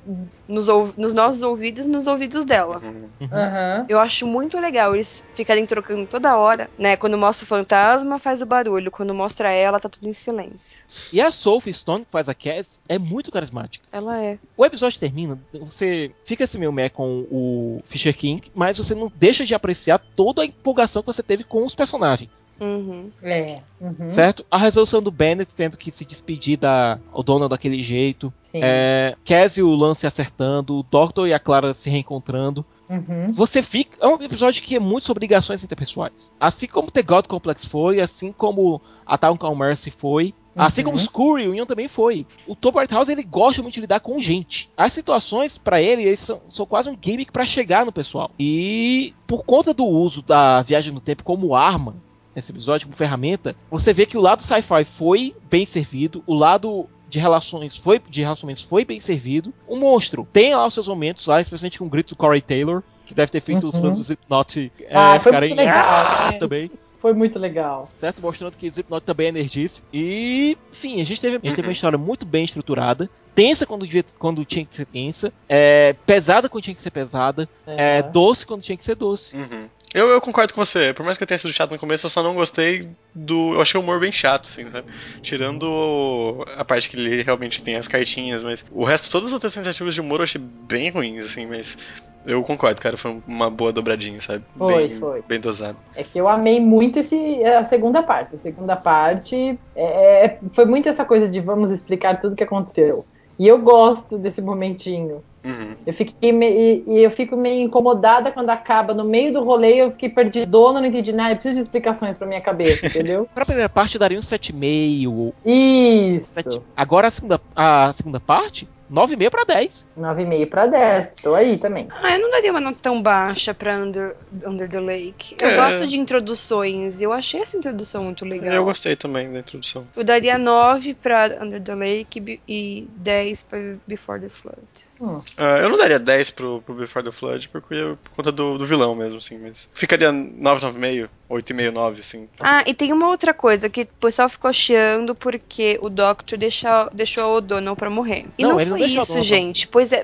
nos, 0.48 0.66
nos 0.96 1.12
nossos 1.12 1.42
ouvidos 1.42 1.86
e 1.86 1.88
nos 1.88 2.06
ouvidos 2.06 2.44
dela. 2.44 2.80
Uhum. 3.20 3.86
Eu 3.88 3.98
acho 3.98 4.26
muito 4.26 4.58
legal 4.58 4.94
eles 4.94 5.24
ficarem 5.34 5.66
trocando 5.66 6.06
toda 6.06 6.36
hora, 6.36 6.70
né? 6.78 6.96
Quando 6.96 7.18
mostra 7.18 7.44
o 7.44 7.48
fantasma, 7.48 8.18
faz 8.18 8.42
o 8.42 8.46
barulho. 8.46 8.90
Quando 8.90 9.14
mostra 9.14 9.50
ela, 9.50 9.80
tá 9.80 9.88
tudo 9.88 10.08
em 10.08 10.12
silêncio. 10.12 10.84
E 11.12 11.20
a 11.20 11.30
Sophie 11.30 11.72
Stone, 11.72 12.04
que 12.04 12.10
faz 12.10 12.28
a 12.28 12.34
Cass, 12.34 12.80
é 12.88 12.98
muito 12.98 13.30
carismática. 13.30 13.84
Ela 13.92 14.22
é. 14.22 14.38
O 14.56 14.64
episódio 14.64 14.98
termina, 14.98 15.38
você 15.52 16.10
fica 16.24 16.44
assim 16.44 16.58
meio 16.58 16.72
meh 16.72 16.88
com 16.88 17.26
o 17.30 17.80
Fisher 17.84 18.16
King, 18.16 18.50
mas 18.54 18.78
você 18.78 18.94
não 18.94 19.10
deixa 19.14 19.44
de 19.44 19.54
apreciar 19.54 19.98
toda 20.14 20.42
a 20.42 20.46
empolgação 20.46 21.02
que 21.02 21.06
você 21.06 21.22
teve 21.22 21.44
com 21.44 21.64
os 21.64 21.74
personagens. 21.74 22.46
Uhum. 22.60 23.10
É. 23.22 23.60
Uhum. 23.80 24.08
Certo? 24.08 24.44
A 24.50 24.58
resolução 24.58 25.02
do 25.02 25.10
Bennett 25.10 25.54
tendo 25.54 25.76
que 25.76 25.90
se 25.90 26.04
despedir 26.04 26.58
da 26.58 26.98
O'Donnell 27.12 27.48
daquele 27.48 27.82
jeito. 27.82 28.32
Sim. 28.50 28.60
É, 28.62 29.16
e 29.56 29.62
o 29.62 29.74
Lance 29.74 30.06
acertando. 30.06 30.78
O 30.78 30.82
Doctor 30.82 31.28
e 31.28 31.34
a 31.34 31.38
Clara 31.38 31.74
se 31.74 31.90
reencontrando. 31.90 32.64
Uhum. 32.88 33.26
Você 33.30 33.62
fica. 33.62 33.96
É 34.00 34.06
um 34.06 34.22
episódio 34.22 34.62
que 34.62 34.76
é 34.76 34.80
muito 34.80 35.04
sobre 35.04 35.22
ligações 35.22 35.64
interpessoais. 35.64 36.32
Assim 36.38 36.66
como 36.66 36.90
The 36.90 37.02
God 37.02 37.26
Complex 37.26 37.66
foi, 37.66 38.00
assim 38.00 38.32
como 38.32 38.80
a 39.04 39.18
Town 39.18 39.36
Call 39.36 39.56
Mercy 39.56 39.90
foi. 39.90 40.32
Assim 40.54 40.82
como 40.82 40.96
Uhum. 40.96 41.02
Screw 41.02 41.34
Reunion 41.34 41.66
também 41.66 41.86
foi. 41.86 42.26
O 42.46 42.56
Tom 42.56 42.72
House 42.90 43.10
ele 43.10 43.22
gosta 43.22 43.60
muito 43.60 43.74
de 43.74 43.80
lidar 43.82 44.00
com 44.00 44.18
gente. 44.18 44.70
As 44.74 44.90
situações, 44.92 45.58
pra 45.58 45.82
ele, 45.82 46.02
eles 46.02 46.20
são, 46.20 46.40
são 46.48 46.64
quase 46.64 46.88
um 46.88 46.96
gimmick 46.98 47.30
pra 47.30 47.44
chegar 47.44 47.84
no 47.84 47.92
pessoal. 47.92 48.30
E 48.38 49.12
por 49.26 49.44
conta 49.44 49.74
do 49.74 49.84
uso 49.84 50.22
da 50.22 50.62
viagem 50.62 50.94
no 50.94 51.00
tempo 51.00 51.24
como 51.24 51.54
arma, 51.54 51.96
nesse 52.34 52.52
episódio, 52.52 52.86
como 52.86 52.96
ferramenta, 52.96 53.54
você 53.70 53.92
vê 53.92 54.06
que 54.06 54.16
o 54.16 54.20
lado 54.20 54.42
sci-fi 54.42 54.84
foi 54.84 55.34
bem 55.50 55.66
servido, 55.66 56.24
o 56.26 56.32
lado 56.32 56.88
de 57.16 57.20
relações 57.20 57.76
foi 57.78 57.98
de 58.10 58.20
relacionamentos 58.22 58.62
foi 58.62 58.84
bem 58.84 59.00
servido. 59.00 59.52
O 59.66 59.74
monstro 59.76 60.28
tem 60.32 60.54
lá 60.54 60.66
os 60.66 60.74
seus 60.74 60.86
momentos 60.86 61.26
lá, 61.26 61.40
especialmente 61.40 61.78
com 61.78 61.86
o 61.86 61.88
grito 61.88 62.10
do 62.10 62.16
Corey 62.16 62.42
Taylor, 62.42 62.82
que 63.06 63.14
deve 63.14 63.32
ter 63.32 63.40
feito 63.40 63.66
os 63.66 63.76
Uhum. 63.76 63.82
fãs 63.82 63.94
do 63.94 64.00
Slipknot 64.02 64.72
é, 64.80 64.94
Ah, 64.94 65.18
foi 65.20 65.32
ficarem 65.32 65.48
muito 65.50 65.58
legal. 65.60 65.84
"Ah!" 65.86 66.30
né? 66.32 66.38
também 66.38 66.70
Foi 67.00 67.12
muito 67.14 67.38
legal. 67.38 67.90
certo? 67.98 68.20
Mostrando 68.20 68.56
que 68.56 68.66
Slipknot 68.66 69.04
também 69.04 69.26
é 69.26 69.30
energice. 69.30 69.82
E, 69.92 70.56
enfim, 70.72 71.00
a 71.00 71.04
gente 71.04 71.20
teve, 71.20 71.36
a 71.36 71.40
gente 71.42 71.54
teve 71.56 71.68
uma 71.68 71.72
história 71.72 71.96
muito 71.96 72.26
bem 72.26 72.44
estruturada. 72.44 73.08
Tensa 73.34 73.64
quando, 73.66 73.84
devia, 73.86 74.04
quando 74.18 74.44
tinha 74.46 74.64
que 74.64 74.74
ser 74.74 74.86
tensa. 74.86 75.32
É, 75.48 75.94
pesada 76.06 76.48
quando 76.48 76.64
tinha 76.64 76.74
que 76.74 76.80
ser 76.82 76.90
pesada. 76.90 77.48
É, 77.66 78.00
Aham. 78.00 78.10
doce 78.10 78.46
quando 78.46 78.62
tinha 78.62 78.76
que 78.76 78.82
ser 78.84 78.94
doce. 78.94 79.36
Uhum. 79.36 79.68
Eu, 79.96 80.10
eu 80.10 80.20
concordo 80.20 80.52
com 80.52 80.62
você. 80.62 80.92
Por 80.92 81.06
mais 81.06 81.16
que 81.16 81.24
eu 81.24 81.26
tenha 81.26 81.38
sido 81.38 81.54
chato 81.54 81.70
no 81.70 81.78
começo, 81.78 82.04
eu 82.04 82.10
só 82.10 82.22
não 82.22 82.34
gostei 82.34 82.86
do. 83.14 83.54
Eu 83.54 83.62
achei 83.62 83.80
o 83.80 83.82
humor 83.82 83.98
bem 83.98 84.12
chato, 84.12 84.44
assim, 84.44 84.68
sabe? 84.68 84.86
Tirando 85.22 86.44
a 86.54 86.62
parte 86.66 86.90
que 86.90 86.96
ele 86.98 87.22
realmente 87.22 87.62
tem 87.62 87.76
as 87.76 87.88
cartinhas, 87.88 88.42
mas 88.42 88.62
o 88.70 88.84
resto, 88.84 89.10
todas 89.10 89.28
as 89.28 89.32
outras 89.32 89.54
tentativas 89.54 89.94
de 89.94 90.02
humor 90.02 90.20
eu 90.20 90.24
achei 90.24 90.40
bem 90.40 90.90
ruins, 90.90 91.24
assim, 91.24 91.46
mas. 91.46 91.78
Eu 92.26 92.42
concordo, 92.42 92.80
cara, 92.80 92.96
foi 92.96 93.22
uma 93.26 93.48
boa 93.48 93.72
dobradinha, 93.72 94.20
sabe? 94.20 94.44
Foi, 94.58 94.88
bem, 94.88 94.96
foi. 94.98 95.22
bem 95.22 95.40
dosado. 95.40 95.78
É 95.94 96.02
que 96.02 96.18
eu 96.18 96.28
amei 96.28 96.60
muito 96.60 96.98
esse, 96.98 97.42
a 97.44 97.62
segunda 97.62 98.02
parte. 98.02 98.34
A 98.34 98.38
segunda 98.38 98.74
parte 98.76 99.58
é, 99.76 100.24
é- 100.24 100.38
foi 100.52 100.64
muito 100.66 100.88
essa 100.88 101.04
coisa 101.04 101.28
de 101.28 101.40
vamos 101.40 101.70
explicar 101.70 102.18
tudo 102.20 102.32
o 102.32 102.36
que 102.36 102.42
aconteceu. 102.44 103.06
E 103.38 103.46
eu 103.46 103.58
gosto 103.60 104.16
desse 104.18 104.40
momentinho. 104.40 105.22
Uhum. 105.44 105.74
Eu 105.86 105.92
fiquei 105.92 106.32
me- 106.32 106.82
e, 106.86 107.02
eu 107.02 107.10
fico 107.10 107.36
meio 107.36 107.60
incomodada 107.62 108.32
quando 108.32 108.50
acaba 108.50 108.92
no 108.94 109.04
meio 109.04 109.32
do 109.32 109.44
rolê. 109.44 109.74
Eu 109.82 109.90
fiquei 109.92 110.08
perdidona, 110.08 110.80
não 110.80 110.86
entendi 110.88 111.12
nada. 111.12 111.32
Eu 111.32 111.36
preciso 111.36 111.56
de 111.56 111.62
explicações 111.62 112.18
pra 112.18 112.26
minha 112.26 112.40
cabeça, 112.40 112.86
entendeu? 112.88 113.28
Pra 113.32 113.44
primeira 113.46 113.68
parte 113.68 113.98
daria 113.98 114.18
um 114.18 114.22
7,5. 114.22 115.32
Isso. 115.44 116.32
sete- 116.34 116.60
Agora 116.76 117.08
a 117.08 117.10
segunda, 117.10 117.40
a 117.54 117.92
segunda 117.92 118.18
parte, 118.18 118.68
9,5 118.90 119.30
pra 119.30 119.44
10. 119.44 119.86
9,5 119.98 120.46
pra 120.48 120.66
10. 120.66 121.14
Tô 121.22 121.34
aí 121.34 121.58
também. 121.58 121.88
Ah, 122.02 122.14
eu 122.16 122.20
não 122.22 122.30
daria 122.30 122.50
uma 122.50 122.60
nota 122.60 122.78
tão 122.80 123.02
baixa 123.02 123.52
pra 123.52 123.76
Under, 123.76 124.14
Under 124.46 124.68
the 124.68 124.80
Lake. 124.80 125.36
Eu 125.40 125.48
É. 125.48 125.56
gosto 125.56 125.86
de 125.86 125.98
introduções. 125.98 127.00
Eu 127.00 127.12
achei 127.12 127.40
essa 127.40 127.56
introdução 127.56 128.04
muito 128.04 128.24
legal. 128.24 128.54
Eu 128.54 128.64
gostei 128.64 128.94
também 128.96 129.32
da 129.32 129.40
introdução. 129.40 129.86
Eu 129.96 130.04
daria 130.04 130.38
9 130.38 130.94
pra 130.94 131.26
Under 131.40 131.60
the 131.62 131.74
Lake 131.74 132.40
e 132.48 132.88
10 132.96 133.42
pra 133.42 133.58
Before 133.86 134.20
the 134.20 134.28
Flood. 134.28 134.58
Hum. 135.00 135.20
Ah, 135.36 135.58
eu 135.58 135.68
não 135.68 135.76
daria 135.76 135.98
10 135.98 136.30
pro, 136.30 136.62
pro 136.62 136.74
Before 136.74 137.04
the 137.04 137.12
Flood 137.12 137.48
porque 137.50 137.74
eu- 137.74 137.98
por 138.02 138.10
conta 138.12 138.32
do, 138.32 138.56
do 138.56 138.66
vilão 138.66 138.94
mesmo, 138.94 139.18
assim, 139.18 139.36
mas. 139.38 139.68
Ficaria 139.74 140.10
9, 140.10 140.60
9,5, 140.66 141.08
8,5, 141.28 141.70
9, 141.70 142.00
assim. 142.00 142.28
Ah, 142.40 142.62
e 142.66 142.72
tem 142.72 142.92
uma 142.92 143.08
outra 143.08 143.34
coisa 143.34 143.68
que 143.68 143.82
o 143.82 143.86
pessoal 143.86 144.28
ficou 144.28 144.52
chiando 144.52 145.14
porque 145.14 145.78
o 145.82 145.90
Doctor 145.90 146.38
deixou, 146.38 146.88
deixou 146.92 147.24
a 147.24 147.28
O'Donnell 147.28 147.76
pra 147.76 147.90
morrer. 147.90 148.26
E 148.38 148.42
Não, 148.42 148.50
não, 148.56 148.58
não 148.58 148.66
foi 148.78 148.82
a 148.84 148.86
isso, 148.86 149.20
gente. 149.22 149.68
Pois 149.68 149.92
é, 149.92 150.00
É, 150.00 150.02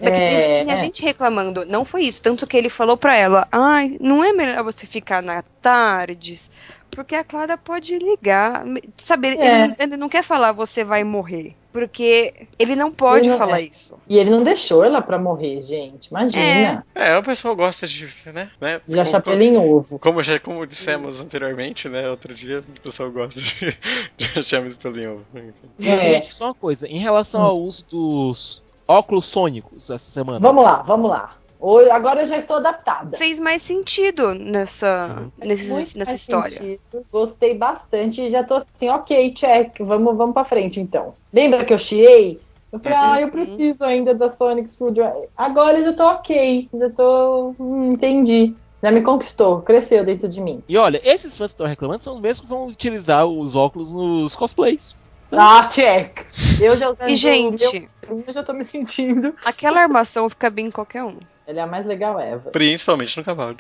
tem- 0.51 0.61
tinha 0.64 0.74
é. 0.74 0.76
gente 0.76 1.03
reclamando. 1.03 1.64
Não 1.64 1.84
foi 1.84 2.03
isso. 2.03 2.20
Tanto 2.20 2.47
que 2.47 2.57
ele 2.57 2.68
falou 2.68 2.97
pra 2.97 3.16
ela: 3.16 3.49
ai, 3.51 3.97
não 4.01 4.22
é 4.22 4.32
melhor 4.32 4.62
você 4.62 4.86
ficar 4.86 5.22
na 5.22 5.43
tardes. 5.62 6.51
Porque 6.90 7.14
a 7.14 7.24
Clara 7.24 7.57
pode 7.57 7.97
ligar. 7.99 8.64
Sabe, 8.97 9.28
É. 9.28 9.64
ele, 9.64 9.74
ele 9.78 9.97
não 9.97 10.11
quer 10.11 10.22
falar 10.22 10.53
você 10.53 10.84
vai 10.84 11.03
morrer. 11.03 11.55
Porque 11.73 12.49
ele 12.59 12.77
não 12.77 12.91
pode 12.91 13.25
Ele 13.27 13.31
não- 13.31 13.39
falar 13.39 13.61
é. 13.61 13.64
isso. 13.64 13.99
E 14.09 14.18
ele 14.18 14.29
não 14.31 14.43
deixou 14.45 14.85
ela 14.85 15.01
pra 15.01 15.18
morrer, 15.18 15.62
gente. 15.64 16.09
Imagina. 16.09 16.85
É, 16.95 17.16
o 17.16 17.23
pessoal 17.23 17.57
gosta 17.57 17.87
de. 17.87 18.07
né? 18.27 18.51
né? 18.61 18.81
Já 18.87 19.05
Como- 19.05 19.11
chapéu 19.11 19.41
em 19.41 19.57
ovo. 19.57 19.99
Como, 19.99 20.23
já, 20.23 20.39
como 20.39 20.66
dissemos 20.66 21.20
anteriormente, 21.20 21.89
né? 21.89 22.11
Outro 22.11 22.35
dia, 22.35 22.61
o 22.61 22.81
pessoal 22.81 23.11
gosta 23.11 23.41
de, 23.41 23.77
de 24.18 24.39
achar 24.39 24.62
pelo 24.75 25.01
em 25.01 25.07
ovo. 25.07 25.25
É. 25.35 26.12
Gente, 26.14 26.35
só 26.35 26.47
uma 26.49 26.55
coisa. 26.55 26.87
Em 26.87 26.99
relação 26.99 27.43
ao 27.43 27.59
uso 27.59 27.85
dos 27.91 28.62
óculos 28.87 29.25
sônicos 29.27 29.89
essa 29.89 30.05
semana. 30.11 30.39
Vamos 30.41 30.62
lá, 30.62 30.83
vamos 30.83 31.11
lá. 31.11 31.37
Hoje, 31.64 31.88
agora 31.90 32.22
eu 32.22 32.26
já 32.26 32.36
estou 32.38 32.56
adaptada. 32.56 33.16
Fez 33.16 33.38
mais 33.38 33.62
sentido 33.62 34.34
nessa, 34.34 35.30
nesses- 35.38 35.70
Muito 35.72 35.98
nessa 35.98 36.10
mais 36.10 36.20
história. 36.20 36.58
sentido. 36.58 36.80
Gostei 37.12 37.54
bastante 37.56 38.20
e 38.20 38.30
já 38.32 38.42
tô 38.42 38.54
assim, 38.56 38.88
ok, 38.88 39.32
check, 39.32 39.78
vamos, 39.78 40.16
vamos 40.16 40.34
pra 40.34 40.44
frente 40.44 40.80
então. 40.80 41.14
Lembra 41.32 41.64
que 41.64 41.72
eu 41.72 41.78
chiei? 41.78 42.40
Eu 42.72 42.80
falei, 42.80 42.98
Uhum. 42.98 43.04
ah, 43.04 43.20
eu 43.20 43.30
preciso 43.30 43.84
ainda 43.84 44.12
da 44.12 44.28
Sonic 44.28 44.68
Screwdriver. 44.72 45.28
Agora 45.36 45.78
eu 45.78 45.84
já 45.84 45.92
tô 45.92 46.02
ok, 46.04 46.68
já 46.74 46.90
tô. 46.90 47.54
Hum, 47.60 47.92
entendi. 47.92 48.56
Já 48.82 48.90
me 48.90 49.00
conquistou, 49.02 49.62
cresceu 49.62 50.04
dentro 50.04 50.28
de 50.28 50.40
mim. 50.40 50.60
E 50.68 50.76
olha, 50.76 51.00
esses 51.04 51.38
fãs 51.38 51.50
que 51.52 51.54
estão 51.54 51.66
reclamando 51.68 52.02
são 52.02 52.14
os 52.14 52.20
mesmos 52.20 52.40
que 52.40 52.52
vão 52.52 52.66
utilizar 52.66 53.24
os 53.24 53.54
óculos 53.54 53.92
nos 53.92 54.34
cosplays. 54.34 54.96
Ah, 55.30 55.64
check! 55.68 56.26
Eu 56.60 56.76
já 56.76 56.92
E, 57.06 57.14
gente, 57.14 57.88
meu, 58.08 58.20
eu 58.26 58.32
já 58.32 58.42
tô 58.42 58.52
me 58.52 58.64
sentindo. 58.64 59.32
aquela 59.44 59.80
armação 59.80 60.28
fica 60.28 60.50
bem 60.50 60.66
em 60.66 60.70
qualquer 60.70 61.04
um. 61.04 61.18
Ela 61.53 61.61
é 61.61 61.64
a 61.64 61.66
mais 61.66 61.84
legal 61.84 62.18
ever. 62.18 62.50
Principalmente 62.50 63.18
no 63.18 63.24
cavalo. 63.24 63.59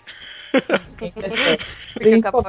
Porque 0.50 1.12
ter 1.12 2.22
Capão- 2.22 2.42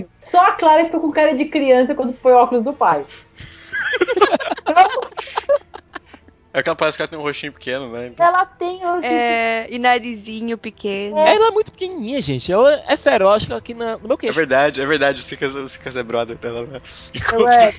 isso. 0.00 0.08
Só 0.18 0.48
a 0.48 0.52
Clara 0.52 0.84
ficou 0.84 1.00
com 1.00 1.12
cara 1.12 1.34
de 1.34 1.44
criança 1.44 1.94
quando 1.94 2.12
foi 2.14 2.32
o 2.32 2.36
óculos 2.36 2.64
do 2.64 2.72
pai. 2.72 3.06
É 6.54 6.58
aquela 6.60 6.76
parece 6.76 6.98
que 6.98 7.02
ela 7.02 7.08
tem 7.08 7.18
um 7.18 7.22
rostinho 7.22 7.52
pequeno, 7.52 7.90
né? 7.90 8.08
Então, 8.08 8.26
Ela 8.26 8.44
tem 8.44 8.82
assim, 8.84 9.06
É, 9.06 9.66
e 9.70 9.78
narizinho 9.78 10.58
pequeno. 10.58 11.16
Ela 11.16 11.48
é 11.48 11.50
muito 11.50 11.70
pequenininha, 11.72 12.20
gente. 12.20 12.52
Ela, 12.52 12.82
é 12.86 12.94
sério, 12.94 13.24
eu 13.24 13.30
acho 13.30 13.46
que 13.46 13.54
aqui 13.54 13.72
na- 13.72 13.96
no 13.96 14.06
meu 14.06 14.14
é 14.16 14.18
queixo. 14.18 14.34
verdade, 14.36 14.82
é 14.82 14.84
verdade. 14.86 15.20
O 15.20 15.24
Sicas, 15.24 15.54
o 15.54 15.66
Sicas 15.66 15.96
é 15.96 16.02
brother 16.02 16.36
dela, 16.36 16.66
né? 16.66 16.82
Ué, 17.40 17.72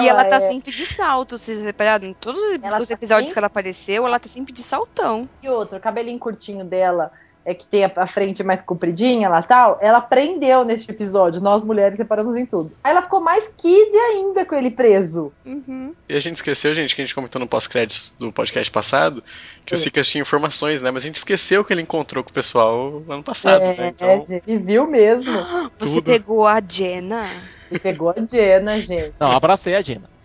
e 0.00 0.08
ela 0.08 0.24
tá 0.24 0.36
é- 0.36 0.40
sempre 0.40 0.72
de 0.72 0.84
salto, 0.84 1.38
vocês 1.38 1.64
repararam? 1.64 2.06
Em 2.08 2.14
todos 2.14 2.40
os- 2.42 2.58
Ela 2.60 2.80
os 2.80 2.88
tá 2.88 2.94
episódios 2.94 3.28
sempre- 3.28 3.32
que 3.34 3.38
ela 3.38 3.46
apareceu, 3.46 4.06
ela 4.06 4.18
tá 4.18 4.28
sempre 4.28 4.52
de 4.52 4.62
saltão. 4.62 5.28
E 5.40 5.48
outra, 5.48 5.78
o 5.78 5.80
cabelinho 5.80 6.18
curtinho 6.18 6.64
dela 6.64 7.12
é 7.46 7.54
que 7.54 7.64
tem 7.64 7.84
a, 7.84 7.92
a 7.94 8.06
frente 8.08 8.42
mais 8.42 8.60
compridinha 8.60 9.28
lá 9.28 9.40
tal, 9.40 9.78
ela 9.80 10.00
prendeu 10.00 10.64
neste 10.64 10.90
episódio. 10.90 11.40
Nós 11.40 11.62
mulheres 11.62 11.96
separamos 11.96 12.36
em 12.36 12.44
tudo. 12.44 12.72
Aí 12.82 12.90
ela 12.90 13.02
ficou 13.02 13.20
mais 13.20 13.54
kid 13.56 13.96
ainda 13.96 14.44
com 14.44 14.56
ele 14.56 14.72
preso. 14.72 15.32
Uhum. 15.44 15.94
E 16.08 16.16
a 16.16 16.20
gente 16.20 16.34
esqueceu, 16.34 16.74
gente, 16.74 16.94
que 16.94 17.00
a 17.00 17.04
gente 17.04 17.14
comentou 17.14 17.38
no 17.38 17.46
pós-créditos 17.46 18.12
do 18.18 18.32
podcast 18.32 18.68
passado, 18.68 19.22
que 19.64 19.72
o 19.72 19.76
É. 19.76 19.78
Sicas 19.78 20.08
tinha 20.08 20.22
informações, 20.22 20.82
né? 20.82 20.90
Mas 20.90 21.04
a 21.04 21.06
gente 21.06 21.16
esqueceu 21.16 21.64
que 21.64 21.72
ele 21.72 21.82
encontrou 21.82 22.24
com 22.24 22.30
o 22.30 22.32
pessoal 22.32 23.00
ano 23.08 23.22
passado, 23.22 23.62
é, 23.62 23.76
né? 23.76 23.88
Então, 23.94 24.26
gente, 24.26 24.42
e 24.44 24.56
viu 24.56 24.90
mesmo. 24.90 25.32
Você 25.78 25.94
Tudo. 25.94 26.02
pegou 26.02 26.48
a 26.48 26.60
Jenna? 26.60 27.28
E 27.70 27.78
pegou 27.78 28.10
a 28.10 28.14
Jenna, 28.28 28.80
gente. 28.80 29.14
Não, 29.20 29.30
abracei 29.30 29.76
a 29.76 29.80
Jenna. 29.80 30.15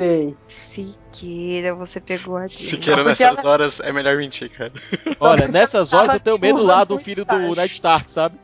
Sei. 0.00 0.34
Siqueira, 0.48 1.74
você 1.74 2.00
pegou 2.00 2.38
a 2.38 2.48
Jenna. 2.48 2.70
Siqueira 2.70 3.04
nessas 3.04 3.38
ela- 3.44 3.50
horas 3.52 3.80
é 3.80 3.92
melhor 3.92 4.16
mentir, 4.16 4.48
cara. 4.50 4.72
Olha, 5.20 5.46
nessas 5.46 5.92
horas 5.92 6.14
eu 6.14 6.20
tenho 6.20 6.38
medo 6.38 6.62
lá 6.62 6.84
do 6.84 6.96
filho 6.96 7.22
do 7.22 7.34
Stark. 7.34 7.56
Ned 7.56 7.72
Stark, 7.74 8.10
sabe? 8.10 8.38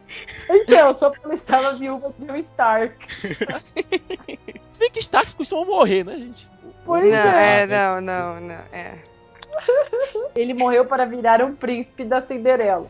Então, 0.50 0.94
só 0.94 1.08
porque 1.08 1.24
ela 1.24 1.34
estava 1.34 1.74
viúva 1.74 2.12
de 2.18 2.30
um 2.30 2.36
Stark. 2.36 2.94
Se 4.70 4.78
bem 4.80 4.90
que 4.90 5.00
Starks 5.00 5.32
costumam 5.32 5.64
morrer, 5.64 6.04
né, 6.04 6.16
gente? 6.16 6.46
Pois 6.84 7.04
Não, 7.10 7.16
é. 7.16 7.62
é, 7.62 7.66
não, 7.66 8.00
não, 8.02 8.40
não, 8.40 8.62
é. 8.70 8.98
Ele 10.36 10.52
morreu 10.52 10.84
para 10.84 11.06
virar 11.06 11.42
um 11.42 11.54
príncipe 11.54 12.04
da 12.04 12.20
Cinderela. 12.20 12.86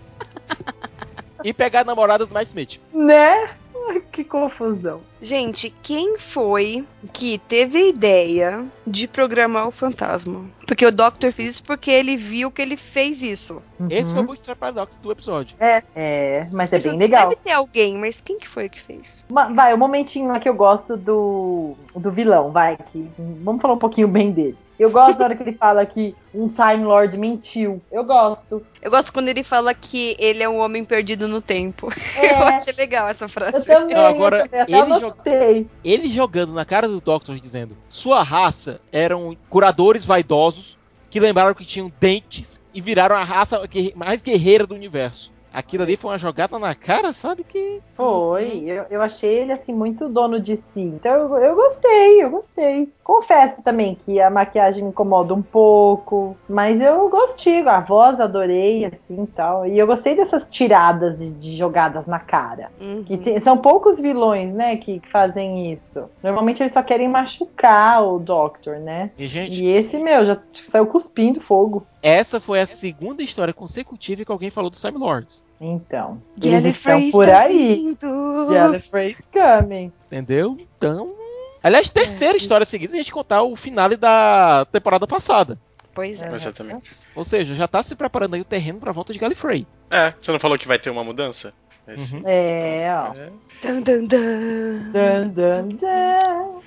E 1.45 1.53
pegar 1.53 1.83
a 1.83 1.85
namorada 1.85 2.27
do 2.27 2.35
Matt 2.35 2.49
Smith. 2.49 2.81
Né? 2.93 3.49
Que 4.13 4.25
confusão. 4.25 5.01
Gente, 5.21 5.69
quem 5.83 6.17
foi 6.17 6.85
que 7.13 7.37
teve 7.39 7.77
a 7.79 7.89
ideia 7.89 8.65
de 8.87 9.07
programar 9.07 9.69
o 9.69 9.71
fantasma? 9.71 10.45
Porque 10.67 10.87
o 10.87 10.91
Doctor 10.93 11.31
fez 11.33 11.51
isso 11.51 11.63
porque 11.65 11.91
ele 11.91 12.17
viu 12.17 12.51
que 12.51 12.63
ele 12.63 12.77
fez 12.79 13.23
isso. 13.23 13.63
Esse 13.91 14.11
foi 14.13 14.21
o 14.21 14.21
Uhum. 14.23 14.27
Bootstrap 14.29 14.59
Paradox 14.59 14.97
do 14.97 15.13
episódio. 15.13 15.55
É, 15.61 15.83
é, 15.95 16.47
mas 16.51 16.73
é 16.73 16.79
Isso 16.79 16.89
bem 16.89 16.99
legal. 16.99 17.29
Deve 17.29 17.41
ter 17.43 17.53
alguém, 17.53 17.99
mas 17.99 18.21
quem 18.23 18.39
que 18.39 18.49
foi 18.49 18.69
que 18.71 18.81
fez? 18.81 19.23
Vai, 19.29 19.75
o 19.75 19.79
momentinho 19.79 20.29
lá 20.29 20.41
que 20.41 20.49
eu 20.49 20.55
gosto 20.55 20.97
do, 20.97 21.75
do 21.95 22.11
vilão, 22.11 22.51
vai, 22.51 22.77
que 22.91 23.07
vamos 23.43 23.61
falar 23.61 23.75
um 23.75 23.79
pouquinho 23.79 24.09
bem 24.09 24.33
dele. 24.33 24.57
Eu 24.79 24.91
gosto 24.91 25.17
da 25.19 25.25
hora 25.25 25.37
que 25.37 25.43
ele 25.43 25.53
fala 25.57 25.87
que 25.87 26.15
um 26.35 26.49
Time 26.49 26.85
Lord 26.85 27.17
mentiu. 27.17 27.81
Eu 27.91 28.05
gosto. 28.05 28.65
Eu 28.83 28.91
gosto 28.91 29.13
quando 29.13 29.29
ele 29.29 29.43
fala 29.43 29.73
que 29.73 30.15
ele 30.19 30.43
é 30.43 30.49
um 30.49 30.59
homem 30.59 30.85
perdido 30.85 31.27
no 31.27 31.41
tempo. 31.41 31.89
Eu 32.17 32.25
É, 32.25 32.55
achei 32.57 32.73
legal 32.75 33.09
essa 33.09 33.25
eu 33.25 33.29
frase. 33.29 33.65
também, 33.67 33.95
Não, 33.97 34.07
agora, 34.07 34.41
eu 34.41 34.45
também 34.49 34.61
até 34.61 34.73
ele 34.73 34.93
anotei. 34.93 35.67
Ele 35.83 36.09
jogando 36.09 36.53
na 36.53 36.65
cara 36.65 36.87
do 36.89 37.01
Doctor 37.01 37.39
dizendo: 37.41 37.77
Sua 37.89 38.23
raça 38.23 38.81
eram 38.93 39.37
curadores 39.49 40.05
vaidosos 40.05 40.77
que 41.09 41.21
lembraram 41.21 41.55
que 41.55 41.65
tinham 41.65 41.91
dentes 41.99 42.61
e 42.75 42.81
viraram 42.81 43.17
a 43.17 43.25
raça 43.25 43.63
mais 43.95 44.21
guerreira 44.21 44.67
do 44.67 44.75
universo. 44.75 45.33
Aquilo 45.57 45.85
ali 45.85 45.97
foi 45.97 46.11
uma 46.11 46.19
jogada 46.19 46.59
na 46.59 46.75
cara, 46.75 47.13
sabe? 47.15 47.43
Que. 47.43 47.81
Foi, 47.97 48.65
eu, 48.67 48.85
eu 48.91 49.01
achei 49.01 49.39
ele 49.39 49.53
assim 49.53 49.73
muito 49.73 50.07
dono 50.07 50.39
de 50.39 50.55
si. 50.57 50.83
Então 50.83 51.11
eu, 51.13 51.37
eu 51.39 51.55
gostei, 51.57 52.23
eu 52.23 52.31
gostei. 52.31 52.93
Confesso 53.03 53.63
também 53.63 53.95
que 53.95 54.21
a 54.21 54.29
maquiagem 54.29 54.83
me 54.85 54.91
incomoda 54.91 55.33
um 55.33 55.41
pouco, 55.41 56.37
mas 56.49 56.81
eu 56.83 57.09
gostei, 57.09 57.67
a 57.67 57.81
voz 57.81 58.21
adorei 58.21 58.85
assim 58.85 59.23
e 59.23 59.27
tal. 59.29 59.67
E 59.67 59.79
eu 59.79 59.87
gostei 59.87 60.15
dessas 60.15 60.47
tiradas 60.51 61.19
de, 61.21 61.31
de 61.33 61.57
jogadas 61.57 62.07
na 62.07 62.19
cara. 62.19 62.71
Uhum. 62.79 63.03
Que 63.05 63.17
tem- 63.17 63.41
são 63.41 63.57
poucos 63.57 63.99
vilões, 63.99 64.53
né, 64.53 64.77
que, 64.77 65.01
que 65.01 65.09
fazem 65.09 65.73
isso. 65.73 66.05
Normalmente 66.23 66.63
eles 66.63 66.73
só 66.73 66.83
querem 66.83 67.09
machucar 67.09 68.05
o 68.05 68.19
Doctor, 68.19 68.79
né? 68.79 69.11
E, 69.17 69.27
gente, 69.27 69.65
E 69.65 69.69
esse, 69.69 69.99
meu, 69.99 70.27
já 70.27 70.39
saiu 70.71 70.87
cuspindo 70.87 71.41
fogo. 71.41 71.87
essa 72.03 72.39
foi 72.41 72.61
a 72.61 72.67
segunda 72.67 73.23
história 73.23 73.55
consecutiva 73.55 74.25
que 74.25 74.33
alguém 74.33 74.51
falou 74.51 74.69
dos 74.69 74.81
Time 74.83 74.99
Lords. 74.99 75.46
Então, 75.61 76.23
Gallifrey 76.37 77.11
por 77.11 77.23
está 77.23 77.41
aí. 77.43 77.77
vindo. 77.77 78.47
Gallifrey's 78.53 79.21
coming. 79.33 79.93
Entendeu? 80.07 80.57
Então. 80.77 81.15
Aliás, 81.63 81.89
terceira 81.89 82.37
história 82.37 82.67
seguida 82.67 82.95
a 82.95 82.97
gente 82.97 83.11
contar 83.11 83.43
o 83.43 83.57
finale 83.57 83.97
da 83.97 84.67
temporada 84.71 85.07
passada. 85.07 85.59
Pois 85.95 86.21
é. 86.21 86.33
Exatamente. 86.33 86.91
Ou 87.15 87.25
seja, 87.25 87.55
já 87.55 87.67
tá 87.67 87.83
se 87.83 87.97
preparando 87.97 88.35
aí 88.35 88.41
o 88.41 88.45
terreno 88.45 88.79
pra 88.79 88.93
volta 88.93 89.13
de 89.13 89.19
Gallifrey. 89.19 89.67
É, 89.91 90.13
você 90.19 90.31
não 90.31 90.39
falou 90.39 90.59
que 90.59 90.69
vai 90.69 90.79
ter 90.79 90.91
uma 90.91 91.03
mudança? 91.03 91.55
Uhum. 91.89 92.23
É, 92.27 92.89
ó. 92.93 93.15
É. 93.15 93.31
Dun, 93.63 93.81
dun, 93.81 94.07
dun. 94.07 94.93
Dun, 94.93 95.29
dun, 95.29 95.69
dun. 95.77 96.61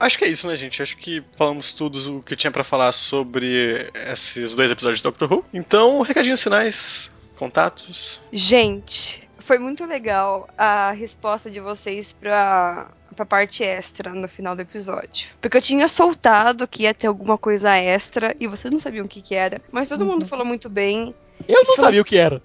Acho 0.00 0.16
que 0.16 0.24
é 0.24 0.28
isso, 0.28 0.48
né, 0.48 0.56
gente? 0.56 0.82
Acho 0.82 0.96
que 0.96 1.22
falamos 1.36 1.74
tudo 1.74 2.16
o 2.16 2.22
que 2.22 2.34
tinha 2.34 2.50
pra 2.50 2.64
falar 2.64 2.90
sobre 2.92 3.90
esses 3.94 4.54
dois 4.54 4.70
episódios 4.70 5.00
de 5.00 5.02
Doctor 5.02 5.30
Who. 5.30 5.44
Então, 5.52 6.00
recadinhos 6.00 6.42
finais, 6.42 7.10
contatos. 7.40 8.20
Gente, 8.30 9.28
foi 9.38 9.58
muito 9.58 9.84
legal 9.86 10.46
a 10.56 10.90
resposta 10.92 11.50
de 11.50 11.58
vocês 11.58 12.12
pra, 12.12 12.90
pra 13.16 13.24
parte 13.26 13.64
extra 13.64 14.12
no 14.14 14.28
final 14.28 14.54
do 14.54 14.62
episódio. 14.62 15.28
Porque 15.40 15.56
eu 15.56 15.62
tinha 15.62 15.88
soltado 15.88 16.68
que 16.68 16.82
ia 16.84 16.94
ter 16.94 17.06
alguma 17.08 17.36
coisa 17.38 17.74
extra 17.76 18.36
e 18.38 18.46
vocês 18.46 18.70
não 18.70 18.78
sabiam 18.78 19.06
o 19.06 19.08
que, 19.08 19.22
que 19.22 19.34
era. 19.34 19.60
Mas 19.72 19.88
todo 19.88 20.04
mundo 20.06 20.26
falou 20.26 20.44
muito 20.44 20.68
bem. 20.68 21.14
Eu 21.48 21.64
não 21.64 21.76
sabia 21.76 22.02
o 22.02 22.04
que 22.04 22.16
era. 22.18 22.40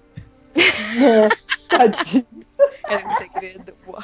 Tadinho. 1.68 2.26
Era 2.88 3.06
um 3.06 3.14
segredo. 3.16 3.74
Uau. 3.86 4.02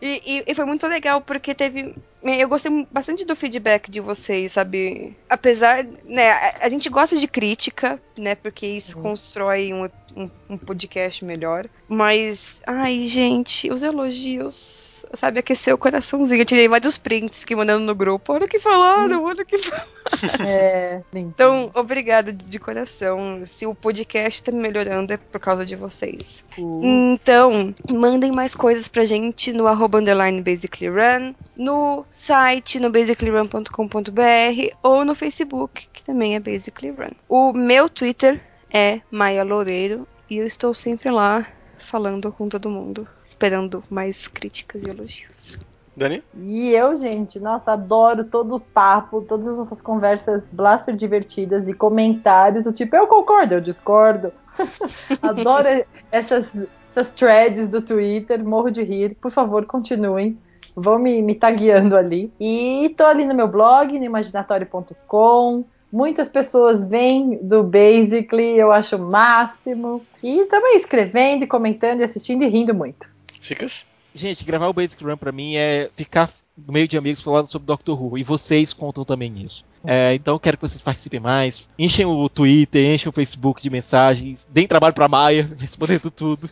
E, 0.00 0.22
e- 0.24 0.44
e 0.46 0.54
foi 0.54 0.64
muito 0.64 0.86
legal 0.86 1.20
porque 1.20 1.54
teve. 1.54 1.94
Eu 2.36 2.48
gostei 2.48 2.86
bastante 2.90 3.24
do 3.24 3.34
feedback 3.36 3.90
de 3.90 4.00
vocês, 4.00 4.52
sabe? 4.52 5.16
Apesar, 5.28 5.84
né, 6.04 6.30
a, 6.30 6.66
a 6.66 6.68
gente 6.68 6.88
gosta 6.88 7.16
de 7.16 7.26
crítica, 7.28 8.00
né? 8.18 8.34
Porque 8.34 8.66
isso 8.66 8.96
constrói 9.02 9.72
um, 9.72 9.88
um, 10.16 10.30
um 10.50 10.58
podcast 10.58 11.24
melhor. 11.24 11.66
Mas, 11.88 12.60
ai, 12.66 13.06
gente, 13.06 13.70
os 13.70 13.82
elogios, 13.82 15.06
sabe, 15.14 15.38
aqueceu 15.38 15.74
o 15.74 15.78
coraçãozinho. 15.78 16.42
Eu 16.42 16.44
tirei 16.44 16.68
vários 16.68 16.98
prints, 16.98 17.40
fiquei 17.40 17.56
mandando 17.56 17.84
no 17.84 17.94
grupo. 17.94 18.32
Olha 18.32 18.44
o 18.44 18.48
que 18.48 18.58
falaram, 18.58 19.24
olha 19.24 19.42
o 19.42 19.46
que 19.46 19.58
falaram. 19.58 19.88
É, 20.46 21.02
Então, 21.14 21.70
obrigada 21.74 22.32
de 22.32 22.58
coração. 22.58 23.42
Se 23.44 23.66
o 23.66 23.74
podcast 23.74 24.42
tá 24.42 24.50
melhorando 24.50 25.12
é 25.12 25.16
por 25.16 25.38
causa 25.40 25.64
de 25.66 25.76
vocês. 25.76 26.44
Então, 26.58 27.74
mandem 27.88 28.32
mais 28.32 28.54
coisas 28.54 28.88
pra 28.88 29.04
gente 29.04 29.52
no 29.52 29.66
arroba 29.66 29.98
underline 29.98 30.40
basically 30.40 30.88
run, 30.90 31.34
no 31.56 32.04
site 32.18 32.80
no 32.80 32.90
basicallyrun.com.br 32.90 34.76
ou 34.82 35.04
no 35.04 35.14
Facebook, 35.14 35.88
que 35.92 36.02
também 36.02 36.34
é 36.34 36.40
basically 36.40 36.90
run. 36.90 37.12
O 37.28 37.52
meu 37.52 37.88
Twitter 37.88 38.42
é 38.74 39.00
Maia 39.10 39.44
Loureiro 39.44 40.06
e 40.28 40.36
eu 40.36 40.46
estou 40.46 40.74
sempre 40.74 41.10
lá 41.10 41.46
falando 41.78 42.32
com 42.32 42.48
todo 42.48 42.68
mundo, 42.68 43.06
esperando 43.24 43.84
mais 43.88 44.26
críticas 44.26 44.82
e 44.82 44.90
elogios. 44.90 45.56
Dani? 45.96 46.22
E 46.36 46.70
eu, 46.70 46.96
gente, 46.96 47.38
nossa, 47.38 47.72
adoro 47.72 48.24
todo 48.24 48.56
o 48.56 48.60
papo, 48.60 49.22
todas 49.22 49.46
as 49.46 49.56
nossas 49.56 49.80
conversas 49.80 50.44
blaster 50.50 50.96
divertidas 50.96 51.68
e 51.68 51.72
comentários 51.72 52.64
do 52.64 52.72
tipo, 52.72 52.96
eu 52.96 53.06
concordo, 53.06 53.54
eu 53.54 53.60
discordo. 53.60 54.32
adoro 55.22 55.68
essas, 56.10 56.66
essas 56.94 57.10
threads 57.10 57.68
do 57.68 57.80
Twitter, 57.80 58.44
morro 58.44 58.70
de 58.70 58.82
rir. 58.82 59.14
Por 59.14 59.30
favor, 59.30 59.64
continuem. 59.66 60.36
Vão 60.80 60.98
me, 60.98 61.20
me 61.22 61.34
tagueando 61.34 61.96
ali. 61.96 62.32
E 62.40 62.94
tô 62.96 63.04
ali 63.04 63.24
no 63.24 63.34
meu 63.34 63.48
blog, 63.48 63.98
no 63.98 64.04
imaginatório.com. 64.04 65.64
Muitas 65.90 66.28
pessoas 66.28 66.86
vêm 66.86 67.38
do 67.42 67.62
Basically, 67.62 68.58
eu 68.58 68.70
acho 68.70 68.96
o 68.96 68.98
máximo. 69.10 70.02
E 70.22 70.44
também 70.44 70.76
escrevendo, 70.76 71.44
e 71.44 71.46
comentando, 71.46 72.00
e 72.00 72.04
assistindo 72.04 72.42
e 72.44 72.48
rindo 72.48 72.74
muito. 72.74 73.08
Sicas? 73.40 73.86
Gente, 74.14 74.44
gravar 74.44 74.68
o 74.68 74.72
Basic 74.72 75.02
Run 75.02 75.16
pra 75.16 75.32
mim 75.32 75.56
é 75.56 75.88
ficar 75.96 76.28
no 76.66 76.72
meio 76.72 76.88
de 76.88 76.98
amigos 76.98 77.22
falando 77.22 77.46
sobre 77.46 77.66
Doctor 77.66 78.02
Who. 78.02 78.18
E 78.18 78.22
vocês 78.24 78.72
contam 78.72 79.04
também 79.04 79.30
nisso. 79.30 79.64
É, 79.84 80.12
então 80.14 80.34
eu 80.34 80.40
quero 80.40 80.56
que 80.58 80.68
vocês 80.68 80.82
participem 80.82 81.20
mais. 81.20 81.68
Enchem 81.78 82.04
o 82.04 82.28
Twitter, 82.28 82.84
enchem 82.84 83.08
o 83.08 83.12
Facebook 83.12 83.62
de 83.62 83.70
mensagens. 83.70 84.44
Deem 84.50 84.66
trabalho 84.66 84.92
pra 84.94 85.06
Maia, 85.08 85.48
respondendo 85.58 86.10
tudo, 86.10 86.50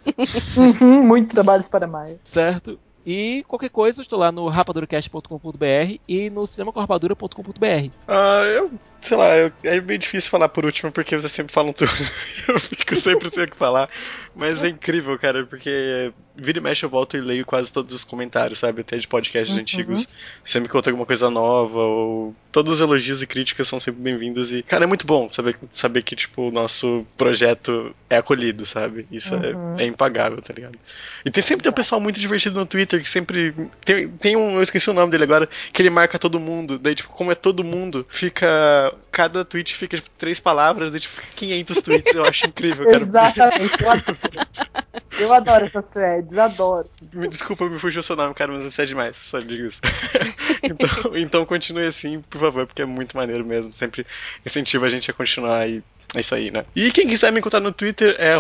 Uhum, 0.57 1.03
muito 1.03 1.35
trabalho 1.35 1.65
para 1.65 1.87
Maia. 1.87 2.19
certo? 2.23 2.79
E 3.07 3.45
qualquer 3.47 3.71
coisa, 3.71 4.01
eu 4.01 4.03
estou 4.03 4.19
lá 4.19 4.33
no 4.33 4.49
rapaduracast.com.br 4.49 5.99
e 6.09 6.29
no 6.29 6.45
cinemacorrapadura.com.br. 6.45 7.91
Ah, 8.09 8.43
eu, 8.43 8.73
sei 9.07 9.17
lá, 9.17 9.37
eu- 9.37 9.53
é 9.63 9.81
meio 9.81 9.99
difícil 9.99 10.31
falar 10.31 10.49
por 10.49 10.65
último 10.65 10.91
porque 10.93 11.19
vocês 11.19 11.33
sempre 11.33 11.53
falam 11.53 11.73
tudo. 11.73 11.91
eu 12.49 12.59
fico 12.59 12.97
sempre 12.97 13.31
sem 13.31 13.45
o 13.45 13.49
que 13.51 13.57
falar. 13.57 13.89
Mas 14.35 14.63
é 14.63 14.69
incrível, 14.69 15.19
cara, 15.19 15.47
porque 15.47 16.13
vira 16.37 16.59
e 16.59 16.61
mexe 16.61 16.85
eu 16.85 16.91
volto 16.91 17.17
e 17.17 17.21
leio 17.23 17.47
quase 17.47 17.73
todos 17.73 17.95
os 17.95 18.05
comentários, 18.05 18.59
sabe? 18.59 18.83
Até 18.83 18.99
de 18.99 19.09
podcasts 19.09 19.55
Uhum. 19.57 19.63
antigos. 19.63 20.07
Sempre 20.45 20.69
eu 20.77 20.83
tenho 20.83 20.93
alguma 20.95 21.07
coisa 21.07 21.31
nova, 21.31 21.79
ou 21.79 22.35
todos 22.53 22.75
os 22.75 22.81
elogios 22.81 23.23
e 23.23 23.27
críticas 23.27 23.67
são 23.67 23.81
sempre 23.81 24.03
bem-vindos. 24.03 24.53
E, 24.53 24.63
cara, 24.63 24.85
é 24.85 24.87
muito 24.87 25.07
bom 25.07 25.31
saber, 25.33 25.57
saber 25.73 26.03
que, 26.03 26.15
tipo, 26.15 26.49
o 26.49 26.51
nosso 26.51 27.07
projeto 27.17 27.95
é 28.11 28.17
acolhido, 28.19 28.67
sabe? 28.67 29.07
Isso 29.11 29.35
é- 29.35 29.55
Uhum. 29.55 29.81
é, 29.81 29.87
impagável, 29.87 30.43
tá 30.43 30.53
ligado? 30.53 30.79
E 31.25 31.31
tem 31.31 31.43
sempre 31.43 31.63
tem 31.63 31.71
um 31.71 31.75
pessoal 31.75 32.01
muito 32.01 32.21
divertido 32.21 32.59
no 32.59 32.67
Twitter 32.67 33.03
que 33.03 33.09
sempre. 33.09 33.55
Tem, 33.85 34.09
tem 34.09 34.37
um, 34.37 34.57
eu 34.57 34.63
esqueci 34.63 34.91
o 34.91 34.93
nome 34.93 35.11
dele 35.11 35.25
agora, 35.25 35.49
que 35.73 35.81
ele 35.81 35.89
marca 35.91 36.19
todo 36.19 36.39
mundo. 36.39 36.79
Daí, 36.79 36.95
tipo, 36.95 37.09
como 37.11 37.33
é 37.33 37.35
todo 37.35 37.65
mundo, 37.65 38.07
fica 38.11 38.93
cada 39.11 39.45
tweet 39.45 39.75
fica 39.75 39.97
tipo, 39.97 40.11
três 40.19 40.41
palavras, 40.41 40.95
e 40.95 41.01
tipo, 41.01 41.21
500 41.37 41.81
tweets. 41.81 42.15
Eu 42.15 42.25
acho 42.25 42.47
incrível, 42.47 42.85
cara. 42.91 43.05
Exatamente, 43.07 43.77
eu 45.19 45.33
adoro. 45.33 45.67
Essas 45.67 45.85
threads, 45.87 46.39
adoro. 46.39 46.89
Me 47.13 47.29
desculpa, 47.29 47.69
me 47.69 47.79
fugiu 47.79 48.01
o 48.01 48.03
seu 48.03 48.17
nome, 48.17 48.35
cara, 48.35 48.53
mas 48.53 48.65
você 48.65 48.83
é 48.83 48.87
demais, 48.87 49.17
só 49.17 49.39
digo 49.39 49.67
isso. 49.67 49.81
então, 50.63 51.17
então 51.17 51.47
continue 51.47 51.87
assim, 51.87 52.21
por 52.23 52.41
favor, 52.41 52.67
porque 52.67 52.83
é 52.83 52.87
muito 52.87 53.17
maneiro 53.17 53.45
mesmo. 53.45 53.73
Sempre 53.73 54.07
incentiva 54.45 54.87
a 54.87 54.89
gente 54.89 55.11
a 55.11 55.15
continuar 55.15 55.69
e 55.69 55.83
é 56.15 56.21
isso 56.21 56.35
aí, 56.35 56.51
né? 56.51 56.65
E 56.75 56.91
quem 56.93 57.09
quiser 57.09 57.33
me 57.33 57.41
encontrar 57.41 57.61
no 57.61 57.73
Twitter 57.73 58.15
é 58.19 58.37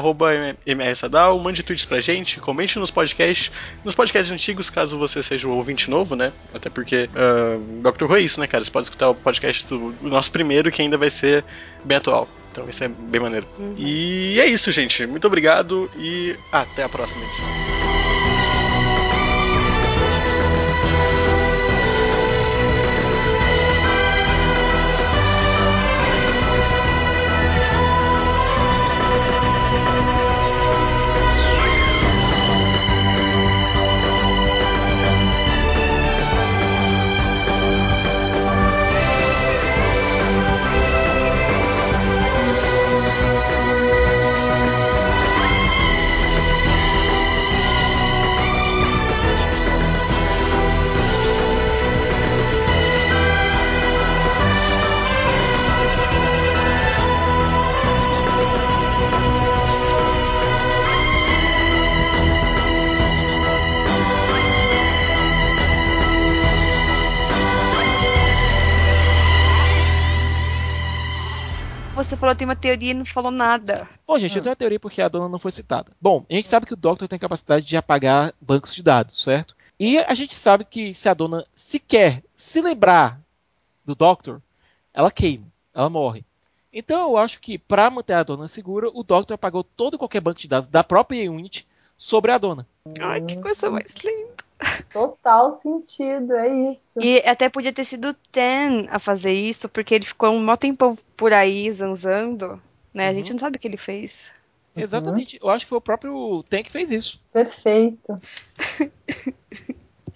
mrsadal, 0.75 1.39
mande 1.39 1.63
tweets 1.63 1.85
pra 1.85 2.01
gente, 2.01 2.39
comente 2.41 2.79
nos 2.79 2.91
podcasts, 2.91 3.51
nos 3.85 3.95
podcasts 3.95 4.33
antigos, 4.33 4.71
caso 4.71 4.97
você 4.99 5.23
seja 5.23 5.49
um 5.49 5.53
ouvinte 5.53 5.91
novo, 5.91 6.15
né? 6.15 6.33
Até 6.55 6.71
porque 6.71 7.09
uh, 7.13 7.83
Dr. 7.83 8.05
Who 8.05 8.17
é 8.17 8.21
isso, 8.21 8.39
né, 8.41 8.47
cara? 8.47 8.65
Você 8.65 8.71
pode 8.71 8.87
escutar 8.87 9.11
o 9.11 9.15
podcast 9.15 9.67
do 9.67 9.95
nosso 10.03 10.31
primeiro, 10.31 10.71
que 10.71 10.81
ainda 10.81 10.97
vai 10.97 11.11
ser 11.11 11.45
bem 11.85 11.97
atual. 11.97 12.29
Então 12.57 12.71
isso 12.71 12.83
é 12.83 12.89
bem 12.89 13.21
maneiro. 13.21 13.47
Uhum. 13.59 13.75
E 13.77 14.41
é 14.41 14.47
isso, 14.47 14.73
gente. 14.73 15.07
Muito 15.07 15.27
obrigado 15.27 15.91
e 15.97 16.35
até 16.51 16.85
a 16.85 16.89
próxima 16.89 17.23
edição. 17.25 17.47
Falou 72.27 72.37
tem 72.37 72.49
uma 72.49 72.57
teoria 72.57 72.91
e 72.91 72.95
não 72.95 73.05
falou 73.05 73.31
nada. 73.31 73.89
Bom, 74.07 74.19
gente, 74.19 74.37
eu 74.37 74.43
tenho 74.43 74.51
uma 74.51 74.57
teoria 74.57 74.81
porque 74.81 75.01
a 75.01 75.09
dona 75.09 75.29
não 75.29 75.39
foi 75.39 75.53
citada. 75.53 75.93
Bom, 76.01 76.25
a 76.29 76.35
gente 76.35 76.49
sabe 76.49 76.67
que 76.67 76.75
o 76.75 76.77
Doctor 76.77 77.07
tem 77.07 77.19
capacidade 77.19 77.65
de 77.65 77.77
apagar 77.77 78.35
bancos 78.41 78.75
de 78.75 78.83
dados, 78.83 79.23
certo? 79.23 79.55
E 79.79 79.99
a 79.99 80.15
gente 80.15 80.35
sabe 80.35 80.65
que 80.65 80.93
se 80.93 81.09
a 81.09 81.15
dona 81.15 81.47
sequer 81.55 82.23
se 82.35 82.61
lembrar 82.61 83.21
do 83.85 83.95
Doctor, 83.95 84.41
ela 84.93 85.11
queima, 85.11 85.47
ela 85.73 85.89
morre. 85.89 86.25
Então 86.73 87.11
eu 87.11 87.17
acho 87.17 87.41
que 87.41 87.59
para 87.59 87.91
manter 87.91 88.15
a 88.15 88.23
dona 88.23 88.49
segura, 88.49 88.91
o 88.93 89.03
Doctor 89.03 89.35
apagou 89.35 89.63
todo 89.63 89.95
e 89.95 89.99
qualquer 89.99 90.21
banco 90.21 90.41
de 90.41 90.49
dados 90.49 90.69
da 90.69 90.83
própria 90.83 91.31
Unity 91.31 91.67
sobre 91.97 92.33
a 92.33 92.39
dona. 92.39 92.67
Ai, 93.01 93.21
que 93.21 93.41
coisa 93.41 93.71
mais 93.71 93.95
linda. 93.95 94.36
Total 94.91 95.53
sentido, 95.53 96.33
é 96.35 96.73
isso. 96.73 96.99
E 96.99 97.19
até 97.27 97.49
podia 97.49 97.73
ter 97.73 97.85
sido 97.85 98.11
o 98.11 98.15
Ten 98.33 98.89
a 98.91 98.99
fazer 98.99 99.33
isso, 99.33 99.69
porque 99.69 99.95
ele 99.95 100.05
ficou 100.05 100.31
um 100.31 100.41
maior 100.41 100.57
tempão 100.57 100.97
por 101.17 101.33
aí 101.33 101.71
zanzando, 101.71 102.61
né? 102.93 103.05
Uhum. 103.05 103.11
A 103.11 103.15
gente 103.15 103.33
não 103.33 103.39
sabe 103.39 103.59
o 103.59 103.61
que 103.61 103.69
ele 103.69 103.77
fez. 103.77 104.31
Exatamente. 104.75 105.37
Uhum. 105.37 105.49
Eu 105.49 105.51
acho 105.51 105.65
que 105.65 105.69
foi 105.69 105.79
o 105.79 105.83
próprio 105.83 106.43
Ten 106.49 106.63
que 106.63 106.73
fez 106.73 106.91
isso. 106.91 107.23
Perfeito. 107.33 108.21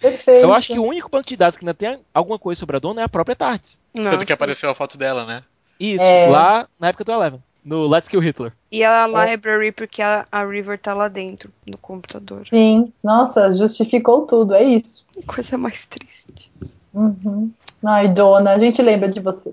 Perfeito. 0.01 0.45
Eu 0.45 0.55
acho 0.55 0.69
que 0.69 0.79
o 0.79 0.85
único 0.85 1.11
banco 1.11 1.29
de 1.29 1.37
dados 1.37 1.59
que 1.59 1.65
ainda 1.65 1.75
tem 1.75 2.01
alguma 2.15 2.39
coisa 2.39 2.59
sobre 2.59 2.77
a 2.77 2.81
dona 2.81 3.03
é 3.03 3.05
a 3.05 3.09
própria 3.09 3.37
Tardes. 3.37 3.79
Tanto 3.93 4.25
que 4.25 4.33
apareceu 4.33 4.71
a 4.71 4.75
foto 4.75 4.97
dela, 4.97 5.27
né? 5.27 5.45
Isso, 5.79 6.05
é... 6.05 6.27
lá 6.29 6.67
na 6.79 6.89
época 6.89 7.05
do 7.05 7.13
Eleven. 7.13 7.43
No 7.65 7.87
Let's 7.87 8.09
Kill 8.09 8.21
Hitler. 8.21 8.53
E 8.71 8.85
a 8.85 9.07
library, 9.07 9.73
porque 9.73 10.01
a, 10.01 10.27
a, 10.31 10.45
River 10.45 10.79
tá 10.79 10.95
lá 10.95 11.09
dentro 11.09 11.53
do 11.67 11.77
computador. 11.77 12.47
Sim, 12.49 12.93
nossa, 13.03 13.53
justificou 13.53 14.27
tudo, 14.27 14.55
é 14.55 14.63
isso. 14.63 15.05
Coisa 15.27 15.59
mais 15.59 15.87
triste. 15.87 16.51
Uhum. 16.95 17.51
Ai, 17.85 18.09
Dona, 18.09 18.53
a 18.53 18.59
gente 18.59 18.81
lembra 18.81 19.09
de 19.09 19.21
você. 19.21 19.53